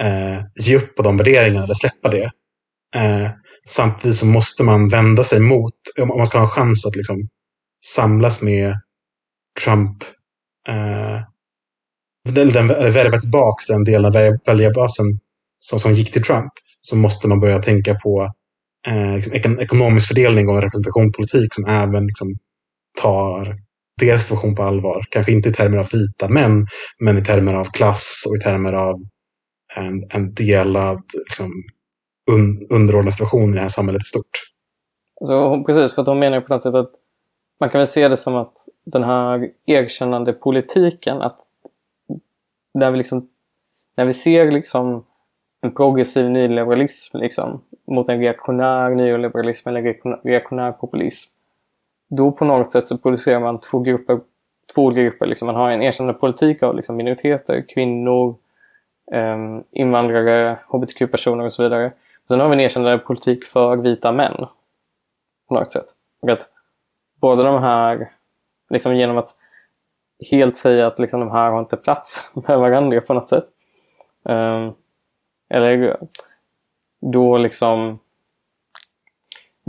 eh, 0.00 0.42
ge 0.60 0.76
upp 0.76 0.96
på 0.96 1.02
de 1.02 1.16
värderingarna 1.16 1.64
eller 1.64 1.74
släppa 1.74 2.08
det. 2.08 2.30
Eh, 2.94 3.30
samtidigt 3.68 4.16
så 4.16 4.26
måste 4.26 4.64
man 4.64 4.88
vända 4.88 5.24
sig 5.24 5.40
mot, 5.40 5.74
om 6.00 6.08
man 6.08 6.26
ska 6.26 6.38
ha 6.38 6.44
en 6.44 6.50
chans 6.50 6.86
att 6.86 6.96
liksom 6.96 7.28
samlas 7.84 8.42
med 8.42 8.80
Trump, 9.64 10.02
eh, 10.68 11.20
den, 12.28 12.48
den, 12.48 12.70
eller 12.70 12.90
värva 12.90 13.20
tillbaka 13.20 13.72
den 13.72 13.84
delen 13.84 14.16
av 14.16 14.38
väljarbasen 14.46 15.06
som, 15.58 15.80
som 15.80 15.92
gick 15.92 16.12
till 16.12 16.22
Trump, 16.22 16.52
så 16.80 16.96
måste 16.96 17.28
man 17.28 17.40
börja 17.40 17.58
tänka 17.58 17.94
på 17.94 18.32
eh, 18.86 19.32
liksom, 19.32 19.58
ekonomisk 19.58 20.08
fördelning 20.08 20.48
och 20.48 20.62
representationpolitik 20.62 21.54
som 21.54 21.66
även 21.66 22.06
liksom, 22.06 22.28
tar 23.02 23.56
deras 24.00 24.22
situation 24.22 24.54
på 24.54 24.62
allvar. 24.62 25.04
Kanske 25.10 25.32
inte 25.32 25.48
i 25.48 25.52
termer 25.52 25.78
av 25.78 25.88
vita 25.92 26.28
män, 26.28 26.66
men 27.00 27.18
i 27.18 27.24
termer 27.24 27.54
av 27.54 27.64
klass 27.64 28.24
och 28.28 28.36
i 28.36 28.38
termer 28.38 28.72
av 28.72 28.94
en, 29.78 30.06
en 30.10 30.34
delad 30.34 31.02
liksom, 31.14 31.50
un, 32.30 32.66
underordnad 32.70 33.14
situation 33.14 33.50
i 33.50 33.52
det 33.52 33.60
här 33.60 33.68
samhället 33.68 34.02
i 34.02 34.04
stort. 34.04 34.24
Alltså, 35.20 35.64
precis, 35.64 35.94
för 35.94 36.02
att 36.02 36.08
hon 36.08 36.18
menar 36.18 36.40
på 36.40 36.54
något 36.54 36.62
sätt 36.62 36.74
att 36.74 36.92
man 37.60 37.70
kan 37.70 37.78
väl 37.78 37.86
se 37.86 38.08
det 38.08 38.16
som 38.16 38.36
att 38.36 38.68
den 38.84 39.04
här 39.04 39.50
erkännande 39.66 40.32
politiken, 40.32 41.22
att 41.22 41.38
när 42.74 42.90
vi, 42.90 42.98
liksom, 42.98 43.28
när 43.96 44.04
vi 44.04 44.12
ser 44.12 44.50
liksom 44.50 45.04
en 45.60 45.74
progressiv 45.74 46.30
nyliberalism 46.30 47.18
liksom, 47.18 47.60
mot 47.86 48.08
en 48.08 48.20
reaktionär 48.20 48.90
nyliberalism 48.90 49.68
eller 49.68 49.82
reaktionär 50.24 50.72
populism. 50.72 51.32
Då 52.10 52.32
på 52.32 52.44
något 52.44 52.72
sätt 52.72 52.88
så 52.88 52.98
producerar 52.98 53.40
man 53.40 53.60
två 53.60 53.80
grupper, 53.80 54.20
två 54.74 54.90
grupper. 54.90 55.26
Liksom. 55.26 55.46
Man 55.46 55.54
har 55.54 55.70
en 55.70 55.82
erkännande 55.82 56.20
politik 56.20 56.62
av 56.62 56.76
liksom, 56.76 56.96
minoriteter, 56.96 57.64
kvinnor, 57.68 58.36
eh, 59.12 59.38
invandrare, 59.72 60.58
hbtq-personer 60.68 61.44
och 61.44 61.52
så 61.52 61.62
vidare. 61.62 61.92
Sen 62.28 62.40
har 62.40 62.48
vi 62.48 62.54
en 62.54 62.60
erkännande 62.60 62.98
politik 62.98 63.44
för 63.44 63.76
vita 63.76 64.12
män. 64.12 64.46
På 65.48 65.54
något 65.54 65.72
sätt. 65.72 65.86
Och 66.20 66.30
att 66.30 66.48
båda 67.20 67.42
de 67.42 67.62
här, 67.62 68.10
liksom 68.70 68.96
genom 68.96 69.18
att 69.18 69.28
helt 70.30 70.56
säga 70.56 70.86
att 70.86 70.98
liksom, 70.98 71.20
de 71.20 71.30
här 71.30 71.50
har 71.50 71.60
inte 71.60 71.76
plats 71.76 72.30
med 72.46 72.58
varandra 72.58 73.00
på 73.00 73.14
något 73.14 73.28
sätt. 73.28 73.44
Eh, 74.28 74.70
eller 75.50 75.96
då 77.00 77.38
liksom 77.38 77.98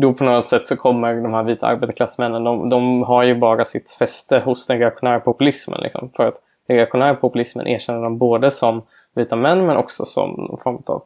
då 0.02 0.14
på 0.14 0.24
något 0.24 0.48
sätt 0.48 0.68
så 0.68 0.76
kommer 0.78 1.16
de 1.16 1.34
här 1.34 1.44
vita 1.44 1.68
arbetarklassmännen, 1.68 2.44
de, 2.44 2.70
de 2.70 3.04
har 3.04 3.24
ju 3.24 3.36
bara 3.36 3.66
sitt 3.66 3.92
fäste 3.92 4.40
hos 4.40 4.68
den 4.68 4.80
reaktionära 4.80 5.20
populismen. 5.20 5.82
Liksom, 5.82 6.10
för 6.16 6.28
att 6.28 6.36
den 6.68 6.78
reaktionära 6.78 7.16
populismen 7.16 7.68
erkänner 7.68 8.02
dem 8.02 8.18
både 8.18 8.52
som 8.52 8.82
vita 9.20 9.36
män 9.36 9.66
men 9.66 9.78
också 9.78 10.06
som 10.06 10.30
någon 10.30 10.58
form 10.58 10.84
av 10.86 11.04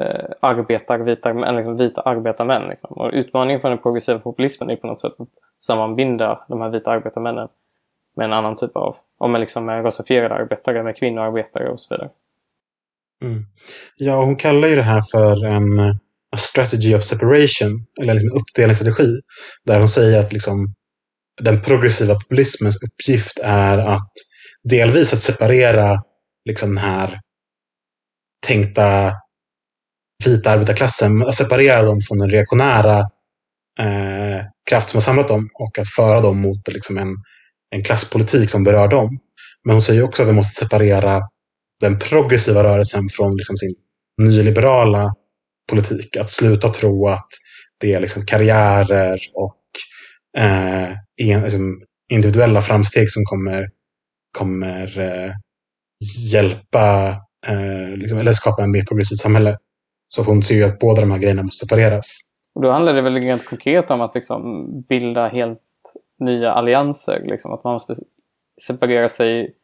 eh, 0.00 0.30
arbetar, 0.40 0.98
vita, 0.98 1.32
liksom 1.32 1.76
vita 1.76 2.00
arbetarmän. 2.00 2.68
Liksom. 2.68 2.92
Och 2.92 3.10
utmaningen 3.12 3.60
för 3.60 3.68
den 3.68 3.78
progressiva 3.78 4.18
populismen 4.18 4.70
är 4.70 4.76
på 4.76 4.86
något 4.86 5.00
sätt 5.00 5.12
att 5.18 5.28
sammanbinda 5.64 6.44
de 6.48 6.60
här 6.60 6.70
vita 6.70 6.90
arbetarmännen 6.90 7.48
med 8.16 8.24
en 8.24 8.32
annan 8.32 8.56
typ 8.56 8.76
av, 8.76 8.96
om 9.18 9.32
man 9.32 9.40
liksom 9.40 9.68
är 9.68 9.82
rasifierade 9.82 10.34
arbetare 10.34 10.82
med 10.82 10.96
kvinnoarbetare 10.96 11.70
och 11.70 11.80
så 11.80 11.94
vidare. 11.94 12.10
Mm. 13.24 13.44
Ja, 13.96 14.24
hon 14.24 14.36
kallar 14.36 14.68
ju 14.68 14.76
det 14.76 14.82
här 14.82 15.02
för 15.12 15.46
en 15.46 15.80
a 16.32 16.36
strategy 16.36 16.94
of 16.94 17.02
separation, 17.02 17.86
eller 18.00 18.14
liksom 18.14 18.28
en 18.32 18.40
uppdelningsstrategi. 18.40 19.20
Där 19.64 19.78
hon 19.78 19.88
säger 19.88 20.20
att 20.20 20.32
liksom, 20.32 20.74
den 21.40 21.60
progressiva 21.60 22.14
populismens 22.14 22.82
uppgift 22.82 23.38
är 23.42 23.78
att 23.78 24.12
delvis 24.62 25.12
att 25.12 25.20
separera 25.20 26.02
liksom 26.44 26.68
den 26.68 26.84
här 26.84 27.20
tänkta 28.46 29.12
vita 30.24 30.50
arbetarklassen, 30.50 31.22
att 31.22 31.34
separera 31.34 31.82
dem 31.82 32.00
från 32.00 32.18
den 32.18 32.30
reaktionära 32.30 32.98
eh, 33.78 34.44
kraft 34.70 34.88
som 34.88 34.96
har 34.96 35.02
samlat 35.02 35.28
dem 35.28 35.48
och 35.54 35.78
att 35.78 35.88
föra 35.88 36.20
dem 36.20 36.40
mot 36.40 36.68
liksom 36.68 36.98
en, 36.98 37.16
en 37.70 37.84
klasspolitik 37.84 38.50
som 38.50 38.64
berör 38.64 38.88
dem. 38.88 39.18
Men 39.64 39.74
hon 39.74 39.82
säger 39.82 40.02
också 40.02 40.22
att 40.22 40.28
vi 40.28 40.32
måste 40.32 40.64
separera 40.64 41.20
den 41.80 41.98
progressiva 41.98 42.64
rörelsen 42.64 43.08
från 43.08 43.36
liksom 43.36 43.56
sin 43.56 43.74
nyliberala 44.22 45.14
politik. 45.70 46.16
Att 46.16 46.30
sluta 46.30 46.68
tro 46.68 47.08
att 47.08 47.28
det 47.80 47.92
är 47.92 48.00
liksom 48.00 48.26
karriärer 48.26 49.18
och 49.34 49.56
eh, 50.38 50.90
en, 51.16 51.42
liksom 51.42 51.82
individuella 52.12 52.62
framsteg 52.62 53.10
som 53.10 53.22
kommer, 53.24 53.68
kommer 54.38 54.98
eh, 54.98 55.32
hjälpa 56.32 57.08
eh, 57.46 57.96
liksom, 57.96 58.18
eller 58.18 58.32
skapa 58.32 58.62
en 58.62 58.70
mer 58.70 58.82
progressivt 58.82 59.18
samhälle. 59.18 59.58
Så 60.08 60.20
att 60.20 60.26
hon 60.26 60.42
ser 60.42 60.54
ju 60.54 60.64
att 60.64 60.78
båda 60.78 61.00
de 61.00 61.10
här 61.10 61.18
grejerna 61.18 61.42
måste 61.42 61.66
separeras. 61.66 62.18
Och 62.54 62.62
då 62.62 62.70
handlar 62.70 62.94
det 62.94 63.02
väl 63.02 63.14
rent 63.14 63.44
konkret 63.44 63.90
om 63.90 64.00
att 64.00 64.14
liksom 64.14 64.66
bilda 64.88 65.28
helt 65.28 65.60
nya 66.18 66.52
allianser. 66.52 67.22
Liksom. 67.26 67.52
Att 67.52 67.64
man 67.64 67.72
måste 67.72 67.94
separera 68.66 69.08
sig 69.08 69.54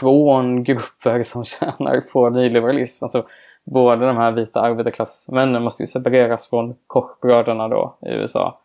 från 0.00 0.64
grupper 0.64 1.22
som 1.22 1.44
tjänar 1.44 2.00
på 2.12 2.30
nyliberalism. 2.30 3.04
Alltså, 3.04 3.26
både 3.64 4.06
de 4.06 4.16
här 4.16 4.32
vita 4.32 4.60
arbetarklassmännen 4.60 5.62
måste 5.62 5.82
ju 5.82 5.86
separeras 5.86 6.50
från 6.50 6.74
Kochbröderna 6.86 7.68
då 7.68 7.96
i 8.06 8.08
USA. 8.08 8.60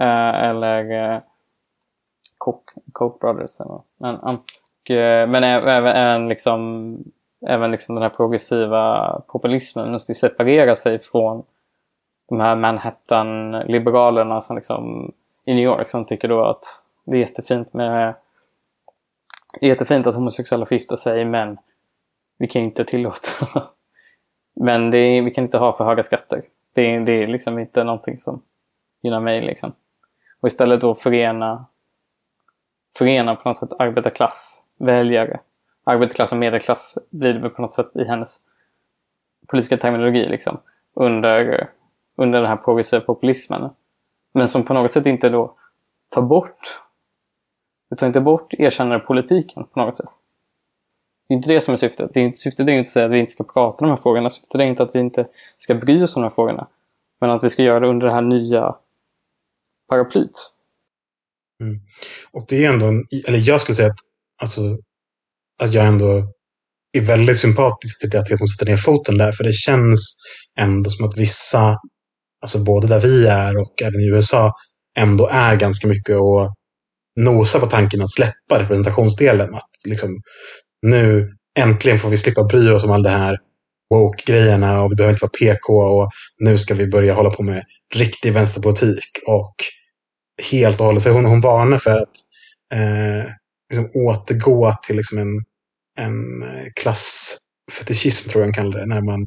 Eh, 0.00 0.44
eller 0.44 1.12
eh, 1.14 1.20
Koch, 2.38 2.62
Koch 2.92 3.20
Brothers. 3.20 3.58
Men, 3.98 4.14
eh, 4.14 4.38
Eh, 4.90 5.26
men 5.26 5.44
även, 5.44 5.86
även, 5.86 6.28
liksom, 6.28 6.96
även 7.46 7.70
liksom 7.70 7.94
den 7.94 8.02
här 8.02 8.10
progressiva 8.10 9.12
populismen 9.28 9.92
måste 9.92 10.12
ju 10.12 10.14
separera 10.14 10.76
sig 10.76 10.98
från 10.98 11.44
de 12.28 12.40
här 12.40 12.56
Manhattan-liberalerna 12.56 14.40
som 14.40 14.56
liksom, 14.56 15.12
i 15.44 15.54
New 15.54 15.64
York 15.64 15.88
som 15.88 16.04
tycker 16.04 16.28
då 16.28 16.44
att 16.44 16.64
det 17.04 17.16
är 17.16 17.20
jättefint 17.20 17.72
med 17.72 18.14
det 19.60 19.66
är 19.66 19.68
jättefint 19.68 20.06
att 20.06 20.14
homosexuella 20.14 20.66
får 20.66 20.74
gifta 20.74 20.96
sig 20.96 21.24
men 21.24 21.58
vi 22.38 22.48
kan 22.48 22.62
inte 22.62 22.84
tillåta 22.84 23.48
men 24.60 24.90
det 24.90 24.98
är, 24.98 25.22
vi 25.22 25.30
kan 25.30 25.44
inte 25.44 25.58
ha 25.58 25.72
för 25.72 25.84
höga 25.84 26.02
skatter. 26.02 26.42
Det 26.74 26.94
är, 26.94 27.00
det 27.00 27.12
är 27.12 27.26
liksom 27.26 27.58
inte 27.58 27.84
någonting 27.84 28.18
som 28.18 28.42
gynnar 29.02 29.20
mig 29.20 29.40
liksom. 29.42 29.72
Och 30.40 30.46
istället 30.46 30.80
då 30.80 30.94
förena 30.94 31.66
förena 32.98 33.36
på 33.36 33.48
något 33.48 33.58
sätt 33.58 33.72
arbetarklass, 33.78 34.62
väljare. 34.78 35.40
Arbetarklass 35.84 36.32
och 36.32 36.38
medelklass 36.38 36.98
blir 37.10 37.32
det 37.32 37.40
väl 37.40 37.50
på 37.50 37.62
något 37.62 37.74
sätt 37.74 37.90
i 37.94 38.04
hennes 38.04 38.38
politiska 39.48 39.76
terminologi 39.76 40.28
liksom. 40.28 40.60
Under, 40.94 41.70
under 42.16 42.40
den 42.40 42.48
här 42.48 42.56
progressiva 42.56 43.00
populismen. 43.00 43.70
Men 44.34 44.48
som 44.48 44.64
på 44.64 44.74
något 44.74 44.90
sätt 44.90 45.06
inte 45.06 45.28
då 45.28 45.54
tar 46.10 46.22
bort 46.22 46.58
det 47.90 47.96
tar 47.96 48.06
inte 48.06 48.20
bort 48.20 48.54
erkännarpolitiken 48.54 49.64
på 49.64 49.80
något 49.80 49.96
sätt. 49.96 50.10
Det 51.28 51.34
är 51.34 51.36
inte 51.36 51.48
det 51.48 51.60
som 51.60 51.72
är 51.74 51.78
syftet. 51.78 52.10
Det 52.14 52.20
är 52.20 52.24
inte, 52.24 52.38
syftet 52.38 52.66
är 52.66 52.70
inte 52.70 52.88
att 52.88 52.92
säga 52.92 53.06
att 53.06 53.12
vi 53.12 53.18
inte 53.18 53.32
ska 53.32 53.44
prata 53.44 53.84
om 53.84 53.88
de 53.88 53.88
här 53.88 54.02
frågorna. 54.02 54.30
Syftet 54.30 54.54
är 54.54 54.64
inte 54.64 54.82
att 54.82 54.94
vi 54.94 54.98
inte 54.98 55.28
ska 55.58 55.74
bry 55.74 56.02
oss 56.02 56.16
om 56.16 56.22
de 56.22 56.28
här 56.28 56.34
frågorna. 56.34 56.66
Men 57.20 57.30
att 57.30 57.44
vi 57.44 57.50
ska 57.50 57.62
göra 57.62 57.80
det 57.80 57.86
under 57.86 58.06
det 58.06 58.12
här 58.12 58.22
nya 58.22 58.76
paraplyt. 59.88 60.52
Mm. 61.60 61.80
Och 62.32 62.44
det 62.48 62.64
är 62.64 62.72
ändå, 62.72 62.86
en, 62.86 63.06
eller 63.28 63.48
jag 63.48 63.60
skulle 63.60 63.76
säga 63.76 63.88
att, 63.88 64.00
alltså, 64.42 64.76
att 65.62 65.74
jag 65.74 65.86
ändå 65.86 66.32
är 66.92 67.00
väldigt 67.00 67.38
sympatisk 67.38 68.00
till 68.00 68.10
det 68.10 68.18
att 68.18 68.38
hon 68.38 68.48
sätter 68.48 68.66
ner 68.66 68.76
foten 68.76 69.18
där. 69.18 69.32
För 69.32 69.44
det 69.44 69.52
känns 69.52 70.16
ändå 70.60 70.90
som 70.90 71.06
att 71.06 71.16
vissa, 71.16 71.76
alltså 72.42 72.64
både 72.64 72.86
där 72.86 73.00
vi 73.00 73.26
är 73.26 73.60
och 73.60 73.82
även 73.82 74.00
i 74.00 74.08
USA, 74.12 74.52
ändå 74.98 75.28
är 75.32 75.56
ganska 75.56 75.88
mycket 75.88 76.16
och 76.16 76.54
nosa 77.20 77.60
på 77.60 77.66
tanken 77.66 78.02
att 78.02 78.12
släppa 78.12 78.58
representationsdelen. 78.62 79.54
Att 79.54 79.70
liksom, 79.86 80.10
nu 80.82 81.28
äntligen 81.58 81.98
får 81.98 82.10
vi 82.10 82.16
slippa 82.16 82.44
bry 82.44 82.70
oss 82.70 82.84
om 82.84 82.90
all 82.90 83.02
det 83.02 83.10
här 83.10 83.36
woke-grejerna 83.94 84.82
och 84.82 84.92
vi 84.92 84.96
behöver 84.96 85.12
inte 85.12 85.24
vara 85.24 85.54
PK 85.54 85.72
och 85.72 86.10
nu 86.38 86.58
ska 86.58 86.74
vi 86.74 86.86
börja 86.86 87.14
hålla 87.14 87.30
på 87.30 87.42
med 87.42 87.64
riktig 87.94 88.32
vänsterpolitik. 88.32 89.18
Och 89.26 89.54
helt 90.50 90.80
och 90.80 90.86
hållet, 90.86 91.02
för 91.02 91.10
hon, 91.10 91.24
hon 91.24 91.40
varnar 91.40 91.78
för 91.78 91.96
att 91.96 92.12
eh, 92.74 93.32
liksom 93.70 93.90
återgå 93.94 94.74
till 94.82 94.96
liksom 94.96 95.18
en, 95.18 95.44
en 95.98 96.42
eh, 96.42 96.66
klassfetischism, 96.80 98.30
tror 98.30 98.42
jag 98.42 98.46
man 98.46 98.54
kallar 98.54 98.80
det, 98.80 98.86
när 98.86 99.00
man 99.00 99.22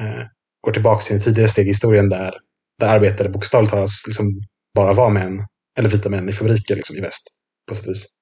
eh, 0.00 0.26
går 0.60 0.72
tillbaka 0.72 1.02
till 1.02 1.16
en 1.16 1.22
tidigare 1.22 1.48
steg 1.48 1.66
i 1.66 1.70
historien 1.70 2.08
där, 2.08 2.34
där 2.80 2.88
arbetare 2.88 3.28
bokstavligt 3.28 3.70
talat 3.70 3.90
liksom 4.06 4.40
bara 4.74 4.92
var 4.92 5.10
män, 5.10 5.44
eller 5.78 5.88
vita 5.88 6.08
män 6.08 6.28
i 6.28 6.32
fabriker 6.32 6.76
liksom, 6.76 6.96
i 6.96 7.00
väst, 7.00 7.28
på 7.68 7.74
sätt 7.74 7.86
och 7.86 7.90
vis. 7.90 8.18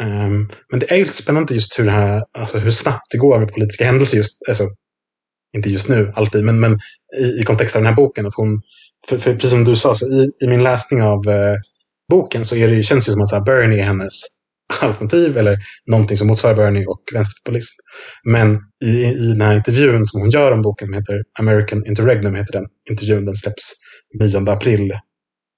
Um, 0.00 0.48
men 0.70 0.80
det 0.80 0.90
är 0.90 0.96
ju 0.96 1.04
lite 1.04 1.16
spännande 1.16 1.54
just 1.54 1.78
hur, 1.78 1.84
det 1.84 1.90
här, 1.90 2.24
alltså 2.38 2.58
hur 2.58 2.70
snabbt 2.70 3.10
det 3.10 3.18
går 3.18 3.38
med 3.38 3.52
politiska 3.52 3.84
händelser. 3.84 4.16
Just, 4.16 4.38
alltså, 4.48 4.68
inte 5.56 5.70
just 5.70 5.88
nu 5.88 6.12
alltid, 6.14 6.44
men, 6.44 6.60
men 6.60 6.78
i, 7.18 7.24
i 7.24 7.44
kontext 7.44 7.76
av 7.76 7.82
den 7.82 7.86
här 7.86 7.96
boken. 7.96 8.26
Att 8.26 8.34
hon, 8.34 8.62
för, 9.08 9.18
för 9.18 9.34
precis 9.34 9.50
som 9.50 9.64
du 9.64 9.76
sa, 9.76 9.94
så 9.94 10.10
i, 10.10 10.30
i 10.44 10.46
min 10.46 10.62
läsning 10.62 11.02
av 11.02 11.28
eh, 11.28 11.56
boken 12.10 12.44
så 12.44 12.56
är 12.56 12.68
det, 12.68 12.82
känns 12.82 13.06
det 13.06 13.12
som 13.12 13.22
att 13.22 13.28
så 13.28 13.36
här, 13.36 13.44
Bernie 13.44 13.80
är 13.80 13.84
hennes 13.84 14.14
alternativ 14.80 15.36
eller 15.36 15.56
någonting 15.90 16.16
som 16.16 16.26
motsvarar 16.26 16.54
Bernie 16.54 16.86
och 16.86 17.02
vänsterpopulism. 17.14 17.74
Men 18.24 18.58
i, 18.84 19.04
i 19.04 19.28
den 19.28 19.40
här 19.40 19.54
intervjun 19.56 20.06
som 20.06 20.20
hon 20.20 20.30
gör 20.30 20.52
om 20.52 20.62
boken, 20.62 20.86
som 20.86 20.94
heter 20.94 21.22
American 21.38 21.86
Interregnum, 21.86 22.34
heter 22.34 22.52
den 22.52 22.66
intervjun, 22.90 23.24
den 23.24 23.34
släpps 23.34 23.72
9 24.20 24.50
april 24.50 24.92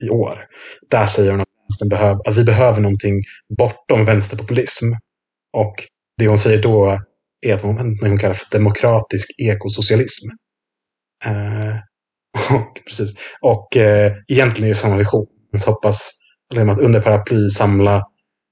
i 0.04 0.08
år. 0.08 0.44
Där 0.90 1.06
säger 1.06 1.30
hon 1.30 1.40
att, 1.40 1.88
behöv, 1.90 2.16
att 2.26 2.36
vi 2.36 2.44
behöver 2.44 2.80
någonting 2.80 3.22
bortom 3.58 4.04
vänsterpopulism. 4.04 4.86
Och 5.56 5.74
det 6.18 6.26
hon 6.26 6.38
säger 6.38 6.62
då 6.62 6.98
är 7.46 7.54
att 7.54 7.62
hon, 7.62 7.98
hon 8.00 8.18
kallar 8.18 8.34
för 8.34 8.58
demokratisk 8.58 9.30
ekosocialism. 9.38 10.28
Eh, 11.24 11.76
och, 12.56 12.80
precis. 12.86 13.14
och 13.40 13.76
eh, 13.76 14.12
egentligen 14.28 14.64
är 14.64 14.74
det 14.74 14.80
samma 14.80 14.96
vision. 14.96 15.26
Så 15.58 15.70
hoppas 15.70 16.10
liksom 16.54 16.68
att 16.68 16.78
under 16.78 17.00
paraply 17.00 17.50
samla 17.50 18.02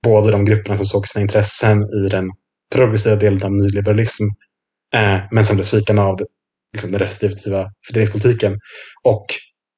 både 0.03 0.31
de 0.31 0.45
grupperna 0.45 0.77
som 0.77 0.87
såg 0.87 1.09
sina 1.09 1.23
intressen 1.23 1.83
i 1.83 2.09
den 2.09 2.31
progressiva 2.75 3.17
delen 3.17 3.43
av 3.43 3.53
nyliberalism, 3.53 4.25
eh, 4.95 5.19
men 5.31 5.45
som 5.45 5.57
blev 5.57 5.65
svikna 5.65 6.05
av 6.05 6.21
liksom 6.73 6.91
den 6.93 7.01
restriktiva 7.01 7.71
fördelningspolitiken. 7.87 8.61
Och 9.05 9.27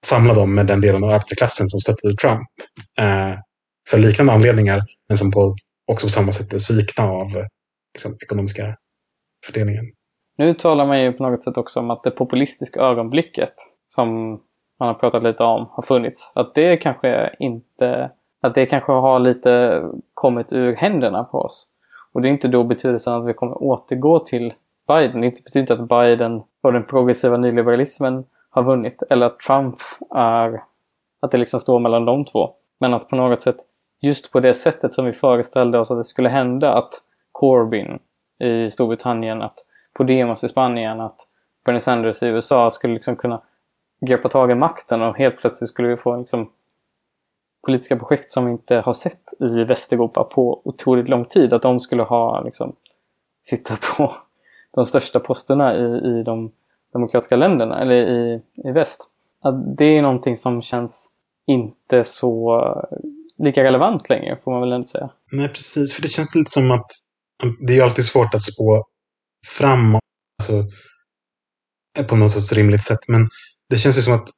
samla 0.07 0.35
dem 0.35 0.55
med 0.55 0.66
den 0.66 0.81
delen 0.81 1.05
av 1.05 1.11
arbetarklassen 1.11 1.68
som 1.68 1.81
stöttade 1.81 2.16
Trump. 2.16 2.49
Eh, 2.99 3.39
för 3.91 3.99
liknande 3.99 4.33
anledningar, 4.33 4.83
men 5.09 5.18
som 5.18 5.31
på, 5.31 5.55
också 5.93 6.07
på 6.07 6.11
samma 6.11 6.33
sätt 6.33 6.49
blev 6.49 6.59
svikna 6.59 7.05
av 7.05 7.29
liksom, 7.95 8.16
ekonomiska 8.22 8.77
fördelningen. 9.47 9.85
Nu 10.39 10.55
talar 10.55 10.87
man 10.87 11.01
ju 11.01 11.12
på 11.12 11.22
något 11.22 11.45
sätt 11.45 11.57
också 11.57 11.81
om 11.81 11.91
att 11.91 12.05
det 12.05 12.11
populistiska 12.11 12.81
ögonblicket 12.81 13.55
som 13.87 14.09
man 14.81 14.89
har 14.89 14.95
pratat 14.95 15.22
lite 15.22 15.43
om 15.43 15.68
har 15.70 15.83
funnits. 15.83 16.33
Att 16.35 16.55
det 16.55 16.77
kanske 16.77 17.35
inte 17.39 18.11
att 18.45 18.55
det 18.55 18.66
kanske 18.66 18.92
har 18.92 19.18
lite 19.18 19.82
kommit 20.14 20.53
ur 20.53 20.74
händerna 20.74 21.24
på 21.24 21.38
oss. 21.38 21.68
Och 22.12 22.22
det 22.22 22.28
är 22.28 22.30
inte 22.30 22.49
då 22.49 22.64
betydelsen 22.64 23.14
att 23.14 23.26
vi 23.26 23.34
kommer 23.34 23.62
återgå 23.62 24.18
till 24.18 24.55
Biden. 24.88 25.20
Det 25.20 25.45
betyder 25.45 25.61
inte 25.61 25.74
att 25.74 25.88
Biden 25.88 26.42
och 26.62 26.72
den 26.72 26.84
progressiva 26.84 27.36
nyliberalismen 27.36 28.24
har 28.51 28.62
vunnit. 28.62 29.03
Eller 29.11 29.26
att 29.26 29.38
Trump 29.38 29.76
är... 30.14 30.62
Att 31.20 31.30
det 31.30 31.38
liksom 31.38 31.61
står 31.61 31.78
mellan 31.78 32.05
de 32.05 32.24
två. 32.24 32.51
Men 32.80 32.95
att 32.95 33.09
på 33.09 33.16
något 33.16 33.40
sätt, 33.40 33.57
just 34.01 34.32
på 34.32 34.40
det 34.40 34.55
sättet 34.55 34.95
som 34.95 35.05
vi 35.05 35.12
föreställde 35.12 35.78
oss 35.78 35.90
att 35.90 35.99
det 35.99 36.05
skulle 36.05 36.28
hända, 36.28 36.72
att 36.72 36.92
Corbyn 37.32 37.99
i 38.40 38.70
Storbritannien, 38.70 39.42
att 39.42 39.59
Podemos 39.95 40.45
i 40.45 40.49
Spanien, 40.49 41.01
att 41.01 41.16
Bernie 41.64 41.80
Sanders 41.80 42.22
i 42.22 42.26
USA 42.26 42.70
skulle 42.70 42.95
liksom 42.95 43.16
kunna 43.16 43.42
greppa 44.07 44.28
tag 44.28 44.51
i 44.51 44.55
makten 44.55 45.03
och 45.03 45.16
helt 45.16 45.38
plötsligt 45.38 45.68
skulle 45.68 45.88
vi 45.88 45.97
få 45.97 46.16
liksom 46.16 46.51
politiska 47.65 47.97
projekt 47.97 48.31
som 48.31 48.47
vi 48.47 48.53
inte 48.53 48.77
har 48.77 48.93
sett 48.93 49.21
i 49.41 49.65
Västeuropa 49.65 50.25
på 50.25 50.62
otroligt 50.65 51.09
lång 51.09 51.25
tid. 51.25 51.53
Att 51.53 51.62
de 51.62 51.81
skulle 51.81 52.03
ha 52.03 52.43
liksom, 52.45 52.77
sitta 53.43 53.77
på 53.97 54.17
de 54.75 54.85
största 54.85 55.21
posterna 55.21 55.77
i, 55.77 55.85
i 55.85 56.23
de 56.23 56.53
demokratiska 56.93 57.37
länderna, 57.37 57.81
eller 57.81 57.95
i, 57.95 58.43
i 58.55 58.71
väst. 58.71 59.11
Att 59.41 59.77
det 59.79 59.85
är 59.85 60.03
någonting 60.03 60.37
som 60.37 60.62
känns 60.62 61.11
inte 61.47 62.05
så 62.05 62.57
eh, 62.61 62.99
lika 63.45 63.65
relevant 63.65 64.09
längre, 64.09 64.39
får 64.45 64.53
man 64.53 64.61
väl 64.61 64.73
ändå 64.73 64.85
säga. 64.85 65.11
Nej, 65.33 65.49
precis. 65.49 65.95
För 65.95 66.03
det 66.03 66.09
känns 66.09 66.35
lite 66.35 66.51
som 66.51 66.71
att 66.71 66.91
det 67.67 67.79
är 67.79 67.83
alltid 67.83 68.05
svårt 68.05 68.35
att 68.35 68.43
spå 68.43 68.85
framåt. 69.47 70.01
Alltså, 70.43 70.65
på 72.09 72.17
något 72.17 72.31
sorts 72.31 72.53
rimligt 72.53 72.85
sätt. 72.85 72.99
Men 73.09 73.29
det 73.71 73.77
känns 73.77 73.99
ju 73.99 74.03
som 74.03 74.15
att 74.15 74.29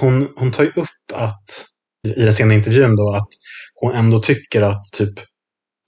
hon, 0.00 0.28
hon 0.36 0.52
tar 0.52 0.64
ju 0.64 0.70
upp 0.70 1.12
att 1.12 1.66
i 2.12 2.24
den 2.24 2.32
sena 2.32 2.54
intervjun 2.54 2.96
då 2.96 3.14
att 3.14 3.28
hon 3.74 3.92
ändå 3.92 4.18
tycker 4.18 4.62
att 4.62 4.84
typ 4.92 5.18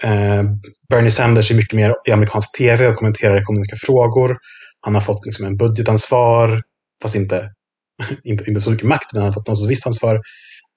eh, 0.02 0.42
Bernie 0.90 1.10
Sanders 1.10 1.50
är 1.50 1.54
mycket 1.54 1.76
mer 1.76 1.94
i 2.06 2.12
amerikansk 2.12 2.58
tv 2.58 2.88
och 2.88 2.96
kommenterar 2.96 3.40
ekonomiska 3.40 3.76
frågor. 3.76 4.36
Han 4.80 4.94
har 4.94 5.02
fått 5.02 5.26
liksom 5.26 5.46
en 5.46 5.56
budgetansvar, 5.56 6.62
fast 7.02 7.14
inte, 7.14 7.50
inte, 8.24 8.44
inte 8.48 8.60
så 8.60 8.70
mycket 8.70 8.86
makt, 8.86 9.12
men 9.12 9.22
han 9.22 9.28
har 9.28 9.34
fått 9.34 9.48
något 9.48 9.70
visst 9.70 9.86
ansvar. 9.86 10.20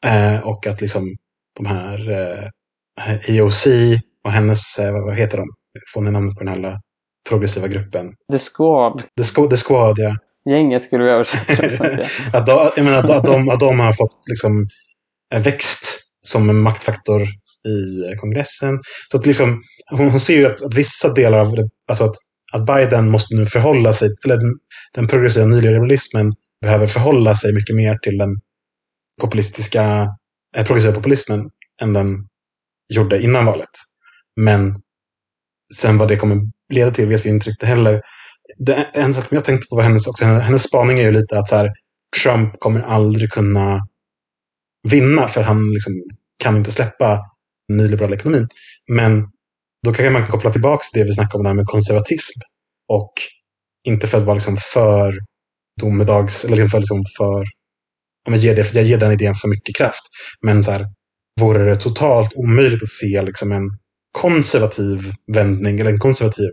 Eh, 0.06 0.40
och 0.40 0.68
att 0.68 0.82
liksom 0.82 1.16
de 1.60 1.66
här 1.66 2.12
eh, 2.12 3.36
EOC 3.36 3.68
och 4.24 4.32
hennes, 4.32 4.80
eh, 4.80 4.92
vad 4.92 5.16
heter 5.16 5.38
de? 5.38 5.48
Får 5.94 6.02
ni 6.02 6.12
namnet 6.12 6.36
på 6.36 6.44
den 6.44 6.66
här 6.66 6.80
progressiva 7.30 7.68
gruppen? 7.68 8.08
The 8.32 8.40
Squad. 8.40 9.04
The, 9.18 9.24
Squ 9.24 9.48
The 9.48 9.56
Squad, 9.56 10.00
ja. 10.00 10.18
Gänget 10.50 10.84
skulle 10.84 11.04
vi 11.04 11.10
översätta 11.10 11.62
det 11.62 12.08
att, 12.38 12.46
de, 12.46 12.72
jag 12.76 12.86
menar, 12.86 13.00
att, 13.00 13.10
att, 13.10 13.26
de, 13.26 13.50
att 13.50 13.60
de 13.60 13.80
har 13.80 13.94
fått 13.94 14.20
liksom 14.28 14.68
Eh, 15.34 15.42
växt 15.42 16.02
som 16.22 16.50
en 16.50 16.62
maktfaktor 16.62 17.22
i 17.68 18.04
eh, 18.06 18.20
kongressen. 18.20 18.80
Så 19.12 19.18
att 19.18 19.26
liksom, 19.26 19.62
hon, 19.92 20.10
hon 20.10 20.20
ser 20.20 20.38
ju 20.38 20.46
att, 20.46 20.62
att, 20.62 20.74
vissa 20.74 21.14
delar 21.14 21.40
av 21.40 21.56
det, 21.56 21.70
alltså 21.88 22.04
att, 22.04 22.16
att 22.54 22.66
Biden 22.66 23.10
måste 23.10 23.36
nu 23.36 23.46
förhålla 23.46 23.94
sig, 23.94 24.10
eller 24.26 24.38
den, 24.38 24.54
den 24.94 25.08
progressiva 25.08 25.46
nyliberalismen 25.46 26.34
behöver 26.62 26.88
förhålla 26.88 27.36
sig 27.36 27.54
mycket 27.54 27.76
mer 27.76 27.98
till 27.98 28.18
den 28.18 28.36
populistiska, 29.22 30.08
eh, 30.58 30.66
progressiva 30.66 30.94
populismen 30.94 31.50
än 31.82 31.94
den 31.94 32.28
gjorde 32.94 33.24
innan 33.24 33.46
valet. 33.46 33.70
Men 34.36 34.82
sen 35.76 35.98
vad 35.98 36.08
det 36.08 36.16
kommer 36.16 36.38
leda 36.74 36.92
till 36.92 37.08
vet 37.08 37.26
vi 37.26 37.30
inte 37.30 37.50
riktigt 37.50 37.70
heller. 37.70 38.02
Det, 38.58 38.74
en 38.94 39.14
sak 39.14 39.28
som 39.28 39.36
jag 39.36 39.46
tänkte 39.46 39.68
på 39.70 39.76
var 39.76 39.84
hennes, 39.84 40.08
också, 40.08 40.26
hennes 40.26 40.64
spaning 40.64 41.00
är 41.00 41.04
ju 41.04 41.12
lite 41.12 41.40
att 41.40 41.50
så 41.50 41.56
här, 41.56 41.72
Trump 42.24 42.60
kommer 42.60 42.82
aldrig 42.82 43.32
kunna 43.32 43.88
vinna 44.90 45.28
för 45.28 45.42
han 45.42 45.64
liksom 45.64 45.94
kan 46.44 46.58
inte 46.58 46.72
släppa 46.72 47.20
den 47.68 47.78
nyliberala 47.78 48.16
ekonomin. 48.16 48.48
Men 48.88 49.22
då 49.86 49.94
kanske 49.94 50.10
man 50.10 50.22
kan 50.22 50.32
koppla 50.32 50.52
tillbaka 50.52 50.84
till 50.84 51.00
det 51.00 51.06
vi 51.06 51.14
snackade 51.14 51.38
om 51.38 51.44
där 51.44 51.54
med 51.54 51.66
konservatism. 51.66 52.40
Och 52.88 53.14
inte 53.88 54.08
för 54.08 54.18
att 54.18 54.24
vara 54.24 54.34
liksom 54.34 54.58
för 54.74 55.20
domedags, 55.82 56.46
eller 56.46 56.56
liksom 56.56 56.70
för, 56.70 56.80
liksom 56.80 57.04
för 57.18 57.44
jag 58.26 58.38
ger, 58.38 58.56
det, 58.56 58.74
jag 58.74 58.84
ger 58.84 58.98
den 58.98 59.12
idén 59.12 59.36
för 59.36 59.48
mycket 59.48 59.76
kraft. 59.76 60.02
Men 60.42 60.64
så 60.64 60.72
här, 60.72 60.86
vore 61.40 61.66
det 61.66 61.76
totalt 61.76 62.34
omöjligt 62.36 62.84
att 62.84 62.90
se 62.90 63.22
liksom 63.22 63.52
en 63.52 63.70
konservativ 64.12 65.12
vändning, 65.34 65.80
eller 65.80 65.92
en 65.92 66.00
konservativ 66.00 66.50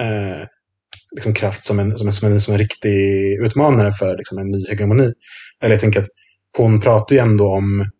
eh, 0.00 0.46
liksom 1.14 1.34
kraft 1.34 1.64
som 1.64 1.78
en, 1.78 1.98
som, 1.98 2.06
en, 2.06 2.12
som, 2.12 2.32
en, 2.32 2.40
som 2.40 2.54
en 2.54 2.58
riktig 2.58 2.94
utmanare 3.44 3.92
för 3.92 4.16
liksom 4.16 4.38
en 4.38 4.48
ny 4.48 4.66
hegemoni. 4.68 5.12
Eller 5.62 5.74
jag 5.74 5.80
tänker 5.80 6.00
att 6.00 6.08
hon 6.56 6.80
pratar 6.80 7.16
ju 7.16 7.22
ändå 7.22 7.52
om 7.52 7.90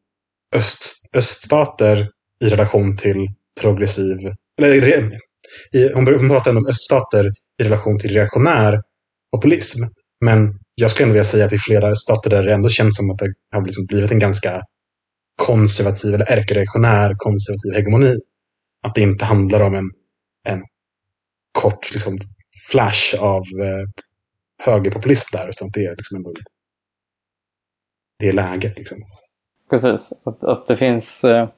öst, 0.55 1.11
öststater 1.15 2.09
i 2.45 2.49
relation 2.49 2.97
till 2.97 3.29
progressiv... 3.61 4.19
Eller, 4.59 5.13
i, 5.73 5.93
hon, 5.95 6.07
hon 6.07 6.29
pratar 6.29 6.51
ändå 6.51 6.61
om 6.61 6.67
öststater 6.67 7.27
i 7.61 7.65
relation 7.65 7.99
till 7.99 8.11
reaktionär 8.11 8.83
populism. 9.33 9.83
Men 10.25 10.59
jag 10.75 10.91
skulle 10.91 11.05
ändå 11.05 11.13
vilja 11.13 11.25
säga 11.25 11.45
att 11.45 11.53
i 11.53 11.59
flera 11.59 11.97
stater 11.97 12.31
där 12.31 12.43
det 12.43 12.55
ändå 12.55 12.69
känns 12.69 12.97
som 12.97 13.11
att 13.11 13.19
det 13.19 13.35
har 13.53 13.65
liksom 13.65 13.87
blivit 13.87 14.11
en 14.11 14.19
ganska 14.19 14.63
konservativ 15.43 16.15
eller 16.15 16.33
ärkereaktionär 16.33 17.15
konservativ 17.17 17.73
hegemoni. 17.75 18.15
Att 18.83 18.95
det 18.95 19.01
inte 19.01 19.25
handlar 19.25 19.61
om 19.61 19.75
en, 19.75 19.91
en 20.49 20.63
kort 21.53 21.93
liksom, 21.93 22.19
flash 22.71 23.15
av 23.19 23.43
eh, 23.43 23.89
högerpopulism 24.65 25.37
där, 25.37 25.49
utan 25.49 25.71
det 25.73 25.85
är 25.85 25.97
liksom 25.97 26.17
ändå 26.17 26.33
det 28.23 28.29
är 28.29 28.33
läget. 28.33 28.79
Liksom. 28.79 28.99
Precis, 29.71 30.13
att, 30.25 30.45
att 30.45 30.69
det 30.69 30.77
finns 30.77 31.25
eh, 31.25 31.49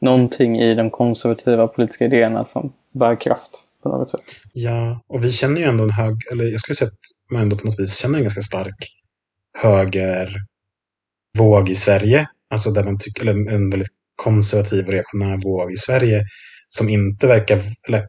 någonting 0.00 0.60
i 0.60 0.74
de 0.74 0.90
konservativa 0.90 1.68
politiska 1.68 2.04
idéerna 2.04 2.44
som 2.44 2.72
bär 2.92 3.20
kraft 3.20 3.50
på 3.82 3.88
något 3.88 4.10
sätt. 4.10 4.20
Ja, 4.52 5.00
och 5.06 5.24
vi 5.24 5.32
känner 5.32 5.60
ju 5.60 5.66
ändå 5.66 5.84
en 5.84 5.90
hög, 5.90 6.16
eller 6.32 6.44
jag 6.44 6.60
skulle 6.60 6.76
säga 6.76 6.88
att 6.88 7.32
man 7.32 7.42
ändå 7.42 7.56
på 7.56 7.66
något 7.66 7.80
vis 7.80 7.96
känner 7.96 8.18
en 8.18 8.24
ganska 8.24 8.42
stark 8.42 8.76
högervåg 9.58 10.38
i 11.68 11.74
Sverige. 11.74 12.28
Alltså 12.50 12.70
där 12.70 12.84
man 12.84 12.98
tycker, 12.98 13.22
eller 13.22 13.52
en 13.52 13.70
väldigt 13.70 13.92
konservativ 14.16 14.86
och 14.86 14.92
reaktionär 14.92 15.38
våg 15.44 15.72
i 15.72 15.76
Sverige 15.76 16.24
som 16.68 16.88
inte 16.88 17.26
verkar, 17.26 17.60
eller 17.88 18.08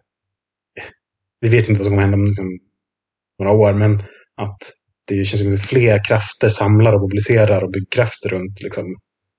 vi 1.42 1.50
vet 1.50 1.70
inte 1.70 1.80
vad 1.80 1.86
som 1.86 1.92
kommer 1.92 2.02
hända 2.02 2.18
om 2.18 2.26
liksom, 2.26 2.60
några 3.40 3.52
år, 3.52 3.74
men 3.74 4.04
att 4.38 4.72
det 5.18 5.26
känns 5.26 5.42
som 5.42 5.54
att 5.54 5.62
fler 5.62 6.04
krafter 6.04 6.50
samlar 6.50 6.94
och 6.94 7.02
mobiliserar 7.02 7.64
och 7.64 7.72
bygger 7.72 7.92
krafter 7.92 8.30
runt 8.30 8.62
liksom, 8.62 8.86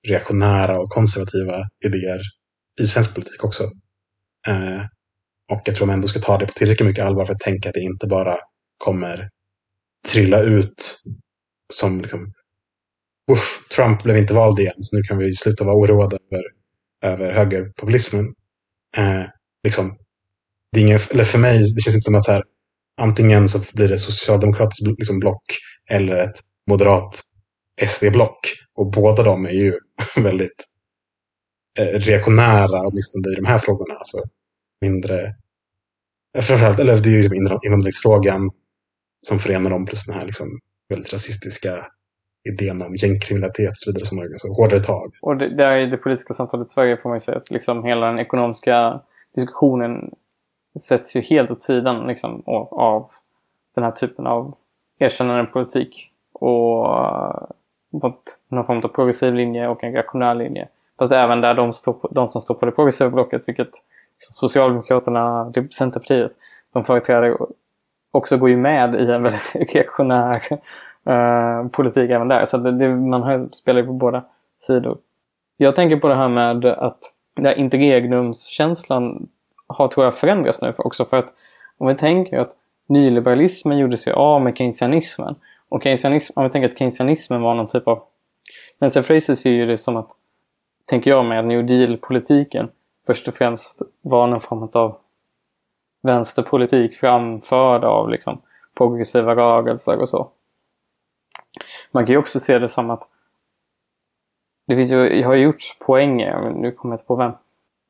reaktionära 0.07 0.79
och 0.79 0.89
konservativa 0.89 1.63
idéer 1.85 2.21
i 2.81 2.85
svensk 2.85 3.15
politik 3.15 3.43
också. 3.43 3.63
Eh, 4.47 4.81
och 5.51 5.61
jag 5.65 5.75
tror 5.75 5.87
man 5.87 5.93
ändå 5.93 6.07
ska 6.07 6.19
ta 6.19 6.37
det 6.37 6.45
på 6.45 6.53
tillräckligt 6.53 6.87
mycket 6.87 7.05
allvar 7.05 7.25
för 7.25 7.33
att 7.33 7.39
tänka 7.39 7.69
att 7.69 7.75
det 7.75 7.81
inte 7.81 8.07
bara 8.07 8.35
kommer 8.77 9.29
trilla 10.07 10.41
ut 10.41 10.97
som 11.73 12.01
liksom, 12.01 12.33
Uff, 13.31 13.67
Trump 13.75 14.03
blev 14.03 14.17
inte 14.17 14.33
vald 14.33 14.59
igen, 14.59 14.73
så 14.77 14.95
nu 14.95 15.01
kan 15.01 15.17
vi 15.17 15.33
sluta 15.33 15.63
vara 15.63 15.75
oroade 15.75 16.17
över, 16.31 16.43
över 17.13 17.33
högerpopulismen. 17.33 18.25
Eh, 18.97 19.23
liksom, 19.63 19.97
det 20.71 20.79
är 20.79 20.83
ingen, 20.83 20.99
eller 21.11 21.23
för 21.23 21.39
mig, 21.39 21.59
det 21.59 21.81
känns 21.81 21.95
inte 21.95 22.05
som 22.05 22.15
att 22.15 22.25
så 22.25 22.31
här, 22.31 22.43
antingen 23.01 23.47
så 23.47 23.59
blir 23.73 23.87
det 23.87 23.97
socialdemokratiskt 23.97 24.87
liksom 24.99 25.19
block 25.19 25.43
eller 25.89 26.17
ett 26.17 26.39
moderat 26.69 27.21
SD-block. 27.85 28.39
Och 28.75 28.91
båda 28.91 29.23
de 29.23 29.45
är 29.45 29.51
ju 29.51 29.79
väldigt 30.15 30.65
eh, 31.79 31.99
reaktionära, 31.99 32.87
åtminstone 32.87 33.31
i 33.31 33.35
de 33.35 33.45
här 33.45 33.59
frågorna. 33.59 33.95
Alltså 33.95 34.17
mindre... 34.81 35.33
Eh, 36.37 36.41
framförallt, 36.41 36.79
eller 36.79 36.97
det 36.97 37.09
är 37.09 37.13
ju 37.13 37.29
liksom 37.29 37.59
invandringsfrågan 37.65 38.49
som 39.27 39.39
förenar 39.39 39.69
dem 39.69 39.85
plus 39.85 40.05
den 40.05 40.15
här 40.15 40.25
liksom 40.25 40.59
väldigt 40.89 41.13
rasistiska 41.13 41.87
idén 42.49 42.81
om 42.81 42.95
gängkriminalitet 42.95 43.69
och 43.69 43.77
så 43.77 43.91
vidare 43.91 44.05
som 44.05 44.17
har 44.17 44.37
så 44.37 44.53
hårdare 44.53 44.79
tag. 44.79 45.11
Och 45.21 45.37
det, 45.37 45.55
där 45.55 45.77
i 45.77 45.85
det 45.85 45.97
politiska 45.97 46.33
samtalet 46.33 46.67
i 46.67 46.69
Sverige 46.69 46.97
får 46.97 47.09
man 47.09 47.15
ju 47.15 47.19
säga 47.19 47.37
att 47.37 47.51
liksom 47.51 47.83
hela 47.83 48.05
den 48.05 48.19
ekonomiska 48.19 49.01
diskussionen 49.35 50.11
sätts 50.79 51.15
ju 51.15 51.21
helt 51.21 51.51
åt 51.51 51.61
sidan 51.61 52.07
liksom, 52.07 52.43
av 52.71 53.09
den 53.75 53.83
här 53.83 53.91
typen 53.91 54.27
av 54.27 54.55
erkännande 54.99 55.45
politik. 55.45 56.11
Och 56.33 56.99
eh, 56.99 57.43
mot 57.93 58.21
någon 58.47 58.65
form 58.65 58.77
av 58.77 58.87
progressiv 58.87 59.33
linje 59.33 59.67
och 59.67 59.83
en 59.83 59.93
reaktionär 59.93 60.35
linje. 60.35 60.67
Fast 60.97 61.11
även 61.11 61.41
där 61.41 61.53
de, 61.53 61.73
står 61.73 61.93
på, 61.93 62.07
de 62.07 62.27
som 62.27 62.41
står 62.41 62.55
på 62.55 62.65
det 62.65 62.71
progressiva 62.71 63.09
blocket, 63.09 63.47
vilket 63.47 63.71
Socialdemokraterna, 64.19 65.53
Centerpartiet, 65.71 66.31
de 66.73 66.83
företräder 66.83 67.37
också 68.11 68.37
går 68.37 68.49
ju 68.49 68.57
med 68.57 68.95
i 68.95 69.11
en 69.11 69.23
väldigt 69.23 69.55
reaktionär 69.73 70.41
uh, 71.09 71.67
politik 71.67 72.11
även 72.11 72.27
där. 72.27 72.45
Så 72.45 72.57
det, 72.57 72.71
det, 72.71 72.95
man 72.95 73.23
har, 73.23 73.49
spelar 73.51 73.81
ju 73.81 73.87
på 73.87 73.93
båda 73.93 74.23
sidor. 74.57 74.97
Jag 75.57 75.75
tänker 75.75 75.97
på 75.97 76.07
det 76.07 76.15
här 76.15 76.29
med 76.29 76.65
att 76.65 76.99
den 77.35 77.45
här 77.45 77.53
interregnumskänslan 77.53 79.27
har 79.73 79.87
tror 79.87 80.05
jag 80.05 80.15
förändrats 80.15 80.61
nu 80.61 80.73
också 80.77 81.05
för 81.05 81.17
att 81.17 81.33
om 81.77 81.87
vi 81.87 81.95
tänker 81.95 82.39
att 82.39 82.51
nyliberalismen 82.87 83.77
gjorde 83.77 83.97
sig 83.97 84.13
av 84.13 84.41
med 84.41 84.57
keynesianismen 84.57 85.35
och 85.69 85.83
keynesianism, 85.83 86.39
om 86.39 86.43
vi 86.43 86.49
tänker 86.49 86.69
att 86.69 86.77
keynesianismen 86.77 87.41
var 87.41 87.55
någon 87.55 87.67
typ 87.67 87.87
av... 87.87 88.03
Nancy 88.79 89.03
Fraser 89.03 89.35
ser 89.35 89.51
ju 89.51 89.65
det 89.65 89.77
som 89.77 89.95
att, 89.95 90.11
tänker 90.85 91.11
jag 91.11 91.25
med, 91.25 91.45
New 91.45 91.65
Deal-politiken 91.65 92.69
först 93.05 93.27
och 93.27 93.33
främst 93.33 93.81
var 94.01 94.27
någon 94.27 94.39
form 94.39 94.69
av 94.73 94.97
vänsterpolitik 96.01 96.95
framförd 96.95 97.83
av 97.83 98.09
liksom 98.09 98.41
progressiva 98.77 99.35
rörelser 99.35 99.97
och 99.97 100.09
så. 100.09 100.29
Man 101.91 102.05
kan 102.05 102.13
ju 102.13 102.19
också 102.19 102.39
se 102.39 102.59
det 102.59 102.69
som 102.69 102.89
att 102.89 103.09
det 104.67 104.75
finns 104.75 104.91
ju, 104.91 105.19
jag 105.19 105.27
har 105.27 105.35
gjorts 105.35 105.79
poänger, 105.79 106.51
nu 106.51 106.71
kommer 106.71 106.93
jag 106.93 106.97
inte 106.97 107.07
på 107.07 107.15
vem. 107.15 107.31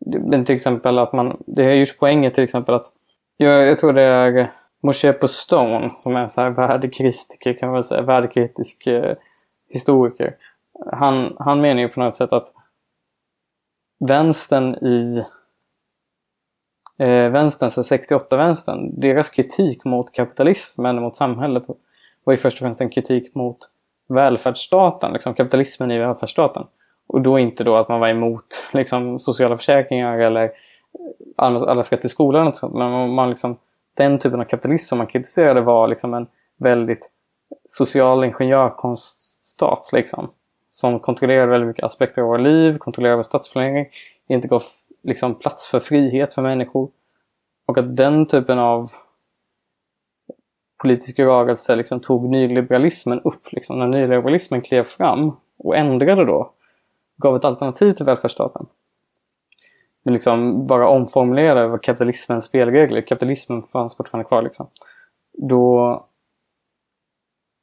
Men 0.05 0.45
till 0.45 0.55
exempel 0.55 0.99
att 0.99 1.13
man, 1.13 1.43
det 1.45 1.63
har 1.63 1.71
gjorts 1.71 1.97
poänger 1.97 2.29
till 2.29 2.43
exempel 2.43 2.75
att, 2.75 2.85
jag, 3.37 3.67
jag 3.67 3.79
tror 3.79 3.93
det 3.93 4.01
är 4.01 4.51
Moshe 4.83 5.13
på 5.13 5.27
Stone 5.27 5.91
som 5.97 6.15
är 6.15 6.19
en 6.19 6.29
så 6.29 6.41
här 6.41 6.49
värdekritiker 6.49 7.53
kan 7.53 7.69
man 7.69 7.73
väl 7.73 7.83
säga, 7.83 8.01
värdekritisk 8.01 8.87
eh, 8.87 9.15
historiker. 9.69 10.35
Han, 10.91 11.35
han 11.39 11.61
menar 11.61 11.81
ju 11.81 11.89
på 11.89 11.99
något 11.99 12.15
sätt 12.15 12.33
att 12.33 12.53
vänstern 13.99 14.75
i 14.75 15.25
eh, 16.97 17.29
vänstern, 17.29 17.71
så 17.71 17.81
68-vänstern, 17.81 18.99
deras 18.99 19.29
kritik 19.29 19.85
mot 19.85 20.13
kapitalismen, 20.13 21.01
mot 21.01 21.15
samhället 21.15 21.63
var 22.23 22.33
ju 22.33 22.37
först 22.37 22.61
och 22.61 22.65
främst 22.65 22.81
en 22.81 22.89
kritik 22.89 23.35
mot 23.35 23.57
välfärdsstaten, 24.07 25.13
liksom 25.13 25.33
kapitalismen 25.33 25.91
i 25.91 25.99
välfärdsstaten. 25.99 26.63
Och 27.07 27.21
då 27.21 27.39
inte 27.39 27.63
då 27.63 27.75
att 27.75 27.89
man 27.89 27.99
var 27.99 28.07
emot 28.07 28.67
liksom, 28.73 29.19
sociala 29.19 29.57
försäkringar 29.57 30.19
eller 30.19 30.51
alla, 31.35 31.59
alla 31.59 31.83
ska 31.83 31.97
till 31.97 32.09
skolan 32.09 32.47
och 32.47 32.55
sånt. 32.55 32.73
Men 32.73 33.09
man 33.09 33.29
liksom, 33.29 33.57
den 33.93 34.19
typen 34.19 34.39
av 34.39 34.45
kapitalism 34.45 34.89
som 34.89 34.97
man 34.97 35.07
kritiserade 35.07 35.61
var 35.61 35.87
liksom 35.87 36.13
en 36.13 36.27
väldigt 36.57 37.09
social 37.67 38.23
ingenjörkonststat. 38.23 39.89
Liksom, 39.93 40.29
som 40.69 40.99
kontrollerade 40.99 41.51
väldigt 41.51 41.67
mycket 41.67 41.85
aspekter 41.85 42.21
av 42.21 42.27
våra 42.27 42.37
liv, 42.37 42.77
kontrollerade 42.77 43.15
vår 43.15 43.23
stadsplanering, 43.23 43.87
inte 44.27 44.47
gav 44.47 44.63
liksom, 45.03 45.35
plats 45.35 45.67
för 45.67 45.79
frihet 45.79 46.33
för 46.33 46.41
människor. 46.41 46.89
Och 47.65 47.77
att 47.77 47.97
den 47.97 48.25
typen 48.25 48.59
av 48.59 48.89
politiska 50.81 51.25
rörelse 51.25 51.75
liksom, 51.75 51.99
tog 51.99 52.29
nyliberalismen 52.29 53.19
upp. 53.19 53.51
Liksom, 53.51 53.79
när 53.79 53.87
nyliberalismen 53.87 54.61
klev 54.61 54.83
fram 54.83 55.31
och 55.57 55.77
ändrade 55.77 56.25
då 56.25 56.53
gav 57.17 57.35
ett 57.35 57.45
alternativ 57.45 57.93
till 57.93 58.05
välfärdsstaten. 58.05 58.65
Men 60.03 60.13
liksom 60.13 60.67
bara 60.67 60.89
omformulerade 60.89 61.79
kapitalismens 61.79 62.45
spelregler. 62.45 63.01
Kapitalismen 63.01 63.63
fanns 63.63 63.97
fortfarande 63.97 64.27
kvar 64.27 64.41
liksom. 64.41 64.67
Då, 65.33 66.05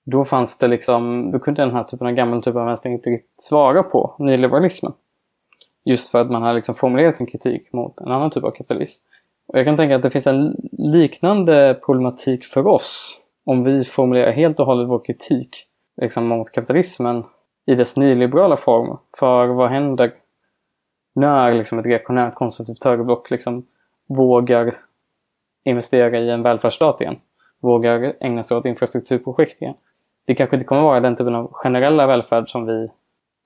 då 0.04 0.24
fanns 0.24 0.58
det 0.58 0.68
liksom, 0.68 1.30
då 1.30 1.38
kunde 1.38 1.62
den 1.62 1.74
här 1.74 1.84
typen 1.84 2.06
av 2.06 2.12
gammal 2.12 2.42
typ 2.42 2.56
av 2.56 2.66
vänster 2.66 2.90
inte 2.90 3.10
riktigt 3.10 3.42
svara 3.42 3.82
på 3.82 4.14
nyliberalismen. 4.18 4.92
Just 5.84 6.10
för 6.10 6.20
att 6.20 6.30
man 6.30 6.42
har 6.42 6.54
liksom 6.54 6.74
formulerat 6.74 7.16
sin 7.16 7.26
kritik 7.26 7.72
mot 7.72 8.00
en 8.00 8.08
annan 8.08 8.30
typ 8.30 8.44
av 8.44 8.50
kapitalism. 8.50 9.02
Och 9.46 9.58
jag 9.58 9.66
kan 9.66 9.76
tänka 9.76 9.96
att 9.96 10.02
det 10.02 10.10
finns 10.10 10.26
en 10.26 10.56
liknande 10.72 11.80
problematik 11.86 12.44
för 12.44 12.66
oss 12.66 13.20
om 13.44 13.64
vi 13.64 13.84
formulerar 13.84 14.32
helt 14.32 14.60
och 14.60 14.66
hållet 14.66 14.88
vår 14.88 15.04
kritik 15.04 15.66
liksom, 16.00 16.26
mot 16.26 16.50
kapitalismen 16.50 17.24
i 17.66 17.74
dess 17.74 17.96
nyliberala 17.96 18.56
form. 18.56 18.98
För 19.18 19.46
vad 19.46 19.70
händer 19.70 20.12
när 21.14 21.54
liksom, 21.54 21.78
ett 21.78 21.86
reaktionärt 21.86 22.34
konservativt 22.34 22.84
högerblock 22.84 23.30
liksom, 23.30 23.66
vågar 24.08 24.74
investera 25.64 26.18
i 26.18 26.30
en 26.30 26.42
välfärdsstat 26.42 27.00
igen? 27.00 27.16
Vågar 27.60 28.14
ägna 28.20 28.42
sig 28.42 28.56
åt 28.56 28.64
infrastrukturprojekt 28.64 29.62
igen? 29.62 29.74
Det 30.26 30.34
kanske 30.34 30.56
inte 30.56 30.66
kommer 30.66 30.82
vara 30.82 31.00
den 31.00 31.16
typen 31.16 31.34
av 31.34 31.52
generella 31.52 32.06
välfärd 32.06 32.48
som 32.48 32.66
vi 32.66 32.88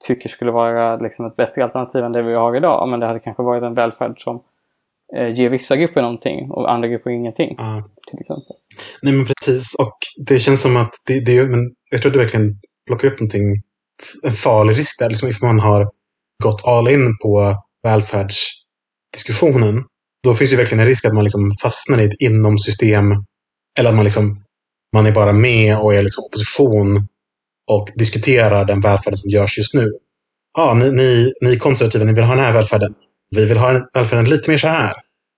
tycker 0.07 0.29
skulle 0.29 0.51
vara 0.51 0.97
liksom, 0.97 1.27
ett 1.27 1.37
bättre 1.37 1.65
alternativ 1.65 2.05
än 2.05 2.13
det 2.13 2.23
vi 2.23 2.35
har 2.35 2.57
idag. 2.57 2.89
Men 2.89 3.01
det 3.01 3.07
hade 3.07 3.21
kanske 3.21 3.43
varit 3.43 3.63
en 3.63 3.75
välfärd 3.75 4.23
som 4.23 4.43
eh, 5.17 5.29
ger 5.29 5.51
vissa 5.51 5.77
grupper 5.77 6.03
någonting 6.03 6.51
och 6.51 6.73
andra 6.73 6.89
grupper 6.89 7.11
ingenting. 7.11 7.55
Ja. 7.59 7.85
Till 8.11 8.21
exempel. 8.21 8.57
Nej, 9.03 9.15
men 9.15 9.27
precis. 9.27 9.75
Och 9.79 9.99
det 10.27 10.39
känns 10.39 10.63
som 10.63 10.77
att 10.77 10.95
det, 11.07 11.25
det 11.27 11.49
men 11.49 11.75
jag 11.91 12.03
tror 12.03 12.11
att 12.11 12.15
du 12.15 12.19
verkligen 12.19 12.61
plockar 12.87 13.09
upp 13.09 13.21
någonting, 13.21 13.43
en 14.23 14.33
farlig 14.33 14.79
risk 14.79 14.99
där. 14.99 15.09
Liksom 15.09 15.29
ifall 15.29 15.47
man 15.47 15.61
har 15.61 15.91
gått 16.43 16.65
all 16.65 16.89
in 16.89 17.19
på 17.19 17.57
välfärdsdiskussionen, 17.83 19.85
då 20.25 20.35
finns 20.35 20.53
ju 20.53 20.57
verkligen 20.57 20.81
en 20.81 20.87
risk 20.87 21.05
att 21.05 21.15
man 21.15 21.25
liksom 21.25 21.53
fastnar 21.63 22.01
i 22.01 22.05
ett 22.05 22.21
inomsystem. 22.21 23.05
Eller 23.79 23.91
att 23.91 23.97
man, 23.97 24.05
liksom, 24.05 24.45
man 24.93 25.07
är 25.07 25.13
bara 25.13 25.33
med 25.33 25.79
och 25.79 25.95
är 25.95 26.03
liksom 26.03 26.25
opposition 26.25 27.09
och 27.71 27.89
diskuterar 27.95 28.65
den 28.65 28.81
välfärden 28.81 29.17
som 29.17 29.31
görs 29.31 29.59
just 29.59 29.75
nu. 29.75 29.93
Ja, 30.57 30.75
ni, 30.75 30.91
ni, 30.91 31.33
ni 31.41 31.57
konservativa, 31.57 32.05
ni 32.05 32.13
vill 32.13 32.25
ha 32.25 32.35
den 32.35 32.45
här 32.45 32.53
välfärden. 32.53 32.95
Vi 33.37 33.45
vill 33.45 33.59
ha 33.59 33.73
den 33.73 33.83
välfärden 33.95 34.25
lite 34.25 34.51
mer 34.51 34.59
så 34.59 34.69
här. 34.69 34.95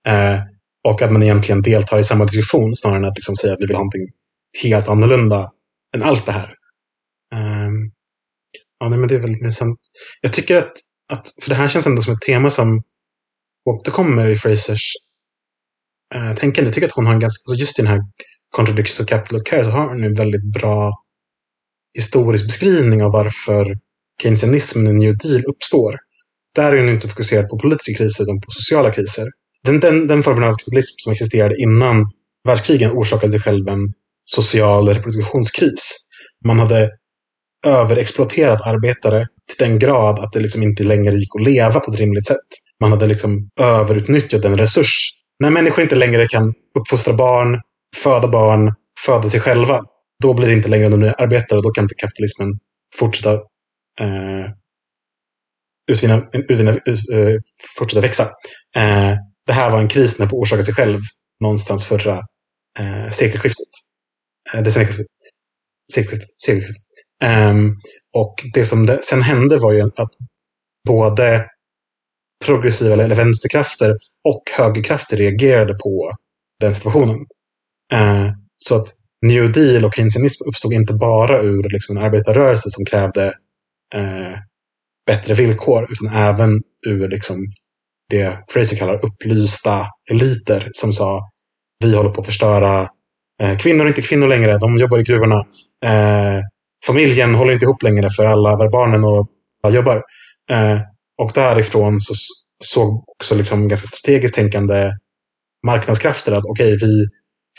Eh, 0.07 0.41
och 0.87 1.01
att 1.01 1.11
man 1.11 1.23
egentligen 1.23 1.61
deltar 1.61 1.99
i 1.99 2.03
samma 2.03 2.25
diskussion 2.25 2.75
snarare 2.75 2.97
än 2.97 3.05
att 3.05 3.17
liksom 3.17 3.35
säga 3.35 3.53
att 3.53 3.61
vi 3.61 3.65
vill 3.65 3.75
ha 3.75 3.79
någonting 3.79 4.07
helt 4.63 4.87
annorlunda 4.87 5.51
än 5.95 6.03
allt 6.03 6.25
det 6.25 6.31
här. 6.31 6.56
Ja, 8.79 8.89
nej, 8.89 8.99
men 8.99 9.07
det 9.07 9.15
är 9.15 9.19
väldigt 9.19 9.41
intressant. 9.41 9.79
Jag 10.21 10.33
tycker 10.33 10.55
att, 10.55 10.73
att, 11.09 11.27
för 11.41 11.49
det 11.49 11.55
här 11.55 11.69
känns 11.69 11.85
ändå 11.87 12.01
som 12.01 12.13
ett 12.13 12.21
tema 12.21 12.49
som 12.49 12.83
återkommer 13.69 14.27
i 14.27 14.35
Frasers 14.35 14.91
uh, 16.15 16.35
tänkande. 16.35 16.67
Jag 16.67 16.73
tycker 16.75 16.87
att 16.87 16.95
hon 16.95 17.05
har 17.05 17.13
en 17.13 17.19
ganska, 17.19 17.51
alltså 17.51 17.59
just 17.59 17.79
i 17.79 17.81
den 17.81 17.91
här 17.91 17.99
Contradictions 18.55 18.99
of 18.99 19.07
Capital 19.07 19.43
Care 19.43 19.63
så 19.63 19.69
har 19.69 19.89
hon 19.89 20.03
en 20.03 20.13
väldigt 20.13 20.53
bra 20.53 20.93
historisk 21.93 22.45
beskrivning 22.45 23.03
av 23.03 23.11
varför 23.11 23.77
keynesianismen 24.21 24.87
i 24.87 24.93
New 24.93 25.17
Deal 25.17 25.43
uppstår. 25.45 25.95
Där 26.55 26.73
är 26.73 26.79
hon 26.79 26.89
inte 26.89 27.07
fokuserad 27.07 27.49
på 27.49 27.59
politiska 27.59 27.97
kriser 27.97 28.23
utan 28.23 28.41
på 28.41 28.51
sociala 28.51 28.91
kriser. 28.91 29.25
Den, 29.63 29.79
den, 29.79 30.07
den 30.07 30.23
formen 30.23 30.43
av 30.43 30.53
kapitalism 30.53 30.95
som 30.97 31.11
existerade 31.11 31.61
innan 31.61 32.11
världskrigen 32.47 32.91
orsakade 32.91 33.31
sig 33.31 33.41
själv 33.41 33.67
en 33.67 33.93
social 34.25 34.87
reproduktionskris. 34.87 36.07
Man 36.45 36.59
hade 36.59 36.89
överexploaterat 37.65 38.61
arbetare 38.61 39.27
till 39.47 39.67
den 39.67 39.79
grad 39.79 40.19
att 40.19 40.33
det 40.33 40.39
liksom 40.39 40.63
inte 40.63 40.83
längre 40.83 41.15
gick 41.15 41.35
att 41.35 41.43
leva 41.43 41.79
på 41.79 41.91
ett 41.91 41.99
rimligt 41.99 42.27
sätt. 42.27 42.47
Man 42.81 42.91
hade 42.91 43.07
liksom 43.07 43.49
överutnyttjat 43.59 44.45
en 44.45 44.57
resurs. 44.57 45.09
När 45.39 45.49
människor 45.49 45.83
inte 45.83 45.95
längre 45.95 46.27
kan 46.27 46.53
uppfostra 46.79 47.13
barn, 47.13 47.61
föda 47.95 48.27
barn, 48.27 48.73
föda 49.05 49.29
sig 49.29 49.39
själva, 49.39 49.81
då 50.23 50.33
blir 50.33 50.47
det 50.47 50.53
inte 50.53 50.69
längre 50.69 50.89
de 50.89 50.99
nya 50.99 51.13
arbetare 51.13 51.57
och 51.57 51.63
då 51.63 51.71
kan 51.71 51.83
inte 51.83 51.95
kapitalismen 51.95 52.59
fortsätta 52.95 53.33
eh, 53.99 54.51
utvinna, 55.91 56.29
utvinna, 56.33 56.71
ut, 56.71 57.09
uh, 57.13 57.39
fortsätta 57.77 58.01
växa. 58.01 58.23
Eh, 58.75 59.15
det 59.45 59.53
här 59.53 59.71
var 59.71 59.79
en 59.79 59.87
kris 59.87 60.19
när 60.19 60.27
på 60.27 60.35
orsakade 60.39 60.63
sig 60.63 60.73
själv 60.73 60.99
någonstans 61.39 61.85
förra 61.85 62.21
eh, 62.79 63.09
sekelskiftet. 63.09 63.67
Eh, 64.53 64.63
decennieskiftet. 64.63 65.07
Sekelskiftet. 65.93 66.29
sekelskiftet. 66.45 66.86
Um, 67.25 67.75
och 68.13 68.35
det 68.53 68.65
som 68.65 68.85
det, 68.85 68.99
sen 69.03 69.21
hände 69.21 69.57
var 69.57 69.73
ju 69.73 69.81
att 69.81 70.11
både 70.87 71.45
progressiva 72.45 72.93
eller 72.93 73.15
vänsterkrafter 73.15 73.97
och 74.29 74.43
högerkrafter 74.57 75.17
reagerade 75.17 75.73
på 75.73 76.11
den 76.59 76.73
situationen. 76.73 77.25
Uh, 77.93 78.31
så 78.57 78.75
att 78.75 78.87
New 79.25 79.51
Deal 79.51 79.85
och 79.85 79.95
keynesianism 79.95 80.43
uppstod 80.47 80.73
inte 80.73 80.93
bara 80.93 81.41
ur 81.41 81.69
liksom, 81.69 81.97
en 81.97 82.03
arbetarrörelse 82.03 82.69
som 82.69 82.85
krävde 82.85 83.27
uh, 83.95 84.37
bättre 85.07 85.33
villkor, 85.33 85.87
utan 85.91 86.15
även 86.15 86.61
ur 86.87 87.09
liksom, 87.09 87.37
det 88.09 88.43
Fraser 88.47 88.77
kallar 88.77 89.05
upplysta 89.05 89.85
eliter 90.11 90.69
som 90.73 90.93
sa 90.93 91.29
vi 91.79 91.95
håller 91.95 92.09
på 92.09 92.21
att 92.21 92.27
förstöra. 92.27 92.89
Eh, 93.41 93.57
kvinnor 93.57 93.83
är 93.85 93.87
inte 93.87 94.01
kvinnor 94.01 94.27
längre, 94.27 94.57
de 94.57 94.77
jobbar 94.77 94.99
i 94.99 95.03
gruvorna. 95.03 95.45
Eh, 95.85 96.41
familjen 96.85 97.35
håller 97.35 97.53
inte 97.53 97.65
ihop 97.65 97.83
längre 97.83 98.09
för 98.09 98.25
alla 98.25 98.69
barnen 98.69 99.03
och 99.03 99.27
alla 99.63 99.75
jobbar. 99.75 100.03
Eh, 100.49 100.79
och 101.17 101.31
därifrån 101.35 101.99
så 101.99 102.13
såg 102.63 103.03
också 103.07 103.35
liksom 103.35 103.67
ganska 103.67 103.87
strategiskt 103.87 104.35
tänkande 104.35 104.91
marknadskrafter 105.65 106.31
att 106.31 106.45
okej, 106.45 106.75
okay, 106.75 106.87
vi 106.87 107.07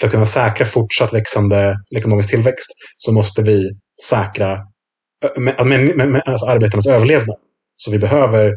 för 0.00 0.06
att 0.06 0.12
kunna 0.12 0.26
säkra 0.26 0.66
fortsatt 0.66 1.14
växande 1.14 1.76
ekonomisk 1.96 2.30
tillväxt 2.30 2.70
så 2.96 3.12
måste 3.12 3.42
vi 3.42 3.70
säkra 4.08 4.58
alltså 6.24 6.46
arbetarnas 6.46 6.86
överlevnad. 6.86 7.36
Så 7.76 7.90
vi 7.90 7.98
behöver 7.98 8.54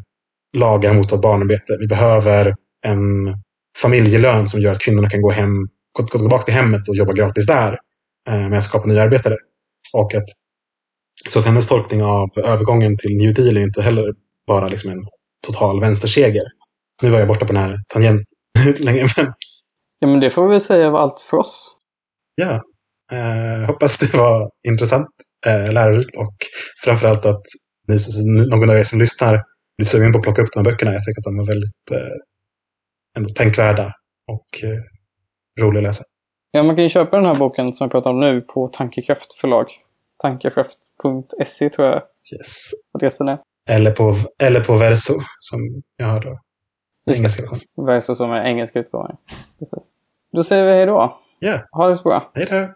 lagar 0.58 0.94
mot 0.94 1.22
barnarbete. 1.22 1.78
Vi 1.80 1.88
behöver 1.88 2.56
en 2.86 3.36
familjelön 3.78 4.48
som 4.48 4.62
gör 4.62 4.72
att 4.72 4.82
kvinnorna 4.82 5.10
kan 5.10 5.22
gå, 5.22 5.32
hem, 5.32 5.54
gå, 5.94 6.04
gå 6.04 6.20
tillbaka 6.20 6.44
till 6.44 6.54
hemmet 6.54 6.90
och 6.90 6.96
jobba 6.96 7.14
gratis 7.14 7.46
där 7.46 7.78
eh, 8.30 8.50
med 8.50 8.58
att 8.58 8.64
skapa 8.64 8.88
nya 8.88 9.02
arbetare. 9.02 9.36
Och 9.94 10.16
att, 10.16 10.26
så 11.30 11.40
att 11.40 11.46
hennes 11.46 11.68
tolkning 11.68 12.04
av 12.04 12.30
övergången 12.38 12.98
till 12.98 13.18
New 13.18 13.34
Deal 13.34 13.58
är 13.58 13.62
inte 13.62 13.82
heller 13.82 14.14
bara 14.48 14.68
liksom 14.68 14.92
en 14.92 15.06
total 15.48 15.82
vänsterseger. 15.82 16.44
Nu 17.02 17.10
var 17.10 17.20
jag 17.20 17.28
borta 17.28 17.46
på 17.46 17.54
den 17.54 17.64
här 17.64 17.80
tangenten 17.88 18.26
länge. 18.86 19.08
Men... 19.18 19.34
Ja, 20.00 20.08
men 20.08 20.20
det 20.20 20.30
får 20.30 20.44
vi 20.44 20.50
väl 20.50 20.62
säga 20.62 20.90
var 20.90 21.00
allt 21.00 21.20
för 21.20 21.38
oss. 21.38 21.76
Ja. 22.36 22.62
Eh, 23.12 23.68
hoppas 23.68 23.98
det 23.98 24.14
var 24.14 24.50
intressant, 24.68 25.08
eh, 25.48 25.74
lärorikt 25.74 26.16
och 26.18 26.36
framförallt 26.84 27.26
att 27.26 27.44
ni, 27.88 27.98
någon 28.50 28.70
av 28.70 28.78
er 28.78 28.84
som 28.84 29.00
lyssnar 29.00 29.44
blir 29.78 29.88
sugen 29.88 30.12
på 30.12 30.18
att 30.18 30.24
plocka 30.24 30.42
upp 30.42 30.50
de 30.54 30.60
här 30.60 30.72
böckerna. 30.72 30.94
Jag 30.94 31.04
tycker 31.04 31.20
att 31.20 31.24
de 31.24 31.40
är 31.40 31.48
väldigt 31.48 31.92
eh, 31.92 33.34
tänkvärda 33.36 33.94
och 34.28 34.64
eh, 34.64 34.80
roliga 35.62 35.80
att 35.80 35.84
läsa. 35.84 36.04
Ja, 36.52 36.64
man 36.64 36.76
kan 36.76 36.84
ju 36.84 36.90
köpa 36.90 37.18
den 37.18 37.26
här 37.26 37.36
boken 37.36 37.74
som 37.74 37.86
jag 37.86 37.92
pratar 37.92 38.10
om 38.10 38.20
nu 38.20 38.42
på 38.42 38.68
Tankekraft 38.68 39.34
förlag. 39.34 39.68
Tankekraft.se 40.22 41.70
tror 41.70 41.88
jag 41.88 42.02
yes. 42.34 42.72
adressen 42.92 43.28
är. 43.28 43.40
Eller 43.70 43.92
på, 43.92 44.16
eller 44.40 44.64
på 44.64 44.78
Verso 44.78 45.14
som 45.40 45.60
jag 45.98 46.06
har 46.06 46.20
då. 46.20 46.40
Engelska 47.06 47.44
versionen. 47.44 47.62
Verso 47.88 48.16
som 48.16 48.32
är 48.32 48.46
engelska 48.46 48.80
utgåvan. 48.80 49.18
Precis. 49.60 49.92
Då 50.32 50.44
säger 50.44 50.64
vi 50.64 50.72
hej 50.72 50.86
då. 50.86 50.92
Ja. 50.92 51.22
Yeah. 51.48 51.62
Ha 51.72 51.88
det 51.88 51.98
så 51.98 52.04
bra. 52.04 52.32
Hej 52.34 52.48
då. 52.50 52.70